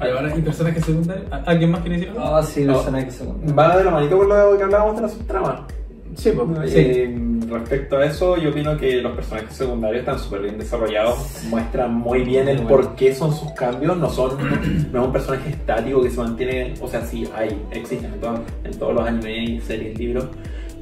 Ahora, 0.00 0.34
¿y 0.36 0.40
personajes 0.42 0.84
secundarios? 0.84 1.26
¿Al- 1.30 1.42
¿Alguien 1.46 1.70
más 1.70 1.80
quiere 1.80 1.96
decir 1.96 2.10
algo? 2.10 2.24
Ah, 2.36 2.42
sí, 2.42 2.64
No. 2.64 2.74
personaje 2.74 3.10
segundo. 3.10 3.54
Va 3.54 3.76
de 3.76 3.84
la 3.84 3.90
manito 3.90 4.18
con 4.18 4.28
lo 4.28 4.56
que 4.56 4.64
hablábamos 4.64 4.96
de 4.96 5.02
la 5.02 5.08
subtrama. 5.08 5.66
Sí, 6.16 6.32
pues. 6.32 6.72
Eh, 6.74 7.16
respecto 7.48 7.96
a 7.96 8.04
eso, 8.04 8.36
yo 8.36 8.50
opino 8.50 8.76
que 8.76 9.00
los 9.00 9.12
personajes 9.12 9.56
secundarios 9.56 10.00
están 10.00 10.18
súper 10.18 10.42
bien 10.42 10.58
desarrollados, 10.58 11.44
muestran 11.48 11.94
muy 11.94 12.22
bien 12.22 12.48
el 12.48 12.62
por 12.62 12.94
qué 12.96 13.14
son 13.14 13.32
sus 13.34 13.50
cambios, 13.52 13.96
no 13.96 14.10
son 14.10 14.36
no 14.92 15.00
es 15.00 15.06
un 15.06 15.12
personaje 15.12 15.50
estático 15.50 16.02
que 16.02 16.10
se 16.10 16.16
mantiene, 16.18 16.74
o 16.80 16.88
sea, 16.88 17.04
sí, 17.06 17.28
hay, 17.34 17.60
existen 17.70 18.12
en, 18.14 18.20
todas- 18.20 18.40
en 18.64 18.78
todos 18.78 18.94
los 18.94 19.06
animes, 19.06 19.62
series, 19.64 19.96
libros, 19.98 20.26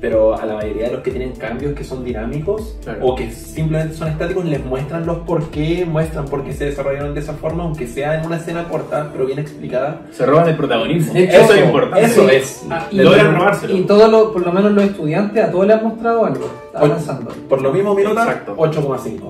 pero 0.01 0.34
a 0.38 0.46
la 0.46 0.55
mayoría 0.55 0.86
de 0.86 0.92
los 0.92 1.03
que 1.03 1.11
tienen 1.11 1.32
cambios 1.32 1.74
que 1.74 1.82
son 1.84 2.05
dinámicos 2.05 2.76
Claro. 2.84 3.01
o 3.07 3.14
que 3.16 3.30
simplemente 3.32 3.94
son 3.96 4.09
estáticos, 4.09 4.44
les 4.44 4.64
muestran 4.64 5.05
los 5.07 5.18
por 5.18 5.51
qué, 5.51 5.84
muestran 5.84 6.26
por 6.26 6.44
qué 6.44 6.53
se 6.53 6.66
desarrollaron 6.66 7.14
de 7.14 7.20
esa 7.20 7.32
forma, 7.34 7.64
aunque 7.64 7.86
sea 7.86 8.18
en 8.20 8.26
una 8.26 8.36
escena 8.36 8.64
corta, 8.68 9.09
pero 9.12 9.26
bien 9.26 9.38
explicada. 9.38 10.03
Se 10.12 10.24
roban 10.24 10.49
el 10.49 10.57
protagonismo. 10.57 11.12
Hecho, 11.16 11.36
eso 11.38 11.55
es 11.55 11.64
importante. 11.64 12.05
Eso 12.07 12.28
es. 12.28 12.64
Ah, 12.70 12.86
y, 12.90 12.96
Logran 12.99 13.34
robárselo. 13.34 13.76
y 13.76 13.82
todos 13.82 14.11
los, 14.11 14.28
por 14.32 14.46
lo 14.46 14.53
menos 14.53 14.72
los 14.72 14.84
estudiantes, 14.84 15.44
a 15.44 15.51
todos 15.51 15.66
les 15.66 15.76
han 15.76 15.84
mostrado 15.84 16.24
algo. 16.26 16.51
Avanzando. 16.74 17.30
Por 17.49 17.61
lo 17.62 17.72
mismo, 17.72 17.94
mi 17.94 18.03
nota, 18.05 18.22
Exacto. 18.22 18.55
8,5. 18.57 19.28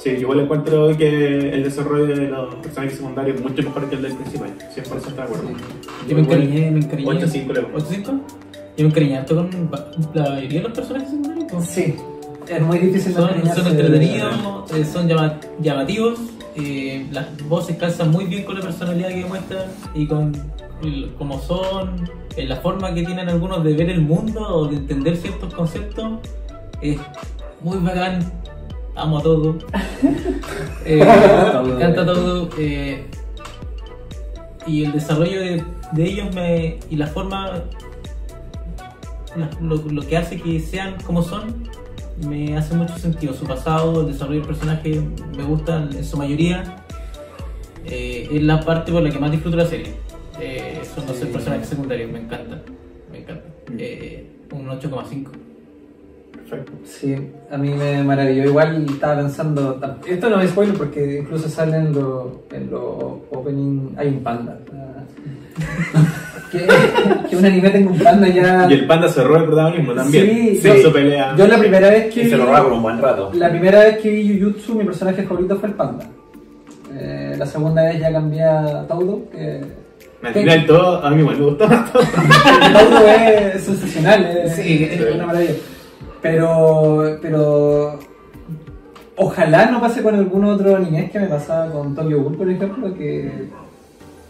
Sí, 0.00 0.10
yo 0.12 0.20
igual 0.20 0.40
encuentro 0.40 0.96
que 0.96 1.50
el 1.52 1.64
desarrollo 1.64 2.06
de 2.06 2.28
los 2.28 2.54
personajes 2.56 2.98
secundarios 2.98 3.36
es 3.36 3.42
mucho 3.42 3.62
mejor 3.64 3.88
que 3.88 3.96
el 3.96 4.02
del 4.02 4.12
principal. 4.14 4.50
100% 4.74 5.14
de 5.16 5.22
acuerdo. 5.22 5.48
Yo 6.08 6.14
me 6.14 6.22
encariñé, 6.22 6.70
me 6.70 6.78
encariñé. 6.80 7.10
8-5 7.10 7.52
le 7.52 7.60
pongo. 7.62 7.78
¿8-5? 7.78 8.20
Yo 8.78 8.84
me 8.84 8.90
encariñé 8.90 9.18
harto 9.18 9.34
con 9.34 9.50
la 10.14 10.22
mayoría 10.30 10.60
de 10.62 10.68
los 10.68 10.72
personajes 10.72 11.10
secundarios. 11.10 11.46
pues. 11.52 11.66
Sí, 11.68 11.96
es 12.48 12.62
muy 12.62 12.78
difícil 12.78 13.12
Son, 13.12 13.28
son 13.54 13.66
entretenidos, 13.66 14.34
eh, 14.72 14.84
son 14.84 15.08
llama- 15.08 15.34
llamativos, 15.60 16.18
eh, 16.54 17.06
las 17.10 17.26
voces 17.48 17.76
calzan 17.76 18.10
muy 18.12 18.26
bien 18.26 18.44
con 18.44 18.54
la 18.54 18.60
personalidad 18.62 19.08
que 19.08 19.24
muestran 19.26 19.64
y 19.94 20.06
con 20.06 20.32
cómo 21.18 21.40
son, 21.40 22.08
eh, 22.36 22.46
la 22.46 22.56
forma 22.56 22.94
que 22.94 23.02
tienen 23.02 23.28
algunos 23.28 23.64
de 23.64 23.72
ver 23.74 23.90
el 23.90 24.00
mundo 24.00 24.40
o 24.46 24.68
de 24.68 24.76
entender 24.76 25.16
ciertos 25.16 25.52
conceptos. 25.52 26.20
Es 26.80 26.98
muy 27.60 27.78
bacán, 27.78 28.32
amo 28.94 29.18
a 29.18 29.22
todo. 29.22 29.58
Eh, 30.84 31.04
me 31.64 31.74
encanta 31.74 32.06
todo. 32.06 32.48
y 34.66 34.84
el 34.84 34.92
desarrollo 34.92 35.40
de, 35.40 35.64
de 35.92 36.04
ellos 36.04 36.34
me, 36.34 36.78
y 36.90 36.96
la 36.96 37.06
forma, 37.06 37.62
lo, 39.60 39.76
lo 39.76 40.02
que 40.06 40.16
hace 40.16 40.40
que 40.40 40.60
sean 40.60 40.96
como 41.04 41.22
son, 41.22 41.54
me 42.26 42.56
hace 42.56 42.74
mucho 42.74 42.96
sentido. 42.98 43.32
Su 43.34 43.44
pasado, 43.46 44.00
el 44.02 44.08
desarrollo 44.12 44.40
del 44.40 44.48
personaje 44.48 45.00
me 45.36 45.44
gusta 45.44 45.88
en 45.92 46.04
su 46.04 46.16
mayoría. 46.16 46.84
Eh, 47.84 48.28
es 48.32 48.42
la 48.42 48.60
parte 48.60 48.92
por 48.92 49.02
la 49.02 49.10
que 49.10 49.18
más 49.18 49.30
disfruto 49.30 49.56
la 49.56 49.66
serie. 49.66 49.94
Eh, 50.40 50.80
son 50.94 51.06
los 51.06 51.16
Sí. 51.16 51.26
personajes 51.26 51.68
secundarios, 51.68 52.10
me 52.10 52.20
encantan. 52.20 52.62
Me 53.10 53.18
encantan. 53.20 53.50
Eh, 53.78 54.30
un 54.52 54.68
8,5. 54.68 55.30
Perfecto. 56.32 56.72
Sí, 56.84 57.14
a 57.50 57.56
mí 57.58 57.70
me 57.70 58.02
maravilló. 58.02 58.44
Igual 58.44 58.86
estaba 58.88 59.16
pensando. 59.16 59.80
Esto 60.06 60.30
no 60.30 60.40
es 60.40 60.50
spoiler 60.50 60.76
porque 60.76 61.18
incluso 61.20 61.48
sale 61.48 61.76
en 61.76 61.92
los 61.92 62.26
lo 62.70 63.22
opening. 63.30 63.94
Hay 63.96 64.08
un 64.08 64.22
panda. 64.22 64.58
Que, 66.50 66.66
que 67.28 67.36
un 67.36 67.44
anime 67.44 67.70
tenga 67.70 67.90
un 67.90 67.98
panda 67.98 68.26
ya. 68.28 68.66
Y 68.70 68.72
el 68.74 68.86
panda 68.86 69.08
se 69.08 69.22
roba 69.22 69.38
el 69.40 69.44
protagonismo 69.44 69.92
también. 69.94 70.58
Sí, 70.60 70.68
Con 70.68 70.76
yo- 70.78 70.92
pelea. 70.92 71.34
Yo 71.36 71.46
la 71.46 71.58
primera 71.58 71.90
vez 71.90 72.12
que. 72.14 72.22
Y 72.22 72.30
se 72.30 72.36
lo 72.36 72.46
roba 72.46 72.62
por 72.64 72.72
un 72.72 72.82
buen 72.82 73.00
rato. 73.02 73.30
La 73.34 73.50
primera 73.50 73.80
vez 73.80 73.98
que 73.98 74.10
vi 74.10 74.40
Jujutsu, 74.40 74.74
mi 74.74 74.84
personaje 74.84 75.22
favorito 75.24 75.56
fue 75.58 75.68
el 75.68 75.74
panda. 75.74 76.04
Eh, 76.98 77.34
la 77.38 77.44
segunda 77.46 77.82
vez 77.84 78.00
ya 78.00 78.10
cambié 78.12 78.42
a 78.44 78.86
Taudo, 78.86 79.22
que. 79.30 79.60
Al 80.22 80.32
final 80.34 80.66
todo, 80.66 81.04
a 81.04 81.10
mí 81.10 81.20
igual 81.20 81.38
me 81.38 81.44
gustó. 81.44 81.68
Taudo 82.72 83.08
es 83.54 83.62
sensacional, 83.62 84.24
es, 84.44 84.54
Sí, 84.56 84.88
es 84.90 84.96
sí. 84.98 85.04
una 85.14 85.26
maravilla. 85.26 85.52
Pero. 86.22 87.18
Pero. 87.22 87.98
Ojalá 89.20 89.66
no 89.70 89.80
pase 89.80 90.00
con 90.02 90.14
algún 90.14 90.44
otro 90.44 90.76
anime 90.76 91.10
que 91.10 91.18
me 91.18 91.26
pasaba 91.26 91.70
con 91.72 91.92
Tokyo 91.94 92.22
Ghoul, 92.22 92.36
por 92.36 92.48
ejemplo, 92.48 92.94
que, 92.94 93.48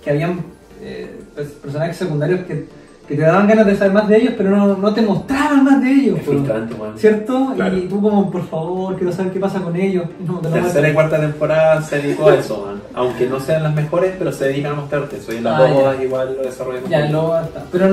que 0.02 0.10
habían 0.10 0.40
eh, 0.80 1.20
pues, 1.34 1.48
personajes 1.48 1.96
secundarios 1.96 2.40
que, 2.46 2.66
que 3.06 3.14
te 3.16 3.22
daban 3.22 3.46
ganas 3.48 3.64
de 3.66 3.74
saber 3.76 3.92
más 3.94 4.06
de 4.08 4.18
ellos, 4.18 4.34
pero 4.36 4.50
no, 4.50 4.76
no 4.76 4.92
te 4.94 5.00
mostraban 5.02 5.64
más 5.64 5.82
de 5.82 5.90
ellos. 5.90 6.18
Es 6.18 6.24
pues. 6.24 6.36
frustrante. 6.36 6.74
¿Cierto? 6.96 7.52
Claro. 7.56 7.76
Y 7.78 7.80
tú 7.82 8.02
como, 8.02 8.30
por 8.30 8.46
favor, 8.46 8.96
quiero 8.96 9.12
saber 9.12 9.32
qué 9.32 9.40
pasa 9.40 9.60
con 9.62 9.74
ellos. 9.76 10.04
No, 10.26 10.38
te 10.40 10.48
lo 10.50 10.54
Tercera 10.54 10.90
y 10.90 10.92
cuarta 10.92 11.18
temporada 11.20 11.80
se 11.82 12.02
dedicó 12.02 12.28
a 12.28 12.34
eso, 12.34 12.66
man. 12.66 12.82
Aunque 12.94 13.26
no 13.26 13.40
sean 13.40 13.62
las 13.62 13.74
mejores, 13.74 14.14
pero 14.18 14.30
se 14.32 14.46
dedican 14.46 14.72
a 14.72 14.76
mostrarte 14.76 15.16
eso. 15.16 15.32
Y 15.32 15.36
en 15.36 15.44
las 15.44 15.60
Ah, 15.60 15.68
dos 15.68 16.02
igual 16.02 16.36
lo 16.36 16.42
desarrollan. 16.42 16.84
Ya, 16.88 17.08
luego 17.10 17.38
está. 17.38 17.64
Pero, 17.72 17.86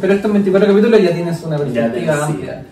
pero 0.00 0.12
estos 0.14 0.32
24 0.32 0.68
capítulos 0.68 1.02
ya 1.02 1.12
tienes 1.12 1.42
una 1.42 1.58
perspectiva 1.58 2.24
amplia. 2.26 2.64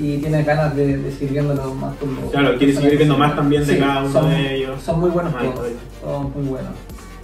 Y 0.00 0.16
tienes 0.18 0.44
ganas 0.44 0.74
de, 0.74 0.96
de 0.96 1.12
seguir 1.12 1.34
viéndolo 1.34 1.72
más 1.74 1.94
por 1.94 2.08
lo- 2.08 2.28
Claro, 2.32 2.58
quiere 2.58 2.72
seguir 2.74 2.96
viendo 2.96 3.16
más 3.16 3.36
también 3.36 3.64
de 3.64 3.78
cada 3.78 4.00
uno 4.02 4.12
son, 4.12 4.28
de 4.30 4.56
ellos. 4.56 4.82
Son 4.82 4.98
muy 4.98 5.10
buenos 5.10 5.32
Más 5.32 5.44
todos. 5.44 5.68
Son 6.02 6.32
muy 6.34 6.48
buenos. 6.48 6.72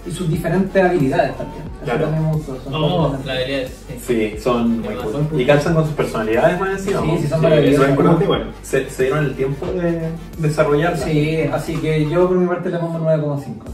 Y 0.05 0.11
sus 0.11 0.27
diferentes 0.29 0.83
habilidades 0.83 1.37
también. 1.37 1.61
Eso 1.63 1.83
Claro. 1.85 2.01
también 2.05 2.25
me 2.25 2.33
gustó. 2.33 2.57
Son 2.63 2.73
Oh, 2.73 2.79
todas 3.07 3.25
la 3.25 3.33
diferentes. 3.37 3.41
habilidad 3.41 3.61
es. 3.61 3.71
sí. 4.01 4.31
Sí, 4.31 4.43
son 4.43 4.79
muy 4.81 4.95
cool. 4.95 5.41
Y 5.41 5.45
calzan 5.45 5.73
con 5.75 5.85
sus 5.85 5.93
personalidades 5.93 6.59
más 6.59 6.69
encima. 6.71 7.01
Sí, 7.01 7.11
sí, 7.21 7.27
son 7.27 7.39
Sí, 7.39 7.43
maravillosos. 7.43 7.83
es 7.83 7.89
importante 7.91 8.23
igual. 8.23 8.51
Se, 8.63 8.89
se 8.89 9.03
dieron 9.03 9.25
el 9.25 9.35
tiempo 9.35 9.65
de 9.67 10.09
desarrollarla. 10.39 10.97
Sí, 11.05 11.39
así 11.53 11.75
que 11.77 12.09
yo 12.09 12.27
por 12.27 12.37
mi 12.37 12.47
parte 12.47 12.69
le 12.69 12.77
pongo 12.79 12.99
9,5. 12.99 13.65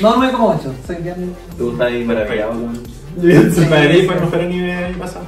No 0.00 0.16
9,8. 0.16 0.72
Soy 0.86 0.96
bien. 0.96 1.34
Tú 1.56 1.70
estás 1.72 1.86
ahí 1.86 2.04
maravillado 2.04 2.50
con. 2.52 2.74
Sí, 3.20 3.60
para 3.70 3.88
mí 3.88 4.02
fue 4.02 4.14
el 4.14 4.20
mejor 4.20 4.40
anime 4.40 4.94
pasado. 4.98 5.24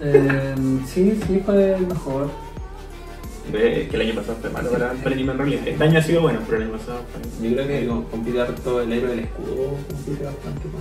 Eh, 0.00 0.54
sí, 0.86 1.18
sí, 1.26 1.42
fue 1.44 1.74
el 1.74 1.86
mejor. 1.86 2.28
De- 3.52 3.88
que 3.88 3.96
el 3.96 4.02
año 4.02 4.14
pasado 4.14 4.38
fue 4.40 4.50
malo 4.50 4.70
para, 4.70 4.92
realidad. 4.92 5.68
Este 5.68 5.84
año 5.84 5.98
ha 5.98 6.02
sido 6.02 6.22
bueno, 6.22 6.40
pero 6.46 6.56
el 6.58 6.62
año 6.64 6.72
pasado 6.78 7.00
fue. 7.12 7.48
Yo 7.48 7.54
creo 7.56 7.66
que 7.68 7.86
con- 7.86 8.02
compite 8.04 8.40
harto 8.40 8.80
el 8.82 8.92
héroe 8.92 9.10
del 9.10 9.18
escudo, 9.20 9.74
compite 9.88 10.24
bastante 10.24 10.62
con. 10.68 10.80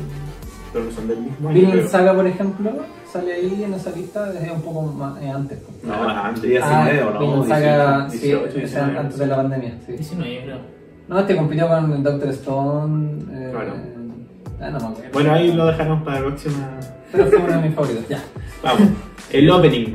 Pero 0.74 0.86
no 0.86 0.91
son 0.91 1.07
del 1.07 1.20
mismo 1.22 1.49
año. 1.49 1.88
Saga, 1.88 2.13
por 2.13 2.28
ejemplo, 2.28 2.72
sale 3.11 3.34
ahí 3.34 3.63
en 3.63 3.74
esa 3.74 3.89
lista 3.91 4.32
desde 4.32 4.51
un 4.51 4.61
poco 4.61 4.82
más 4.84 5.22
eh, 5.22 5.30
antes. 5.30 5.59
No, 5.84 5.93
antes 6.09 6.43
ya 6.51 6.59
Ah, 6.63 6.84
medio, 6.84 7.11
¿no? 7.11 7.20
Vinland 7.20 7.47
Saga, 7.47 8.07
18, 8.09 8.11
sí, 8.11 8.18
18, 8.28 8.45
ese 8.47 8.57
19, 8.59 8.97
antes 8.99 9.18
de 9.18 9.28
la 9.28 9.36
pandemia. 9.38 9.78
Sí. 9.86 9.91
19, 9.93 10.41
creo. 10.43 10.57
No, 11.07 11.20
este 11.20 11.38
compitió 11.38 11.68
con 11.70 11.93
el 11.93 12.03
Doctor 12.03 12.30
Stone. 12.30 13.22
Eh, 13.32 13.49
Claro. 13.51 13.74
ah, 14.61 14.70
no. 14.72 14.95
Bueno, 15.13 15.32
ahí 15.34 15.53
lo 15.53 15.68
dejaremos 15.68 16.03
para 16.03 16.20
la 16.20 16.26
próxima. 16.28 16.70
Pero 17.13 17.26
fue 17.28 17.38
uno 17.38 17.53
de 17.53 17.61
mis 17.68 17.74
favoritos. 17.76 18.07
Ya. 18.09 18.22
Vamos. 18.61 18.89
El 19.32 19.49
opening. 19.49 19.93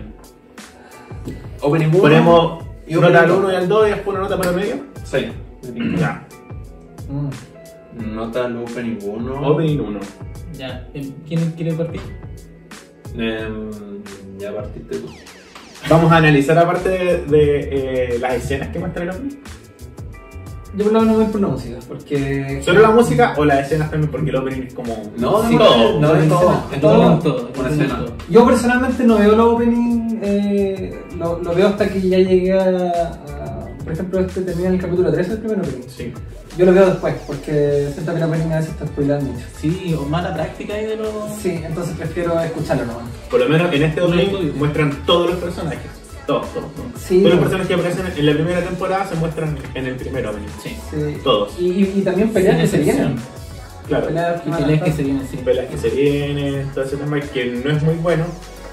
Opening 1.61 1.89
uno 1.91 1.99
Ponemos 2.01 2.62
y 2.99 3.01
nota 3.01 3.21
al 3.21 3.29
dos. 3.29 3.39
1 3.39 3.53
y 3.53 3.55
al 3.55 3.69
2 3.69 3.87
y 3.87 3.91
después 3.91 4.17
una 4.17 4.25
nota 4.25 4.37
para 4.37 4.51
el 4.51 4.57
medio. 4.57 4.77
Sí. 5.05 5.33
Ya. 5.99 6.27
Mm. 7.09 8.15
Nota 8.15 8.45
al 8.47 8.57
opening 8.57 8.99
1. 9.03 9.49
Opening 9.49 9.81
1. 9.81 10.01
Ya, 10.55 10.89
eh, 10.95 11.13
¿quién 11.27 11.53
quiere 11.53 11.73
partir? 11.73 12.01
Em, 13.17 13.71
ya 14.39 14.55
partiste 14.55 14.99
tú. 14.99 15.09
Vamos 15.89 16.13
a 16.13 16.17
analizar 16.17 16.57
aparte 16.59 16.89
de, 16.89 17.19
de, 17.27 18.15
eh, 18.15 18.19
las 18.19 18.35
escenas 18.35 18.69
que 18.69 18.79
muestra 18.79 19.03
el 19.03 19.11
opening. 19.11 19.37
Yo 20.75 20.85
por 20.85 20.93
lo 20.95 21.01
menos 21.03 21.17
voy 21.17 21.27
por 21.27 21.41
la 21.43 21.49
música, 21.49 21.77
porque. 21.87 22.63
¿Solo 22.65 22.81
la 22.81 22.91
música 22.91 23.35
o 23.37 23.45
las 23.45 23.67
escenas 23.67 23.91
también? 23.91 24.11
Porque 24.11 24.31
el 24.31 24.37
opening 24.37 24.63
es 24.69 24.75
como. 24.75 24.95
No, 25.19 25.47
Sí, 25.49 25.55
no, 25.57 25.65
todo, 25.67 26.01
no, 26.01 26.15
es 26.17 26.29
todo, 26.29 26.41
todo. 26.41 26.81
Todo, 26.81 27.19
todo. 27.19 27.19
todo, 27.19 27.41
Una 27.43 27.53
todo, 27.55 27.67
escena. 27.69 27.99
todo. 27.99 28.13
Yo 28.31 28.47
personalmente 28.47 29.05
no 29.05 29.19
veo 29.19 29.37
los 29.37 29.47
opening, 29.55 30.19
eh, 30.23 30.99
lo, 31.19 31.39
lo 31.43 31.55
veo 31.55 31.69
hasta 31.69 31.89
que 31.89 32.01
ya 32.01 32.19
llegué 32.19 32.53
a, 32.59 32.63
a- 32.65 33.69
Por 33.85 33.93
ejemplo, 33.93 34.21
este 34.21 34.41
termina 34.43 34.69
en 34.69 34.75
el 34.77 34.81
capítulo 34.81 35.13
13, 35.13 35.33
el 35.33 35.39
primer 35.39 35.59
opening. 35.61 35.89
Sí. 35.89 36.13
Yo 36.57 36.67
lo 36.67 36.73
veo 36.73 36.87
después, 36.87 37.15
porque 37.27 37.89
siento 37.93 38.13
que 38.13 38.19
el 38.19 38.25
opening 38.25 38.53
a 38.53 38.57
veces 38.57 38.71
está 38.73 38.87
spoilando 38.87 39.31
mucho. 39.31 39.45
Sí, 39.61 39.95
o 39.99 40.05
mala 40.07 40.33
práctica 40.35 40.75
ahí 40.75 40.87
de 40.87 40.97
los. 40.97 41.13
Sí, 41.43 41.61
entonces 41.65 41.95
prefiero 41.99 42.39
escucharlo 42.41 42.87
nomás. 42.87 43.05
Por 43.31 43.41
lo 43.41 43.49
menos 43.49 43.73
en 43.75 43.83
este 43.83 44.01
opening 44.01 44.53
muestran 44.57 44.93
todos 45.05 45.31
los 45.31 45.39
personajes. 45.39 45.81
Todos, 46.33 46.55
todos, 46.55 46.75
todos. 46.75 46.87
Sí. 47.03 47.19
Todos 47.23 47.31
los 47.35 47.41
personajes 47.41 47.69
que 47.69 47.75
aparecen 47.75 48.07
en 48.17 48.27
la 48.27 48.33
primera 48.35 48.61
temporada 48.63 49.07
se 49.09 49.15
muestran 49.17 49.59
en 49.75 49.87
el 49.87 49.97
primer 49.97 50.27
opening. 50.27 50.49
Sí. 50.63 50.77
Sí. 50.91 51.17
Todos. 51.23 51.53
Y, 51.59 51.67
y, 51.67 51.93
y 51.97 52.03
también 52.03 52.31
peleas 52.31 52.57
que 52.61 52.67
se 52.67 52.79
vienen. 52.79 53.17
Claro. 53.89 54.07
Peleas 54.07 54.43
Y 54.47 54.51
peleas 54.51 54.83
que 54.83 54.93
se 54.93 55.03
vienen, 55.03 55.29
sí. 55.31 55.37
Pelas 55.45 55.67
que 55.67 55.77
se 55.79 55.89
vienen, 55.91 56.69
todo 56.75 56.85
ese 56.85 56.97
tema 56.97 57.21
que 57.21 57.45
no 57.47 57.71
es 57.71 57.83
muy 57.83 57.95
bueno, 57.97 58.25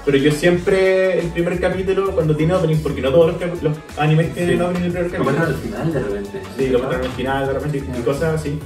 pero 0.04 0.16
yo 0.16 0.30
siempre 0.32 1.18
el 1.20 1.26
primer 1.28 1.60
capítulo 1.60 2.12
cuando 2.12 2.34
tiene 2.36 2.54
opening, 2.54 2.76
porque 2.78 3.00
no 3.02 3.10
todos 3.10 3.34
los, 3.62 3.76
animes 3.98 4.32
tienen 4.34 4.56
Sí. 4.58 4.62
opening 4.62 4.80
en 4.80 4.84
el 4.86 4.92
primer 4.92 5.10
Lo 5.10 5.10
capítulo. 5.10 5.24
muestran 5.24 5.48
al 5.48 5.60
final 5.60 5.92
de 5.92 6.00
repente. 6.00 6.42
Sí, 6.56 6.68
lo 6.68 6.78
matan 6.78 7.00
al 7.02 7.10
final 7.10 7.46
de 7.46 7.52
repente 7.52 7.78
y 7.98 8.02
cosas 8.02 8.40
así. 8.40 8.58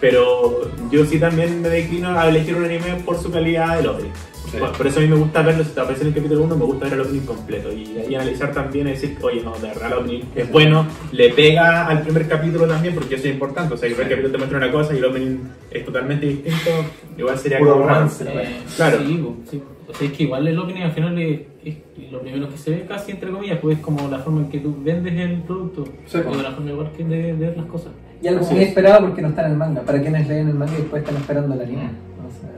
Pero 0.00 0.62
yo 0.90 1.04
sí 1.06 1.20
también 1.20 1.62
me 1.62 1.68
declino 1.68 2.18
a 2.18 2.28
elegir 2.28 2.56
un 2.56 2.64
anime 2.64 2.96
por 3.04 3.20
su 3.22 3.30
calidad 3.30 3.76
del 3.76 3.86
opening. 3.86 4.10
Sí. 4.50 4.58
Por, 4.58 4.72
por 4.72 4.86
eso 4.86 4.98
a 4.98 5.02
mí 5.02 5.08
me 5.08 5.16
gusta 5.16 5.42
verlo, 5.42 5.64
si 5.64 5.70
te 5.70 5.80
aparece 5.80 6.02
en 6.02 6.08
el 6.08 6.14
capítulo 6.14 6.42
1, 6.44 6.56
me 6.56 6.64
gusta 6.64 6.84
ver 6.84 6.94
el 6.94 7.00
opening 7.00 7.20
completo. 7.22 7.72
Y 7.72 7.96
ahí 7.98 8.14
analizar 8.14 8.52
también 8.52 8.88
y 8.88 8.90
decir, 8.90 9.16
oye, 9.22 9.42
no, 9.42 9.52
de 9.54 9.68
verdad 9.68 9.86
el 9.92 9.98
opening 9.98 10.20
es 10.34 10.50
bueno, 10.52 10.86
le 11.12 11.30
pega 11.30 11.86
al 11.86 12.02
primer 12.02 12.28
capítulo 12.28 12.66
también, 12.66 12.94
porque 12.94 13.14
eso 13.14 13.26
es 13.28 13.32
importante. 13.34 13.74
O 13.74 13.76
sea, 13.76 13.88
que 13.88 13.92
el 13.92 13.96
primer 13.96 14.10
capítulo 14.12 14.32
te 14.32 14.38
muestra 14.38 14.58
una 14.58 14.70
cosa 14.72 14.94
y 14.94 14.98
el 14.98 15.04
opening 15.04 15.36
es 15.70 15.84
totalmente 15.84 16.26
distinto, 16.26 16.70
igual 17.16 17.38
sería 17.38 17.58
Puro 17.58 17.72
como 17.74 17.86
romance. 17.86 18.24
Eh, 18.28 18.56
Claro. 18.76 18.98
Sí, 19.06 19.24
sí. 19.50 19.62
O 19.88 19.94
sea, 19.94 20.06
es 20.06 20.12
que 20.14 20.22
igual 20.22 20.46
el 20.46 20.58
opening 20.58 20.82
al 20.82 20.92
final 20.92 21.18
es, 21.18 21.40
es 21.64 21.76
lo 22.10 22.20
primero 22.20 22.48
que 22.48 22.56
se 22.56 22.70
ve 22.70 22.86
casi 22.88 23.12
entre 23.12 23.30
comillas, 23.30 23.58
pues 23.60 23.76
es 23.78 23.82
como 23.82 24.08
la 24.08 24.18
forma 24.20 24.40
en 24.42 24.48
que 24.48 24.58
tú 24.58 24.74
vendes 24.82 25.12
el 25.18 25.42
producto. 25.42 25.84
Sí, 26.06 26.18
o 26.18 26.34
la 26.42 26.52
forma 26.52 26.70
igual 26.70 26.90
que 26.96 27.04
de, 27.04 27.22
de 27.22 27.32
ver 27.34 27.56
las 27.56 27.66
cosas. 27.66 27.92
Y 28.22 28.28
algo 28.28 28.44
muy 28.46 28.60
es. 28.62 28.68
esperado 28.68 29.00
porque 29.06 29.20
no 29.22 29.28
está 29.28 29.44
en 29.46 29.52
el 29.52 29.56
manga. 29.58 29.82
Para 29.82 30.00
quienes 30.00 30.28
leen 30.28 30.48
el 30.48 30.54
manga 30.54 30.72
y 30.74 30.82
después 30.82 31.02
están 31.02 31.16
esperando 31.16 31.54
el 31.54 31.60
anime. 31.60 31.90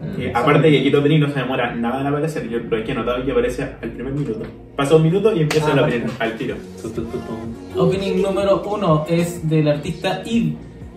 Entonces, 0.05 0.27
Eh, 0.27 0.33
aparte 0.35 0.71
que 0.71 0.79
aquí 0.79 0.89
el 0.89 0.97
opening 0.97 1.21
no 1.21 1.29
se 1.31 1.41
demora 1.41 1.75
nada 1.75 2.01
en 2.01 2.07
aparecer, 2.07 2.49
yo 2.49 2.59
lo 2.61 2.77
he 2.77 2.95
notado 2.95 3.25
que 3.25 3.33
aparece 3.33 3.63
al 3.83 3.91
primer 3.91 4.13
minuto. 4.13 4.43
Pasa 4.77 4.97
un 4.97 5.03
minuto 5.03 5.33
y 5.35 5.41
empieza 5.41 5.73
Ah, 5.75 5.83
opening 5.83 6.07
al 6.19 6.37
tiro. 6.37 6.57
Tu, 6.83 6.91
tu, 6.91 7.03
tu, 7.05 7.19
tu. 7.19 7.81
Opening 7.81 8.23
número 8.23 8.63
uno 8.67 9.05
es 9.09 9.49
del 9.49 9.69
artista 9.69 10.23
Eve 10.25 10.55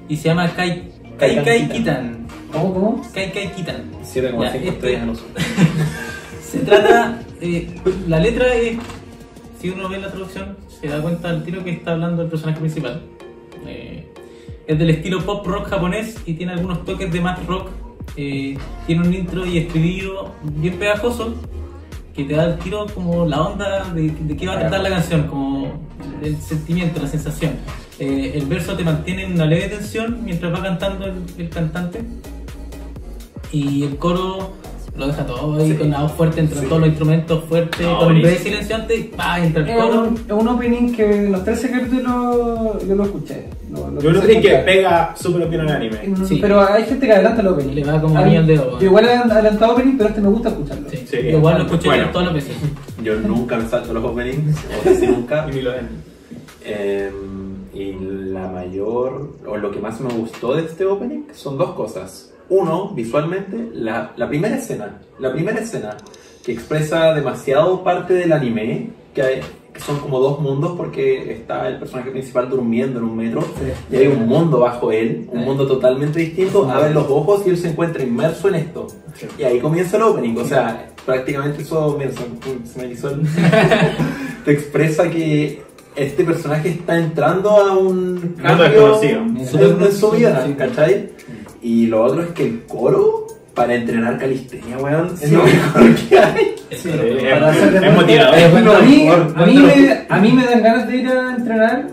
y 0.09 0.15
se 0.15 0.29
llama 0.29 0.47
Kai 0.55 0.89
Kai, 1.17 1.43
Kai 1.43 1.67
Kitan. 1.69 2.27
¿Cómo? 2.51 2.73
¿Cómo? 2.73 3.01
Kai 3.13 3.31
Kai 3.31 3.51
Kitan. 3.51 3.83
7,5 4.03 4.41
Ya, 4.41 4.47
este- 4.55 4.67
estrellas 4.69 5.03
en 5.03 5.09
uso. 5.09 5.25
Se 6.41 6.59
trata, 6.59 7.21
eh, 7.41 7.67
la 8.07 8.19
letra 8.19 8.53
es, 8.55 8.77
si 9.59 9.69
uno 9.69 9.89
ve 9.89 9.99
la 9.99 10.09
traducción, 10.09 10.55
se 10.79 10.87
da 10.87 11.01
cuenta 11.01 11.29
al 11.29 11.43
tiro 11.43 11.63
que 11.63 11.71
está 11.71 11.91
hablando 11.91 12.21
el 12.21 12.29
personaje 12.29 12.59
principal. 12.59 13.01
Eh, 13.65 14.07
es 14.65 14.79
del 14.79 14.89
estilo 14.91 15.21
pop 15.25 15.45
rock 15.45 15.67
japonés 15.67 16.15
y 16.25 16.33
tiene 16.35 16.53
algunos 16.53 16.85
toques 16.85 17.11
de 17.11 17.19
math 17.19 17.45
rock. 17.47 17.69
Eh, 18.15 18.57
tiene 18.87 19.07
un 19.07 19.13
intro 19.13 19.45
y 19.45 19.59
estribillo 19.59 20.31
bien 20.43 20.75
pegajoso 20.79 21.33
que 22.15 22.23
te 22.23 22.33
da 22.33 22.45
el 22.45 22.57
tiro 22.57 22.87
como 22.95 23.25
la 23.27 23.41
onda 23.41 23.83
de, 23.93 24.09
de 24.09 24.35
qué 24.37 24.47
va 24.47 24.53
a 24.53 24.59
tratar 24.59 24.81
la 24.81 24.89
canción, 24.89 25.27
como 25.27 25.67
el 26.23 26.35
sentimiento, 26.37 26.99
la 27.01 27.07
sensación. 27.07 27.51
Eh, 27.99 28.31
el 28.35 28.45
verso 28.47 28.75
te 28.75 28.83
mantiene 28.83 29.23
en 29.25 29.33
una 29.33 29.45
leve 29.45 29.67
tensión 29.69 30.19
mientras 30.23 30.51
va 30.53 30.63
cantando 30.63 31.05
el, 31.05 31.13
el 31.37 31.49
cantante 31.49 32.01
y 33.51 33.83
el 33.83 33.97
coro 33.97 34.53
lo 34.95 35.07
deja 35.07 35.25
todo 35.27 35.57
ahí 35.59 35.71
Sí. 35.73 35.77
con 35.77 35.89
la 35.91 36.01
voz 36.01 36.11
fuerte, 36.13 36.39
entran 36.41 36.61
Sí. 36.61 36.67
todos 36.67 36.79
los 36.81 36.89
instrumentos 36.89 37.43
fuertes, 37.43 37.85
No, 37.85 37.99
con 37.99 38.15
un 38.15 38.21
breve 38.21 38.37
silenciante 38.39 38.95
y 38.95 39.03
¡pah! 39.03 39.39
entra 39.43 39.61
el 39.63 39.69
Es 39.69 39.75
coro. 39.77 40.03
un, 40.05 40.15
es 40.15 40.31
un 40.31 40.47
opening 40.47 40.91
que 40.93 41.25
en 41.25 41.31
los 41.31 41.43
13 41.43 41.69
capítulos 41.69 42.87
yo 42.87 42.95
lo 42.95 43.03
escuché. 43.03 43.45
Yo 43.69 44.11
no 44.13 44.21
quise 44.21 44.33
sé 44.35 44.41
que 44.41 44.49
pega 44.59 45.13
súper 45.17 45.47
bien 45.49 45.61
al 45.61 45.69
anime. 45.69 45.97
Mm, 46.07 46.25
Sí. 46.25 46.37
Pero 46.41 46.61
hay 46.61 46.83
gente 46.85 47.05
que 47.05 47.13
adelanta 47.13 47.41
el 47.41 47.47
opening. 47.47 47.73
Le 47.75 47.83
va 47.83 48.01
como 48.01 48.17
A 48.17 48.21
anillo 48.21 48.39
al 48.39 48.47
dedo, 48.47 48.79
Yo 48.79 48.85
igual 48.85 49.05
he 49.05 49.13
adelantado 49.13 49.73
opening, 49.73 49.97
pero 49.97 50.09
este 50.09 50.21
me 50.21 50.29
gusta 50.29 50.49
escucharlo. 50.49 50.89
Sí. 50.89 51.05
Sí. 51.09 51.17
Igual 51.17 51.57
lo 51.59 51.63
escuché 51.65 51.87
Bueno. 51.87 52.09
todas 52.11 52.25
las 52.27 52.35
veces. 52.35 52.55
Yo 53.03 53.15
nunca 53.19 53.57
me 53.57 53.67
salto 53.67 53.93
los 53.93 54.03
openings, 54.03 54.55
o 54.79 54.83
casi 54.83 55.07
nunca. 55.07 55.47
Y 55.51 55.55
ni 55.55 55.61
lo 55.61 55.71
ven. 55.71 55.87
Eh, 56.65 57.11
y 57.73 57.93
la 58.31 58.47
mayor, 58.47 59.33
o 59.45 59.57
lo 59.57 59.71
que 59.71 59.79
más 59.79 59.99
me 60.01 60.09
gustó 60.13 60.55
de 60.55 60.63
este 60.63 60.85
opening 60.85 61.23
son 61.33 61.57
dos 61.57 61.71
cosas. 61.71 62.33
Uno, 62.49 62.91
visualmente, 62.95 63.69
la, 63.73 64.11
la 64.15 64.27
primera 64.29 64.55
escena. 64.55 64.99
La 65.19 65.31
primera 65.33 65.59
escena 65.59 65.95
que 66.45 66.53
expresa 66.53 67.13
demasiado 67.13 67.83
parte 67.83 68.13
del 68.13 68.31
anime, 68.31 68.89
que, 69.13 69.21
hay- 69.21 69.41
que 69.41 69.66
son 69.85 69.99
como 69.99 70.19
dos 70.19 70.39
mundos 70.39 70.73
porque 70.77 71.31
está 71.31 71.67
el 71.67 71.77
personaje 71.79 72.11
principal 72.11 72.49
durmiendo 72.49 72.99
en 72.99 73.05
un 73.05 73.15
metro 73.15 73.41
y 73.91 73.95
hay 73.95 74.07
un 74.07 74.27
mundo 74.27 74.59
bajo 74.59 74.91
él, 74.91 75.27
un 75.31 75.39
Sí. 75.39 75.45
mundo 75.45 75.67
totalmente 75.67 76.19
distinto, 76.19 76.69
abre 76.69 76.93
los 76.93 77.05
ojos 77.09 77.43
y 77.45 77.49
él 77.51 77.57
se 77.57 77.69
encuentra 77.69 78.03
inmerso 78.03 78.47
en 78.49 78.55
esto. 78.55 78.87
Sí. 79.15 79.27
Y 79.39 79.43
ahí 79.43 79.59
comienza 79.59 79.97
el 79.97 80.03
opening, 80.03 80.35
o 80.37 80.45
sea, 80.45 80.89
prácticamente 81.05 81.61
eso, 81.61 81.95
mira, 81.97 82.11
se, 82.11 82.79
me- 82.79 82.85
erizó 82.85 83.09
el... 83.11 83.21
te 84.45 84.51
expresa 84.51 85.09
que 85.09 85.61
este 85.95 86.23
personaje 86.23 86.69
está 86.69 86.97
entrando 86.97 87.49
a 87.51 87.77
un 87.77 88.35
cambio 88.41 88.69
desconocido. 88.69 89.21
en, 89.21 89.91
su 89.93 90.11
vida. 90.11 90.47
¿cachai? 90.57 91.09
Y 91.61 91.87
lo 91.87 92.03
otro 92.03 92.21
es 92.21 92.29
que 92.31 92.45
el 92.45 92.63
coro 92.65 93.26
para 93.57 93.73
entrenar 93.73 94.17
calistenia, 94.19 94.77
weón, 94.77 95.13
es 95.19 95.31
lo 95.31 95.43
mejor 95.43 95.95
que 95.95 96.19
hay. 96.19 96.55
Sí, 96.71 96.89
es- 96.89 97.33
para 97.33 97.49
hacer 97.49 97.63
es 97.67 97.73
deporte. 97.81 97.95
motivador. 98.01 98.51
Bueno, 98.51 98.71
a, 98.73 98.81
mí, 98.81 99.07
a, 99.09 99.35
me, 99.35 100.05
a 100.09 100.17
mí 100.19 100.31
me 100.31 100.45
dan 100.45 100.61
ganas 100.61 100.87
de 100.87 100.95
ir 100.97 101.07
a 101.09 101.35
entrenar. 101.35 101.87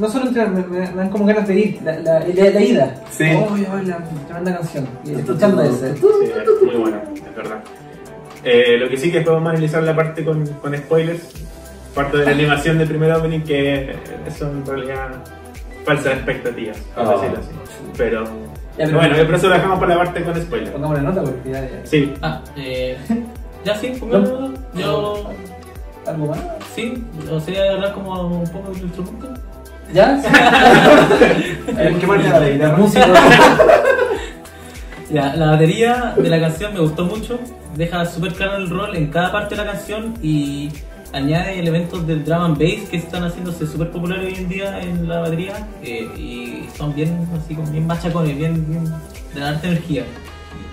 no 0.00 0.08
solo 0.08 0.26
entrenar, 0.26 0.50
me, 0.50 0.66
me 0.66 0.86
dan 0.90 1.08
como 1.10 1.24
ganas 1.26 1.46
de 1.46 1.58
ir. 1.58 1.78
La, 1.84 1.98
la, 2.00 2.18
la, 2.20 2.50
la 2.50 2.60
ida. 2.60 2.94
Sí. 3.10 3.24
Oh, 3.36 3.56
ya, 3.56 3.80
la 3.86 3.98
tremenda 4.26 4.56
canción. 4.58 4.88
Y 5.04 5.12
escuchando 5.14 5.62
ese. 5.62 5.94
Sí, 5.96 6.02
es 6.02 6.62
muy 6.66 6.74
bueno, 6.82 7.00
es 7.14 7.36
verdad. 7.36 7.62
Eh, 8.42 8.76
lo 8.78 8.88
que 8.90 8.96
sí 8.96 9.10
que 9.12 9.20
podemos 9.22 9.50
analizar 9.50 9.82
la 9.84 9.94
parte 9.96 10.24
con, 10.24 10.44
con 10.46 10.76
spoilers, 10.76 11.22
parte 11.94 12.18
de 12.18 12.24
la 12.26 12.30
animación 12.32 12.76
del 12.78 12.88
primer 12.88 13.12
opening, 13.12 13.40
que 13.40 13.94
son 14.36 14.58
en 14.58 14.66
realidad 14.66 15.24
falsas 15.84 16.14
expectativas, 16.14 16.76
por 16.94 17.08
decirlo 17.20 17.38
así. 17.38 17.48
Pero, 17.96 18.24
Ya, 18.78 18.86
pero- 18.86 18.98
bueno, 18.98 19.14
pero 19.16 19.36
eso 19.36 19.48
lo 19.48 19.54
dejamos 19.54 19.78
para 19.78 19.94
la 19.96 20.04
parte 20.04 20.24
con 20.24 20.40
spoilers. 20.42 20.70
Pongamos 20.72 20.96
la 20.96 21.02
nota 21.02 21.22
porque 21.22 21.50
ya, 21.50 21.60
ya. 21.60 21.80
Sí, 21.86 22.12
Ah, 22.22 22.40
eh, 22.56 22.98
ya 23.64 23.74
sí, 23.76 23.92
póngalo. 24.00 24.52
Yo 24.74 25.30
¿Algo 26.06 26.26
más? 26.26 26.38
sí, 26.74 27.02
o 27.30 27.40
sea, 27.40 27.72
hablar 27.72 27.92
como 27.94 28.20
un 28.40 28.44
poco 28.50 28.70
del 28.70 28.82
instrumento. 28.82 29.28
¿Ya? 29.92 30.20
¿En 31.78 31.98
qué 31.98 32.06
manera 32.06 32.40
de 32.40 32.56
La 32.58 32.72
música. 32.72 33.06
Ya, 35.10 35.34
la 35.36 35.50
batería 35.52 36.14
de 36.16 36.28
la 36.28 36.40
canción 36.40 36.72
me 36.74 36.80
gustó 36.80 37.04
mucho, 37.04 37.38
deja 37.76 38.04
súper 38.06 38.32
claro 38.32 38.56
el 38.56 38.68
rol 38.70 38.96
en 38.96 39.08
cada 39.08 39.30
parte 39.30 39.54
de 39.54 39.62
la 39.64 39.70
canción 39.72 40.14
y 40.22 40.70
añade 41.14 41.58
elementos 41.60 42.06
del 42.06 42.24
drum 42.24 42.42
and 42.42 42.58
bass 42.58 42.88
que 42.90 42.96
están 42.96 43.22
haciéndose 43.22 43.66
súper 43.66 43.90
populares 43.90 44.26
hoy 44.26 44.42
en 44.42 44.48
día 44.48 44.80
en 44.80 45.08
la 45.08 45.20
batería 45.20 45.68
eh, 45.82 46.08
y 46.18 46.66
son 46.76 46.94
bien 46.94 47.26
así 47.38 47.54
como 47.54 47.70
bien 47.70 47.86
machacones, 47.86 48.36
bien, 48.36 48.66
bien 48.68 48.84
de 49.32 49.40
darte 49.40 49.68
energía. 49.68 50.04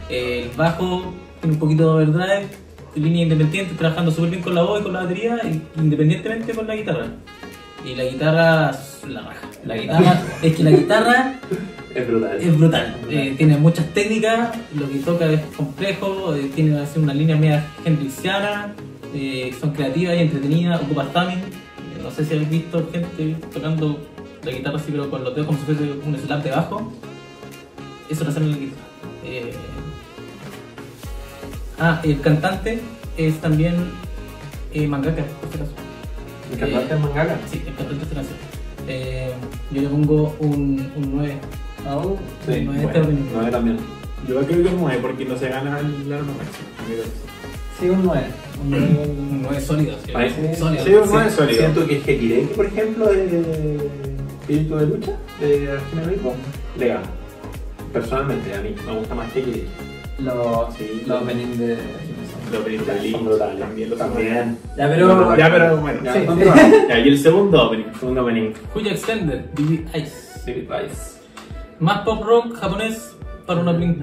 El 0.09 0.49
bajo 0.57 1.13
tiene 1.39 1.53
un 1.53 1.59
poquito 1.59 1.83
de 1.83 1.89
overdrive, 2.05 2.47
línea 2.95 3.23
independiente, 3.23 3.75
trabajando 3.75 4.11
súper 4.11 4.31
bien 4.31 4.41
con 4.41 4.55
la 4.55 4.63
voz 4.63 4.81
y 4.81 4.83
con 4.83 4.93
la 4.93 5.03
batería, 5.03 5.39
independientemente 5.77 6.53
con 6.53 6.67
la 6.67 6.75
guitarra. 6.75 7.05
Y 7.85 7.95
la 7.95 8.03
guitarra, 8.03 8.71
la 9.07 9.21
raja. 9.21 9.47
La 9.65 9.77
guitarra, 9.77 10.21
es 10.41 10.55
que 10.55 10.63
la 10.63 10.71
guitarra 10.71 11.33
Es 11.95 12.07
brutal. 12.07 12.37
es 12.41 12.57
brutal. 12.57 12.95
Eh, 13.09 13.35
tiene 13.37 13.57
muchas 13.57 13.85
técnicas, 13.93 14.49
lo 14.75 14.89
que 14.89 14.97
toca 14.99 15.25
es 15.31 15.41
complejo, 15.55 16.35
eh, 16.35 16.51
tiene 16.55 16.79
así 16.79 16.99
una 16.99 17.13
línea 17.13 17.35
media 17.35 17.63
hendrixiana, 17.85 18.73
eh, 19.13 19.53
son 19.59 19.71
creativas 19.71 20.15
y 20.15 20.19
entretenidas, 20.19 20.81
ocupa 20.81 21.05
timing. 21.13 21.43
No 22.03 22.09
sé 22.11 22.25
si 22.25 22.33
habéis 22.33 22.49
visto 22.49 22.89
gente 22.91 23.35
tocando 23.53 23.99
la 24.43 24.51
guitarra 24.51 24.77
así, 24.77 24.91
pero 24.91 25.09
con 25.09 25.23
los 25.23 25.33
dedos 25.35 25.47
como 25.47 25.59
si 25.59 25.65
fuese 25.65 25.83
un 26.03 26.17
slap 26.17 26.43
de 26.43 26.51
bajo. 26.51 26.91
Eso 28.09 28.23
lo 28.23 28.29
hacen 28.31 28.43
en 28.43 28.51
la 28.51 28.57
guitarra. 28.57 28.81
Eh, 29.23 29.53
ah, 31.79 32.01
el 32.03 32.19
cantante 32.21 32.79
es 33.17 33.39
también 33.39 33.75
eh, 34.73 34.87
mangaka, 34.87 35.23
por 35.23 35.49
si 35.49 35.55
acaso. 35.57 35.71
¿El 36.51 36.57
cantante 36.59 36.93
es 36.93 36.99
mangaka? 36.99 37.37
Sí, 37.49 37.61
el 37.65 37.75
cantante 37.75 38.03
esta 38.03 38.15
canción. 38.15 38.37
Yo 39.71 39.81
le 39.81 39.87
pongo 39.87 40.35
un, 40.39 40.91
un 40.97 41.15
9. 41.15 41.37
Oh, 41.87 42.17
Sí, 42.45 42.65
bueno, 42.65 42.81
este 42.81 42.99
no, 42.99 43.43
yo 43.43 43.49
también. 43.49 43.77
yo 44.27 44.35
creo 44.41 44.63
que 44.63 44.69
es 44.69 44.75
9 44.77 44.99
porque 45.01 45.25
no 45.25 45.37
se 45.37 45.47
gana 45.49 45.79
el 45.79 46.09
la 46.09 46.17
máximo. 46.17 46.67
Sí, 47.81 47.89
un 47.89 48.03
9. 48.05 48.23
Un 48.63 48.69
9. 48.69 48.85
Un 48.85 49.41
9 49.41 49.59
sólido. 49.61 49.95
sí, 50.05 50.11
Ahí 50.15 50.29
sí. 50.29 50.55
sólido. 50.59 50.85
Sí, 50.85 50.93
un 50.93 51.09
9 51.11 51.29
sólido. 51.31 51.57
Siento 51.57 51.87
que 51.87 51.95
Hekireki, 51.97 52.53
por 52.55 52.65
ejemplo, 52.67 53.05
de 53.07 53.77
Espíritu 54.41 54.75
de 54.77 54.85
Lucha, 54.85 55.11
de 55.39 55.71
Arjuna 55.71 56.03
Rico, 56.03 56.33
le 56.77 56.87
gana. 56.87 57.01
Personalmente, 57.91 58.53
a 58.53 58.61
mí 58.61 58.75
me 58.85 58.97
gusta 58.99 59.15
más 59.15 59.35
Hekireki. 59.35 59.65
Los, 60.19 60.75
Sí. 60.75 61.03
los 61.07 61.21
opening 61.23 61.57
de. 61.57 61.77
Los 62.51 62.61
openings 62.61 62.85
de 62.85 62.99
Lee 63.01 63.15
también 63.57 63.89
los 63.89 63.97
También. 63.99 64.57
Ya, 64.77 64.87
pero. 64.87 65.35
Ya, 65.37 65.49
pero 65.49 65.77
bueno. 65.77 65.99
Ya, 66.03 66.13
Sí. 66.13 66.19
Ya, 66.89 66.99
y 66.99 67.07
el 67.09 67.17
segundo 67.17 67.67
opening. 67.67 67.85
Segundo 67.99 68.21
opening. 68.21 68.51
Cuya 68.73 68.91
Extended, 68.91 69.41
Vivid 69.57 69.87
Ice. 69.95 70.29
Vice. 70.45 71.19
Más 71.79 72.01
pop 72.01 72.23
rock 72.23 72.55
japonés 72.59 73.15
para 73.47 73.59
una 73.61 73.71
opening 73.71 73.95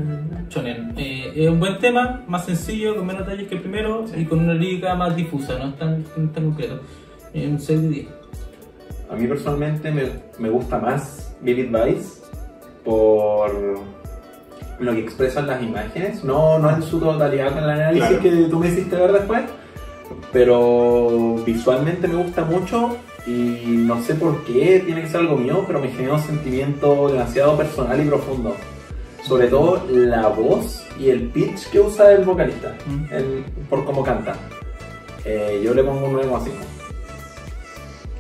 shonen. 0.49 0.93
Eh, 1.35 1.45
es 1.45 1.49
un 1.51 1.61
buen 1.61 1.79
tema, 1.79 2.23
más 2.27 2.45
sencillo, 2.47 2.97
con 2.97 3.07
menos 3.07 3.27
detalles 3.27 3.49
que 3.49 3.55
el 3.57 3.61
primero 3.61 4.05
y 4.17 4.25
con 4.25 4.41
una 4.41 4.55
lírica 4.55 4.95
más 4.95 5.15
difusa, 5.17 5.59
no 5.59 5.69
es 5.71 5.77
tan, 5.77 6.05
no 6.17 6.25
es 6.25 6.33
tan 6.33 6.45
concreto. 6.45 6.81
Eh, 7.35 7.49
un 7.49 7.59
6 7.61 7.83
de 7.83 7.89
10. 7.89 8.07
A 9.11 9.15
mí 9.17 9.27
personalmente 9.27 9.91
me, 9.91 10.05
me 10.39 10.51
gusta 10.51 10.79
más 10.79 11.35
Vivid 11.41 11.69
Vice 11.73 12.23
por 12.85 13.51
lo 14.81 14.93
que 14.93 15.01
expresan 15.01 15.47
las 15.47 15.63
imágenes, 15.63 16.23
no, 16.25 16.59
no 16.59 16.71
en 16.71 16.83
su 16.83 17.01
totalidad 17.01 17.53
con 17.53 17.65
el 17.65 17.71
análisis 17.71 18.09
Claro. 18.09 18.23
que 18.23 18.31
tú 18.49 18.59
me 18.61 18.69
hiciste 18.69 18.97
ver 18.97 19.13
después, 19.13 19.43
pero 20.33 21.37
visualmente 21.45 22.07
me 22.07 22.17
gusta 22.17 22.45
mucho 22.45 22.97
y 23.27 23.65
no 23.67 24.01
sé 24.03 24.15
por 24.15 24.45
qué, 24.45 24.83
tiene 24.85 25.03
que 25.03 25.09
ser 25.09 25.21
algo 25.21 25.37
mío, 25.37 25.65
pero 25.67 25.81
me 25.81 25.89
genera 25.89 26.15
un 26.15 26.21
sentimiento 26.23 27.09
demasiado 27.09 27.57
personal 27.57 28.01
y 28.01 28.09
profundo. 28.09 28.55
Sobre 29.29 29.49
todo 29.49 29.83
la 29.91 30.29
voz 30.29 30.87
y 30.99 31.11
el 31.11 31.25
pitch 31.29 31.69
que 31.71 31.81
usa 31.81 32.13
el 32.13 32.25
vocalista, 32.25 32.75
Mm. 32.87 33.13
el- 33.15 33.45
por 33.69 33.85
cómo 33.85 34.03
canta. 34.03 34.35
Eh, 35.25 35.61
yo 35.63 35.75
le 35.75 35.85
pongo 35.85 36.07
un 36.07 36.13
9,5. 36.15 36.57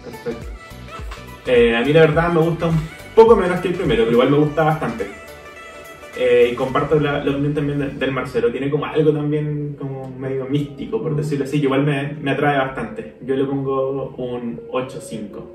Perfecto. 0.05 0.47
Eh, 1.47 1.75
a 1.75 1.81
mí 1.83 1.93
la 1.95 2.01
verdad 2.03 2.31
me 2.33 2.41
gusta 2.41 2.67
un 2.67 2.79
poco 3.15 3.35
menos 3.37 3.61
que 3.61 3.69
el 3.69 3.75
primero, 3.75 4.03
pero 4.05 4.13
igual 4.13 4.31
me 4.31 4.37
gusta 4.39 4.65
bastante. 4.65 5.07
Eh, 6.19 6.51
y 6.53 6.55
comparto 6.57 6.99
la, 7.01 7.25
la 7.25 7.31
opinión 7.31 7.55
también 7.55 7.79
de- 7.79 7.89
del 7.91 8.13
Marcelo. 8.13 8.51
Tiene 8.51 8.69
como 8.69 8.85
algo 8.85 9.13
también 9.13 9.77
como 9.79 10.11
medio 10.11 10.45
místico, 10.47 11.01
por 11.03 11.15
decirlo 11.17 11.45
así, 11.45 11.59
que 11.61 11.67
igual 11.67 11.85
me, 11.85 12.15
me 12.21 12.33
atrae 12.33 12.59
bastante. 12.59 13.15
Yo 13.23 13.35
le 13.37 13.45
pongo 13.45 14.15
un 14.19 14.61
8-5. 14.73 15.47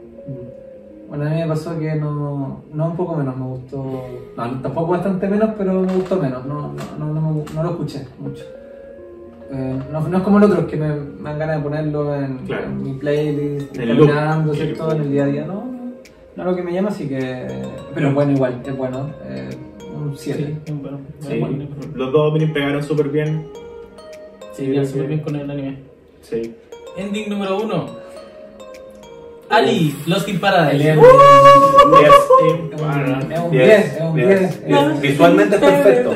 Bueno, 1.15 1.27
a 1.27 1.29
mí 1.29 1.41
me 1.41 1.47
pasó 1.47 1.77
que 1.77 1.93
no, 1.93 2.63
no 2.73 2.85
un 2.87 2.95
poco 2.97 3.15
menos, 3.15 3.37
me 3.37 3.45
gustó. 3.45 4.03
No, 4.35 4.61
tampoco 4.61 4.93
bastante 4.93 5.27
menos, 5.27 5.51
pero 5.55 5.81
me 5.81 5.93
gustó 5.93 6.15
menos. 6.17 6.43
No, 6.45 6.73
no, 6.73 6.73
no, 6.97 7.13
no, 7.13 7.21
me- 7.33 7.43
no 7.53 7.61
lo 7.63 7.69
escuché 7.69 8.07
mucho. 8.17 8.43
Eh, 9.51 9.79
no, 9.91 10.07
no 10.07 10.17
es 10.17 10.23
como 10.23 10.39
el 10.39 10.45
otro, 10.45 10.65
que 10.65 10.75
me, 10.75 10.87
me 10.95 11.29
dan 11.29 11.37
ganas 11.37 11.57
de 11.57 11.61
ponerlo 11.63 12.15
en, 12.15 12.37
Claro. 12.39 12.63
en 12.65 12.81
mi 12.81 12.93
playlist, 12.93 13.77
el 13.77 13.89
caminando, 13.95 14.53
en 14.55 15.01
el 15.01 15.11
día 15.11 15.23
a 15.23 15.27
día. 15.27 15.45
No, 15.45 15.63
no, 16.35 16.43
lo 16.45 16.55
que 16.55 16.63
me 16.63 16.73
llama, 16.73 16.89
así 16.89 17.07
que. 17.07 17.47
Pero 17.93 18.07
es 18.07 18.13
bueno 18.15 18.31
igual, 18.31 18.63
es 18.65 18.75
bueno. 18.75 19.11
Eh, 19.25 19.49
un 19.95 20.17
7. 20.17 20.57
Sí, 20.65 20.73
bueno, 20.81 20.97
Sí, 21.19 21.39
bueno. 21.39 21.65
los 21.93 22.11
dos 22.11 22.31
openings 22.31 22.53
pegaron 22.53 22.81
súper 22.81 23.09
bien. 23.09 23.45
Sí, 24.53 24.65
bien, 24.67 24.87
súper 24.87 25.05
bien 25.09 25.19
con 25.19 25.35
el 25.35 25.47
anime. 25.51 25.77
Sí. 26.21 26.55
Ending 26.97 27.29
número 27.29 27.57
uno. 27.61 28.01
Ali, 29.53 29.95
Lost 30.07 30.27
in 30.27 30.35
El 30.35 30.41
Paradise. 30.41 30.89
ending. 30.89 31.03
Yes, 31.99 32.13
Es 32.15 32.51
un- 32.51 33.31
es 33.31 33.39
un 33.39 33.51
10, 33.51 33.65
10, 33.67 33.93
es 33.95 34.01
un 34.01 34.15
10, 34.15 34.27
10. 34.39 34.65
10. 34.67 35.01
Visualmente 35.01 35.55
es 35.55 35.61
perfecto. 35.61 36.13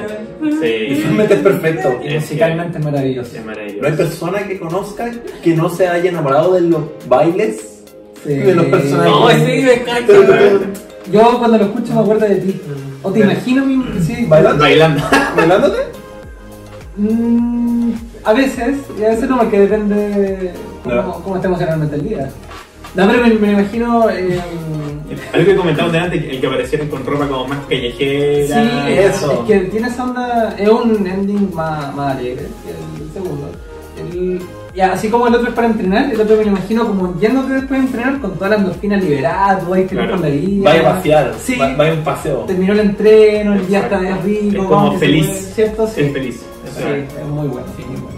Sí. 0.61 0.85
Visualmente 0.89 1.33
es 1.33 1.39
perfecto. 1.41 1.99
Y 2.03 2.13
musicalmente 2.15 2.77
es 2.79 2.85
maravilloso. 2.85 3.37
Es 3.37 3.45
maravilloso. 3.45 3.81
No 3.81 3.87
hay 3.87 3.93
persona 3.93 4.47
que 4.47 4.59
conozca 4.59 5.11
que 5.43 5.55
no 5.55 5.69
se 5.69 5.87
haya 5.87 6.09
enamorado 6.09 6.53
de 6.55 6.61
los 6.61 6.81
bailes 7.07 7.83
Sí. 8.23 8.33
de 8.33 8.55
los 8.55 8.65
personajes. 8.65 9.11
No, 9.11 9.29
sí, 9.45 9.61
me 9.63 9.73
encanta. 9.73 10.13
Yo 11.11 11.37
cuando 11.39 11.57
lo 11.57 11.65
escucho 11.65 11.93
me 11.93 12.01
acuerdo 12.01 12.25
de 12.27 12.35
ti. 12.35 12.61
O 13.03 13.11
te 13.11 13.19
imagino 13.19 13.65
mi. 13.65 13.83
Sí, 14.01 14.25
¿Bailando? 14.27 14.63
Bailando. 14.63 15.03
¿Bailándote? 15.37 15.77
Mm, 16.97 17.91
a 18.23 18.33
veces, 18.33 18.77
y 18.99 19.03
a 19.03 19.09
veces 19.09 19.29
no, 19.29 19.37
porque 19.37 19.59
depende 19.59 20.51
cómo, 20.83 20.95
No. 20.95 21.13
cómo 21.23 21.35
esté 21.35 21.47
emocionalmente 21.47 21.95
el 21.95 22.09
día. 22.09 22.29
No, 22.95 23.07
pero 23.07 23.23
me, 23.23 23.33
me 23.35 23.51
imagino. 23.53 24.09
eh, 24.09 24.39
Algo 25.33 25.45
que 25.45 25.55
comentamos 25.55 25.91
delante, 25.91 26.17
el 26.31 26.41
que 26.41 26.47
aparecieran 26.47 26.87
con 26.89 27.05
ropa 27.05 27.27
como 27.27 27.47
más 27.47 27.65
callejera. 27.67 28.61
sí, 28.87 28.93
eso. 28.93 29.31
Es 29.33 29.39
que 29.47 29.59
tiene 29.69 29.87
esa 29.87 30.03
onda. 30.03 30.55
Es 30.57 30.69
un 30.69 31.05
ending 31.05 31.53
más, 31.53 31.93
más 31.95 32.15
alegre 32.17 32.45
que 32.65 33.03
el 33.03 33.11
segundo. 33.13 33.49
El- 33.99 34.41
ya, 34.75 34.93
así 34.93 35.09
como 35.09 35.25
el 35.27 35.33
otro 35.33 35.47
es 35.47 35.55
para 35.55 35.67
entrenar, 35.69 36.11
el 36.13 36.21
otro 36.21 36.35
me 36.37 36.43
lo 36.45 36.51
imagino 36.51 36.85
como 36.85 37.19
yéndote 37.19 37.53
después 37.53 37.79
de 37.81 37.87
entrenar 37.87 38.19
con 38.21 38.35
todas 38.35 38.51
las 38.51 38.59
endorfinas 38.59 39.03
liberadas, 39.03 39.65
tú 39.65 39.73
ahí 39.73 39.87
feliz 39.87 40.03
Claro. 40.03 40.11
con 40.11 40.21
la 40.21 40.29
vida. 40.29 40.63
Vaya 40.69 40.79
a 40.91 40.93
pasear, 40.95 41.33
Sí. 41.41 41.55
va- 41.55 41.75
vaya 41.75 41.91
a 41.91 41.93
un 41.95 42.03
paseo. 42.03 42.37
Terminó 42.41 42.73
el 42.73 42.79
entreno, 42.81 43.53
el 43.55 43.65
día 43.67 43.79
está 43.79 43.99
de 43.99 44.13
rico, 44.17 44.61
Es 44.61 44.67
como 44.67 44.99
feliz. 44.99 45.25
puede, 45.25 45.39
¿cierto? 45.41 45.87
Sí. 45.87 46.01
Es 46.01 46.13
feliz. 46.13 46.35
Sí, 46.75 46.83
es 46.83 47.27
muy 47.27 47.47
bueno, 47.47 47.65
sí, 47.75 47.83
muy 47.89 48.01
bueno. 48.01 48.17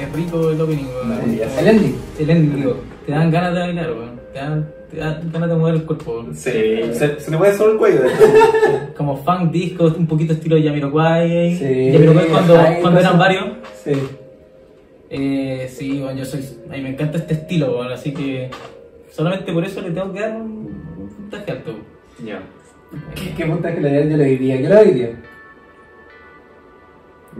Es 0.00 0.12
rico 0.14 0.48
el 0.50 0.60
opening, 0.62 0.84
weón. 0.84 1.08
Maravilloso. 1.10 1.60
El 1.60 1.66
ending. 1.68 1.96
El 2.18 2.30
ending, 2.30 2.56
digo. 2.56 2.76
Te 3.08 3.14
dan 3.14 3.30
ganas 3.30 3.54
de 3.54 3.60
bailar, 3.60 3.90
weón. 3.94 4.20
Te 4.34 4.38
dan, 4.38 4.70
te 4.90 4.96
dan 4.98 5.32
ganas 5.32 5.48
de 5.48 5.56
mover 5.56 5.74
el 5.76 5.84
cuerpo, 5.84 6.12
weón. 6.12 6.34
Sí. 6.36 6.50
Se, 6.92 7.18
se 7.18 7.30
te 7.30 7.36
mueve 7.38 7.56
solo 7.56 7.72
el 7.72 7.78
cuello. 7.78 8.00
Como 8.98 9.16
funk 9.16 9.50
disco, 9.50 9.86
un 9.86 10.06
poquito 10.06 10.34
estilo 10.34 10.58
Jamiroquai. 10.62 11.56
Sí, 11.56 11.90
Jamiroquai 11.90 12.26
cuando, 12.28 12.58
hay 12.58 12.82
cuando 12.82 13.00
eran 13.00 13.18
varios. 13.18 13.46
Sí. 13.82 13.92
Eh, 15.08 15.70
sí, 15.74 16.00
bueno, 16.02 16.18
yo 16.18 16.26
soy. 16.26 16.44
A 16.68 16.72
mí 16.72 16.82
me 16.82 16.90
encanta 16.90 17.16
este 17.16 17.32
estilo, 17.32 17.76
bueno, 17.76 17.94
así 17.94 18.12
que 18.12 18.50
solamente 19.10 19.54
por 19.54 19.64
eso 19.64 19.80
le 19.80 19.90
tengo 19.90 20.12
que 20.12 20.20
dar 20.20 20.36
un, 20.36 20.68
un 20.98 21.08
puntaje 21.16 21.50
alto. 21.50 21.76
Ya. 22.22 22.42
¿Qué, 23.14 23.32
qué 23.38 23.46
puntaje 23.46 23.80
le 23.80 23.90
daría? 23.90 24.10
Yo 24.10 24.16
le 24.18 24.24
diría, 24.26 24.60
yo 24.60 24.68
le 24.68 24.84
diría. 24.84 25.10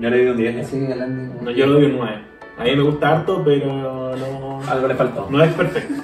Yo 0.01 0.09
le 0.09 0.19
di 0.19 0.27
un 0.29 0.37
10. 0.39 0.67
Sí. 0.67 0.89
No, 1.43 1.51
yo 1.51 1.67
le 1.67 1.73
doy 1.75 1.85
un 1.85 1.97
9. 1.99 2.23
A 2.59 2.65
mí 2.65 2.75
me 2.77 2.83
gusta 2.83 3.11
harto, 3.11 3.43
pero 3.45 4.17
no, 4.17 4.61
Algo 4.69 4.89
le 4.89 4.95
faltó. 4.95 5.27
no 5.31 5.43
es 5.43 5.53
perfecto. 5.55 5.95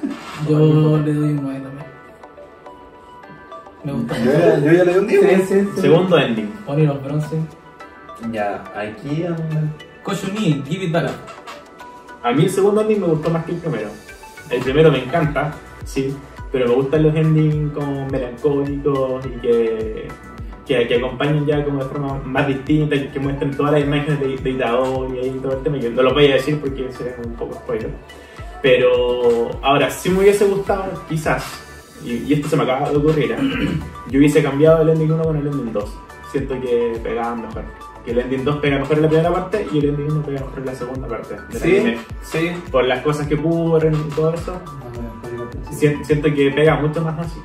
Yo 0.48 0.98
le 0.98 1.12
doy 1.12 1.30
un 1.30 1.42
9 1.42 1.60
también. 1.60 1.86
Me 3.84 3.92
gusta 3.92 4.18
Yo, 4.18 4.24
mucho. 4.24 4.38
ya- 4.38 4.58
yo 4.60 4.72
ya 4.72 4.84
le 4.84 4.92
di 4.92 4.98
un 4.98 5.06
10. 5.06 5.20
Sí, 5.20 5.54
sí, 5.54 5.68
sí. 5.74 5.80
Segundo 5.80 6.18
ending. 6.18 6.46
Pony 6.66 6.86
los 6.86 7.02
bronce. 7.02 7.36
Ya, 8.32 8.62
aquí. 8.74 9.24
um, 9.24 9.36
Koshuni, 10.02 10.62
Give 10.66 10.84
It 10.84 10.92
Back. 10.92 11.10
A 12.22 12.32
mí 12.32 12.44
el 12.44 12.50
segundo 12.50 12.80
ending 12.82 13.00
me 13.00 13.06
gustó 13.08 13.30
más 13.30 13.44
que 13.44 13.52
el 13.52 13.58
primero. 13.58 13.88
El 14.50 14.60
primero 14.62 14.90
me 14.92 15.02
encanta, 15.04 15.52
sí, 15.84 16.14
pero 16.52 16.68
me 16.68 16.74
gustan 16.74 17.02
los 17.02 17.14
endings 17.14 17.72
como 17.72 18.06
melancólicos 18.08 19.26
y 19.26 19.30
que, 19.40 20.08
que, 20.66 20.86
que 20.88 20.96
acompañen 20.96 21.44
ya 21.46 21.62
como 21.64 21.82
de 21.82 21.88
forma 21.90 22.20
más 22.24 22.46
distinta 22.46 22.96
que 23.12 23.20
muestren 23.20 23.56
todas 23.56 23.72
las 23.72 23.82
imágenes 23.82 24.18
de, 24.20 24.36
de 24.36 24.50
Itadori 24.50 25.14
y 25.16 25.18
ahí 25.20 25.40
todo 25.42 25.52
el 25.58 25.62
tema. 25.62 25.78
que 25.78 25.90
no 25.90 26.02
lo 26.02 26.14
voy 26.14 26.26
a 26.30 26.34
decir 26.34 26.58
porque 26.60 26.90
sería 26.92 27.14
un 27.24 27.34
poco 27.34 27.54
spoiler. 27.56 27.90
Pero 28.62 29.50
ahora, 29.62 29.90
si 29.90 30.08
me 30.08 30.20
hubiese 30.20 30.46
gustado, 30.46 30.84
quizás, 31.08 31.44
y, 32.04 32.12
y 32.14 32.32
esto 32.34 32.48
se 32.48 32.56
me 32.56 32.62
acaba 32.62 32.88
de 32.90 32.96
ocurrir, 32.96 33.32
¿eh? 33.32 33.36
yo 34.10 34.18
hubiese 34.18 34.42
cambiado 34.42 34.82
el 34.82 34.88
ending 34.90 35.12
1 35.12 35.22
con 35.24 35.36
el 35.36 35.46
ending 35.46 35.72
2. 35.72 35.92
Siento 36.32 36.58
que 36.60 36.98
pegaban 37.02 37.42
mejor. 37.42 37.62
Que 38.04 38.12
el 38.12 38.18
ending 38.20 38.44
2 38.44 38.56
pega 38.56 38.78
mejor 38.78 38.96
en 38.96 39.02
la 39.02 39.08
primera 39.08 39.32
parte 39.32 39.66
y 39.72 39.78
el 39.78 39.84
ending 39.90 40.10
1 40.12 40.22
pega 40.22 40.40
mejor 40.40 40.58
en 40.60 40.66
la 40.66 40.74
segunda 40.74 41.08
parte. 41.08 41.34
del 41.50 41.60
Sí, 41.60 41.76
anime 41.76 41.98
sí. 42.22 42.50
por 42.70 42.84
las 42.84 43.02
cosas 43.02 43.26
que 43.26 43.34
ocurren 43.34 43.94
y 43.94 44.14
todo 44.14 44.32
eso, 44.34 44.58
si- 44.94 45.00
siento 45.70 46.34
que 46.34 46.50
pega 46.50 46.76
mucho 46.76 47.00
más 47.02 47.18
así. 47.18 47.40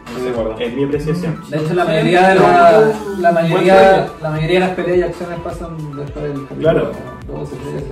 Es 0.60 0.74
mi 0.74 0.84
apreciación. 0.84 1.42
De 1.50 1.58
hecho, 1.58 1.74
la 1.74 1.86
mayoría 1.86 2.30
de, 2.30 2.36
la, 2.36 2.92
la 3.20 3.32
mayoría, 3.32 4.08
la 4.22 4.30
mayoría 4.30 4.60
de 4.60 4.66
las 4.68 4.76
peleas 4.76 4.98
y 4.98 5.02
acciones 5.04 5.40
pasan 5.40 5.78
después 5.96 6.24
del 6.24 6.34
capítulo 6.48 6.60
Claro. 6.60 6.92
12, 7.28 7.56
13. 7.56 7.86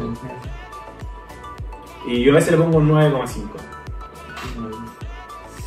Y 2.07 2.23
yo 2.23 2.31
a 2.31 2.35
veces 2.35 2.51
le 2.51 2.57
pongo 2.57 2.77
un 2.77 2.89
9,5. 2.89 3.41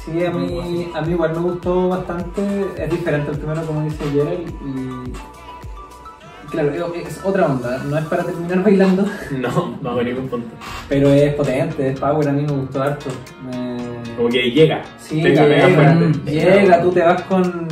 Sí, 0.05 0.25
a 0.25 0.31
mí, 0.31 0.91
a 0.95 1.03
mí 1.03 1.13
igual 1.13 1.33
me 1.35 1.41
gustó 1.41 1.89
bastante. 1.91 2.43
Es 2.79 2.91
diferente 2.91 3.31
al 3.31 3.37
primero, 3.37 3.63
como 3.67 3.83
dice 3.83 4.05
Gerald. 4.13 4.49
Y. 4.49 5.13
Claro, 6.51 6.73
es- 6.95 7.21
otra 7.25 7.47
onda. 7.47 7.79
No 7.89 7.97
es 7.99 8.05
para 8.07 8.25
terminar 8.25 8.63
bailando, 8.63 9.05
No, 9.39 9.79
no 9.81 9.91
hago 9.91 10.03
ningún 10.03 10.29
punto. 10.29 10.49
pero 10.89 11.09
es 11.13 11.35
potente, 11.35 11.91
es 11.91 12.01
power. 12.01 12.29
A 12.29 12.33
mí 12.33 12.43
me 12.43 12.53
gustó 12.53 12.83
harto. 12.83 13.07
Me- 13.45 14.15
Como 14.17 14.29
que 14.29 14.51
llega. 14.51 14.83
Sí, 14.99 15.23
llega, 15.23 15.69
fuerte. 15.69 16.31
llega, 16.31 16.83
tú 16.83 16.91
te 16.93 17.01
vas 17.01 17.23
con, 17.23 17.69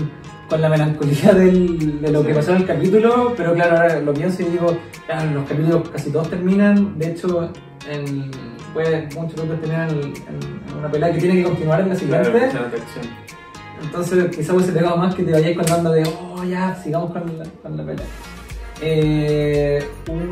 con 0.49 0.61
la 0.61 0.69
melancolía 0.69 1.33
del- 1.35 2.01
de 2.01 2.11
lo 2.13 2.25
que 2.25 2.35
pasó 2.35 2.53
en 2.53 2.59
el 2.59 2.67
capítulo, 2.67 3.35
pero 3.37 3.53
claro, 3.55 3.77
ahora 3.77 4.01
lo 4.01 4.15
pienso 4.15 4.43
y 4.43 4.47
digo, 4.47 4.77
claro, 5.07 5.31
los 5.33 5.49
capítulos 5.49 5.89
casi 5.91 6.11
todos 6.11 6.31
terminan, 6.31 6.99
de 6.99 7.09
hecho, 7.13 7.51
en, 7.91 8.31
puede, 8.73 9.03
muchos 9.15 9.35
capítulos 9.35 9.61
terminan 9.61 9.91
en, 9.91 10.79
una 10.79 10.91
pelea 10.91 11.13
que 11.13 11.19
tiene 11.19 11.35
que 11.37 11.43
continuar 11.43 11.81
en 11.81 11.89
la 11.89 11.95
siguiente, 11.97 12.31
Claro, 12.31 12.67
entonces 13.83 14.37
quizás 14.37 14.51
hubiese 14.55 14.73
pegado 14.73 14.97
más 14.97 15.15
que 15.15 15.23
te 15.23 15.33
vayáis 15.33 15.57
con 15.57 15.67
la 15.67 15.77
onda 15.77 15.91
de, 15.93 16.03
oh 16.05 16.45
ya, 16.45 16.75
sigamos 16.83 17.11
con 17.13 17.23
la, 17.39 17.45
con 17.63 17.77
la 17.77 17.85
pelea. 17.85 18.05
Eh, 18.81 19.85
un, 20.09 20.31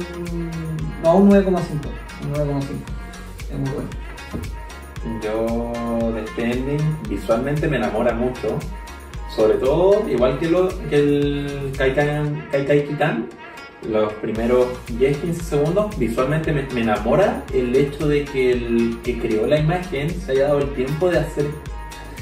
no, 1.02 1.16
un 1.16 1.30
9,5, 1.30 1.46
un 2.24 2.34
9,5, 2.34 2.62
es 3.50 3.58
muy 3.58 3.70
bueno. 3.70 3.88
Yo 5.22 6.12
de 6.12 6.24
este 6.24 6.52
ending 6.52 6.98
visualmente 7.08 7.68
me 7.68 7.76
enamora 7.76 8.12
mucho. 8.14 8.58
Sobre 9.34 9.54
todo, 9.54 10.08
igual 10.08 10.38
que, 10.38 10.48
lo, 10.48 10.68
que 10.88 10.96
el 10.96 11.72
Kaikan, 11.76 12.48
Kaikai 12.50 12.86
Kitan, 12.86 13.26
los 13.88 14.12
primeros 14.14 14.66
10-15 14.98 15.32
segundos, 15.34 15.98
visualmente 15.98 16.52
me, 16.52 16.62
me 16.74 16.80
enamora 16.80 17.44
el 17.52 17.74
hecho 17.76 18.08
de 18.08 18.24
que 18.24 18.52
el 18.52 18.98
que 19.02 19.18
creó 19.18 19.46
la 19.46 19.58
imagen 19.58 20.10
se 20.10 20.32
haya 20.32 20.44
dado 20.44 20.60
el 20.60 20.72
tiempo 20.74 21.10
de 21.10 21.18
hacer 21.18 21.46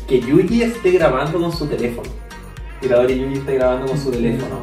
que 0.08 0.20
Yuji 0.20 0.62
esté 0.62 0.90
grabando 0.92 1.40
con 1.40 1.52
su 1.52 1.66
teléfono. 1.66 2.08
Itadori 2.82 3.18
Yuji 3.18 3.38
esté 3.38 3.54
grabando 3.54 3.86
con 3.86 3.98
su 3.98 4.10
teléfono 4.10 4.62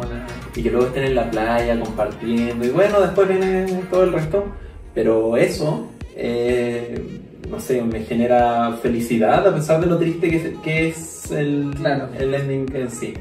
y 0.56 0.64
que 0.64 0.70
luego 0.72 0.88
estén 0.88 1.04
en 1.06 1.16
la 1.16 1.30
playa 1.32 1.80
compartiendo 1.80 2.66
y 2.66 2.70
bueno, 2.70 2.99
después 3.02 3.28
viene 3.28 3.66
todo 3.89 4.04
el 4.04 4.14
resto. 4.14 4.45
Pero 4.93 5.38
eso, 5.38 5.88
eh, 6.18 7.22
no 7.49 7.60
sé, 7.60 7.82
me 7.82 8.02
genera 8.02 8.74
felicidad 8.82 9.47
a 9.47 9.56
pesar 9.56 9.80
de 9.80 9.86
lo 9.88 9.97
triste 9.97 10.30
que 10.30 10.36
es, 10.36 10.58
que 10.64 10.88
es 10.89 11.32
el, 11.32 11.72
Claro. 11.78 12.10
el 12.20 12.34
ending 12.34 12.76
en 12.76 12.91
sí. 12.91 13.14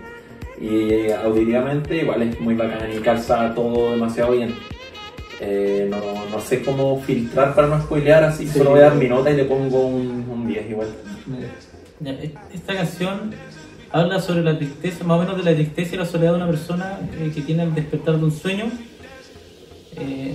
Y 0.60 1.10
auditivamente 1.12 1.96
igual 2.02 2.22
es 2.22 2.38
muy 2.40 2.54
bacán 2.54 2.92
y 2.92 2.98
calza 3.00 3.54
todo 3.54 3.92
demasiado 3.92 4.32
bien. 4.32 4.54
Eh, 5.40 5.86
no, 5.88 6.26
no 6.30 6.40
sé 6.40 6.60
cómo 6.62 7.00
filtrar 7.00 7.54
para 7.54 7.68
no 7.68 7.80
spoilear, 7.80 8.24
así 8.24 8.46
Sí. 8.46 8.58
solo 8.58 8.70
voy 8.70 8.80
a 8.80 8.84
dar 8.84 8.94
mi 8.96 9.08
nota 9.08 9.30
y 9.30 9.36
le 9.36 9.44
pongo 9.44 9.86
un, 9.86 10.26
un 10.28 10.46
10 10.46 10.70
igual. 10.70 10.88
Esta 12.52 12.74
canción 12.74 13.30
habla 13.92 14.20
sobre 14.20 14.42
la 14.42 14.56
tristeza, 14.56 15.04
más 15.04 15.18
o 15.18 15.20
menos 15.20 15.36
de 15.36 15.50
la 15.50 15.54
tristeza 15.54 15.94
y 15.94 15.98
la 15.98 16.06
soledad 16.06 16.32
de 16.32 16.36
una 16.36 16.46
persona 16.46 17.00
eh, 17.18 17.30
que 17.34 17.42
tiene 17.42 17.64
el 17.64 17.74
despertar 17.74 18.18
de 18.18 18.24
un 18.24 18.32
sueño, 18.32 18.66
eh, 19.96 20.34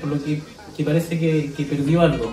por 0.00 0.10
lo 0.10 0.22
que, 0.22 0.40
parece 0.84 1.18
que, 1.18 1.64
perdió 1.64 2.00
algo, 2.00 2.32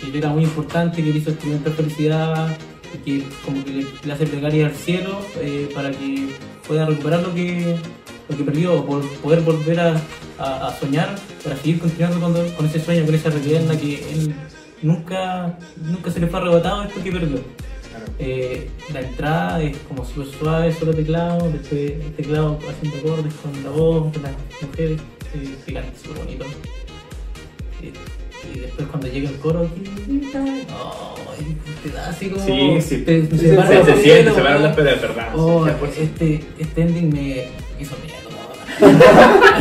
que 0.00 0.16
era 0.16 0.30
muy 0.30 0.44
importante, 0.44 1.02
que 1.02 1.10
hizo 1.10 1.30
experimentar 1.30 1.72
felicidad 1.72 2.56
que 3.04 3.24
como 3.42 3.64
que 3.64 3.70
le, 3.70 3.86
le 4.04 4.12
hace 4.12 4.26
plegaria 4.26 4.66
al 4.66 4.74
cielo 4.74 5.18
eh, 5.40 5.70
para 5.74 5.90
que 5.90 6.28
pueda 6.68 6.84
recuperar 6.84 7.22
lo 7.22 7.34
que, 7.34 7.76
lo 8.28 8.36
que 8.36 8.44
perdió, 8.44 8.84
por 8.84 9.08
poder 9.16 9.40
volver 9.40 9.80
a, 9.80 10.00
soñar, 10.78 11.14
para 11.44 11.56
seguir 11.56 11.78
continuando 11.78 12.20
con, 12.20 12.50
con 12.50 12.66
ese 12.66 12.80
sueño, 12.80 13.06
con 13.06 13.14
esa 13.14 13.30
realidad 13.30 13.62
en 13.62 13.68
la 13.68 13.76
que 13.76 14.12
él 14.12 14.34
nunca, 14.82 15.56
nunca 15.76 16.10
se 16.10 16.20
le 16.20 16.26
fue 16.26 16.40
arrebatado 16.40 16.82
esto 16.82 17.02
que 17.02 17.12
perdió. 17.12 17.40
Eh, 18.24 18.68
la 18.92 19.00
entrada 19.00 19.60
es 19.60 19.76
como 19.78 20.04
súper 20.04 20.28
suave, 20.28 20.72
solo 20.72 20.94
teclado, 20.94 21.50
después 21.50 21.90
el 21.90 22.12
teclado 22.14 22.56
haciendo 22.70 22.98
acordes 22.98 23.34
con 23.34 23.64
la 23.64 23.70
voz 23.70 24.12
de 24.12 24.20
las 24.20 24.32
mujeres, 24.62 25.00
gigante, 25.66 25.98
súper 25.98 26.24
bonito. 26.24 26.44
Y 27.82 28.58
después 28.60 28.86
cuando 28.86 29.08
llega 29.08 29.28
el 29.28 29.36
coro, 29.38 29.68
¡ay! 29.68 30.66
te 31.82 31.90
da 31.90 32.10
así 32.10 32.30
como... 32.30 32.46
Sí, 32.46 32.80
sí. 32.80 32.98
Te, 32.98 33.26
se 33.26 33.36
Se, 33.36 33.84
se 33.84 34.02
siente, 34.02 34.32
se 34.32 34.40
van 34.40 34.62
las 34.62 34.76
pedas, 34.76 35.00
de 35.00 35.08
verdad. 35.08 35.32
Oh, 35.34 35.66
100%. 35.66 35.88
este, 35.98 36.44
este 36.60 36.82
ending 36.82 37.12
me 37.12 37.48
hizo 37.80 37.96
miedo. 38.04 38.21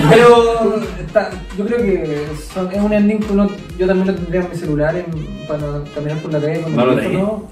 Pero 0.09 0.81
está- 0.99 1.29
yo 1.57 1.65
creo 1.65 1.77
que 1.79 2.25
son- 2.53 2.71
es 2.71 2.81
un 2.81 2.93
ending 2.93 3.19
que 3.19 3.33
uno, 3.33 3.49
yo 3.77 3.87
también 3.87 4.07
lo 4.07 4.13
tendría 4.15 4.41
en 4.41 4.49
mi 4.49 4.55
celular 4.55 4.95
en- 4.95 5.47
para 5.47 5.61
caminar 5.93 6.17
por 6.19 6.33
la 6.33 6.39
calle 6.39 6.61
con 6.61 6.75
No 6.75 6.85
lo 6.85 6.95
teléfono. 6.95 7.43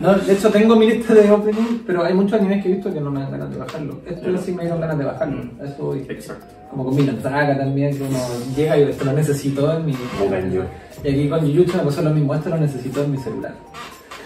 No, 0.00 0.14
de 0.14 0.32
hecho 0.32 0.50
tengo 0.50 0.76
mi 0.76 0.86
lista 0.90 1.14
de 1.14 1.30
opening, 1.30 1.82
pero 1.86 2.04
hay 2.04 2.14
muchos 2.14 2.40
animes 2.40 2.62
que 2.62 2.70
he 2.70 2.74
visto 2.76 2.92
que 2.92 3.00
no 3.00 3.10
me 3.10 3.20
dan 3.20 3.30
ganas 3.32 3.50
de 3.50 3.56
bajarlo. 3.58 4.00
Esto 4.06 4.38
sí 4.38 4.52
me 4.52 4.62
dieron 4.62 4.80
ganas 4.80 4.98
de 4.98 5.04
bajarlo. 5.04 5.42
A 5.60 5.64
eso 5.64 5.76
voy. 5.84 6.06
Exacto. 6.08 6.46
Como 6.70 6.84
con 6.84 6.96
Vinland 6.96 7.22
Saga 7.22 7.56
también, 7.56 7.96
que 7.96 8.02
uno 8.02 8.18
llega 8.56 8.76
y 8.78 8.82
esto 8.82 9.04
lo 9.04 9.12
necesito 9.12 9.72
en 9.72 9.86
mi... 9.86 9.92
Y 11.04 11.08
aquí 11.08 11.28
con 11.28 11.40
Jujutsu 11.40 11.76
me 11.78 11.84
pasó 11.84 12.02
lo 12.02 12.10
mismo, 12.10 12.34
esto 12.34 12.48
lo 12.50 12.58
necesito 12.58 13.04
en 13.04 13.12
mi 13.12 13.18
celular. 13.18 13.52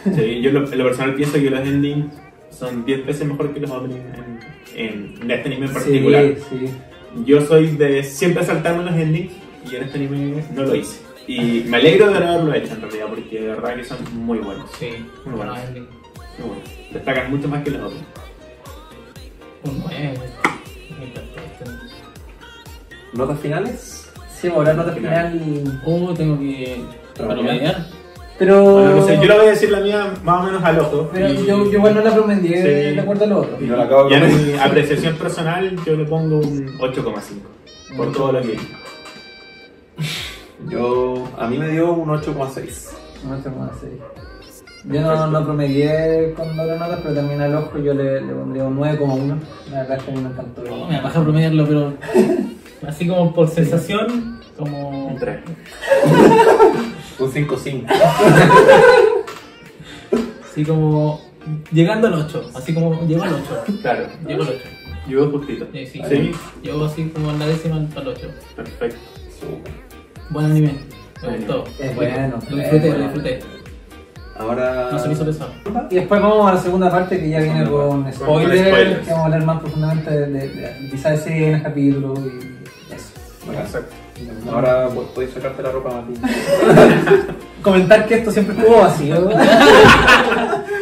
Sí, 0.04 0.40
yo 0.40 0.50
lo- 0.50 0.70
en 0.72 0.78
lo 0.78 0.84
personal 0.84 1.14
pienso 1.14 1.34
que 1.34 1.50
los 1.50 1.60
endings 1.60 2.06
son 2.50 2.84
10 2.84 3.06
veces 3.06 3.26
mejor 3.28 3.52
que 3.54 3.60
los 3.60 3.70
openings 3.70 4.00
en, 4.00 4.51
en, 4.76 5.14
en 5.22 5.30
este 5.30 5.48
anime 5.48 5.66
en 5.66 5.72
particular. 5.72 6.24
Sí, 6.50 6.58
sí. 6.66 6.72
Yo 7.26 7.40
soy 7.42 7.76
de 7.76 8.02
siempre 8.02 8.44
saltarme 8.44 8.84
los 8.84 8.94
endings 8.94 9.32
y 9.70 9.76
en 9.76 9.82
este 9.84 9.98
anime 9.98 10.42
no 10.54 10.62
lo 10.62 10.74
hice. 10.74 11.00
Y 11.26 11.64
me 11.66 11.76
alegro 11.76 12.10
de 12.10 12.16
haberlo 12.16 12.52
hecho 12.54 12.72
en 12.74 12.80
realidad 12.80 13.06
porque 13.08 13.40
de 13.40 13.46
verdad 13.48 13.76
que 13.76 13.84
son 13.84 13.98
muy 14.14 14.38
buenos. 14.38 14.68
Sí, 14.78 14.90
Muy 15.24 15.36
bueno. 15.36 15.52
bueno, 15.52 15.68
ending. 15.68 15.86
Muy 16.38 16.48
buenos. 16.48 16.68
Destacan 16.92 17.30
mucho 17.30 17.48
más 17.48 17.62
que 17.62 17.70
los 17.70 17.82
openings. 17.82 18.06
Un 19.64 19.78
9, 19.78 20.14
me 20.98 21.06
encantó 21.06 21.40
este 21.40 21.64
ending. 21.64 21.88
¿Notas 23.12 23.40
finales? 23.40 24.12
Sí, 24.40 24.48
bueno, 24.48 24.64
la 24.64 24.74
nota 24.74 24.92
final... 24.92 25.80
Oh, 25.84 26.12
tengo 26.14 26.38
que 26.40 26.82
promediar. 27.16 27.86
Pero... 28.44 28.72
Bueno, 28.72 28.96
no 28.96 29.06
sé, 29.06 29.16
yo 29.16 29.22
le 29.22 29.34
voy 29.36 29.46
a 29.46 29.50
decir 29.50 29.70
la 29.70 29.78
mía 29.80 30.12
más 30.24 30.40
o 30.40 30.46
menos 30.46 30.64
al 30.64 30.80
ojo. 30.80 31.10
Pero 31.12 31.28
y- 31.28 31.46
yo, 31.46 31.64
yo 31.64 31.78
igual 31.78 31.94
no 31.94 32.00
la 32.02 32.10
promedié 32.12 32.56
Sí. 32.56 32.94
de 32.96 33.00
acuerdo 33.00 33.24
a 33.24 33.28
lo 33.28 33.38
otro. 33.40 33.60
Yo 33.60 33.76
la 33.76 33.84
acabo 33.84 34.08
Ya 34.10 34.16
en 34.18 34.46
mi 34.52 34.58
apreciación 34.58 35.14
personal 35.16 35.76
yo 35.86 35.96
le 35.96 36.04
pongo 36.04 36.38
un 36.38 36.76
8,5 36.78 37.96
por 37.96 38.10
todo 38.12 38.32
lo 38.32 38.40
que. 38.40 38.58
Yo, 40.68 41.28
a 41.38 41.46
mí 41.46 41.58
me 41.58 41.68
dio 41.68 41.92
un 41.92 42.08
8,6. 42.08 42.90
No 43.28 43.36
sé 43.36 43.44
cómo 43.50 43.64
hacer. 43.64 43.90
Yo 44.84 45.00
no, 45.00 45.26
no 45.28 45.44
promedié 45.44 46.34
con 46.36 46.56
doble 46.56 46.76
notas, 46.76 46.98
pero 47.02 47.14
también 47.14 47.40
al 47.40 47.54
ojo 47.54 47.78
yo 47.78 47.94
le, 47.94 48.20
le 48.22 48.32
pondría 48.32 48.64
un 48.64 48.76
9,1. 48.76 49.38
La 49.70 49.78
verdad 49.82 49.98
es 49.98 50.02
que 50.02 50.10
a 50.10 50.14
mí 50.14 50.20
me 50.20 50.30
encantó. 50.30 50.62
Oh, 50.68 50.88
me 50.88 51.00
baja 51.00 51.20
a 51.20 51.22
promediarlo, 51.22 51.64
pero 51.66 51.92
así 52.88 53.06
como 53.06 53.32
por 53.32 53.48
sensación, 53.48 54.40
como 54.58 55.06
Un 55.06 55.16
3. 55.18 55.38
Un 57.24 57.32
5,5. 57.32 57.84
así 60.50 60.64
como 60.64 61.20
llegando 61.72 62.08
al 62.08 62.14
8, 62.14 62.50
así 62.54 62.74
como 62.74 63.06
llegó 63.06 63.22
al 63.24 63.34
8. 63.34 63.64
Claro, 63.82 64.06
Llegó 64.26 64.42
al 64.42 64.48
8. 64.50 64.58
llegó 65.08 65.30
justito. 65.30 65.66
Sí, 65.72 65.86
sí, 65.86 66.02
Sí. 66.08 66.32
Llegó 66.62 66.84
así 66.84 67.04
como 67.08 67.30
en 67.30 67.38
la 67.38 67.46
décima 67.46 67.76
al 67.76 68.08
8. 68.08 68.20
Perfecto. 68.56 68.96
Buen 70.30 70.46
anime. 70.46 70.74
Me 71.22 71.36
gustó. 71.38 71.64
Es 71.78 71.94
bueno, 71.94 72.38
Lo 72.50 72.56
disfruté, 72.56 72.86
lo 72.86 72.92
bueno. 72.92 73.04
disfruté. 73.04 73.40
Ahora. 74.36 74.88
No 74.92 74.98
se 74.98 75.08
me 75.08 75.14
hizo 75.14 75.24
pesado. 75.26 75.52
Y 75.90 75.94
después 75.96 76.20
vamos 76.20 76.50
a 76.50 76.54
la 76.54 76.60
segunda 76.60 76.90
parte 76.90 77.18
que 77.20 77.28
ya 77.28 77.40
viene 77.40 77.64
con 77.68 78.02
Con 78.04 78.12
spoilers, 78.12 78.98
que 79.00 79.10
vamos 79.10 79.18
a 79.20 79.24
hablar 79.24 79.44
más 79.44 79.60
profundamente 79.60 80.10
de, 80.10 80.26
de, 80.26 80.48
de 80.48 80.88
quizás 80.90 81.20
escenas, 81.20 81.62
capítulos 81.62 82.18
y 82.18 82.94
eso. 82.94 83.12
Bacán. 83.46 83.62
Exacto. 83.62 83.94
Ahora 84.50 84.88
podéis 85.14 85.32
sacarte 85.32 85.62
la 85.62 85.70
ropa, 85.70 85.90
Mati. 85.90 86.20
Comentar 87.62 88.06
que 88.06 88.14
esto 88.16 88.30
siempre 88.30 88.56
estuvo 88.56 88.80
vacío. 88.80 89.30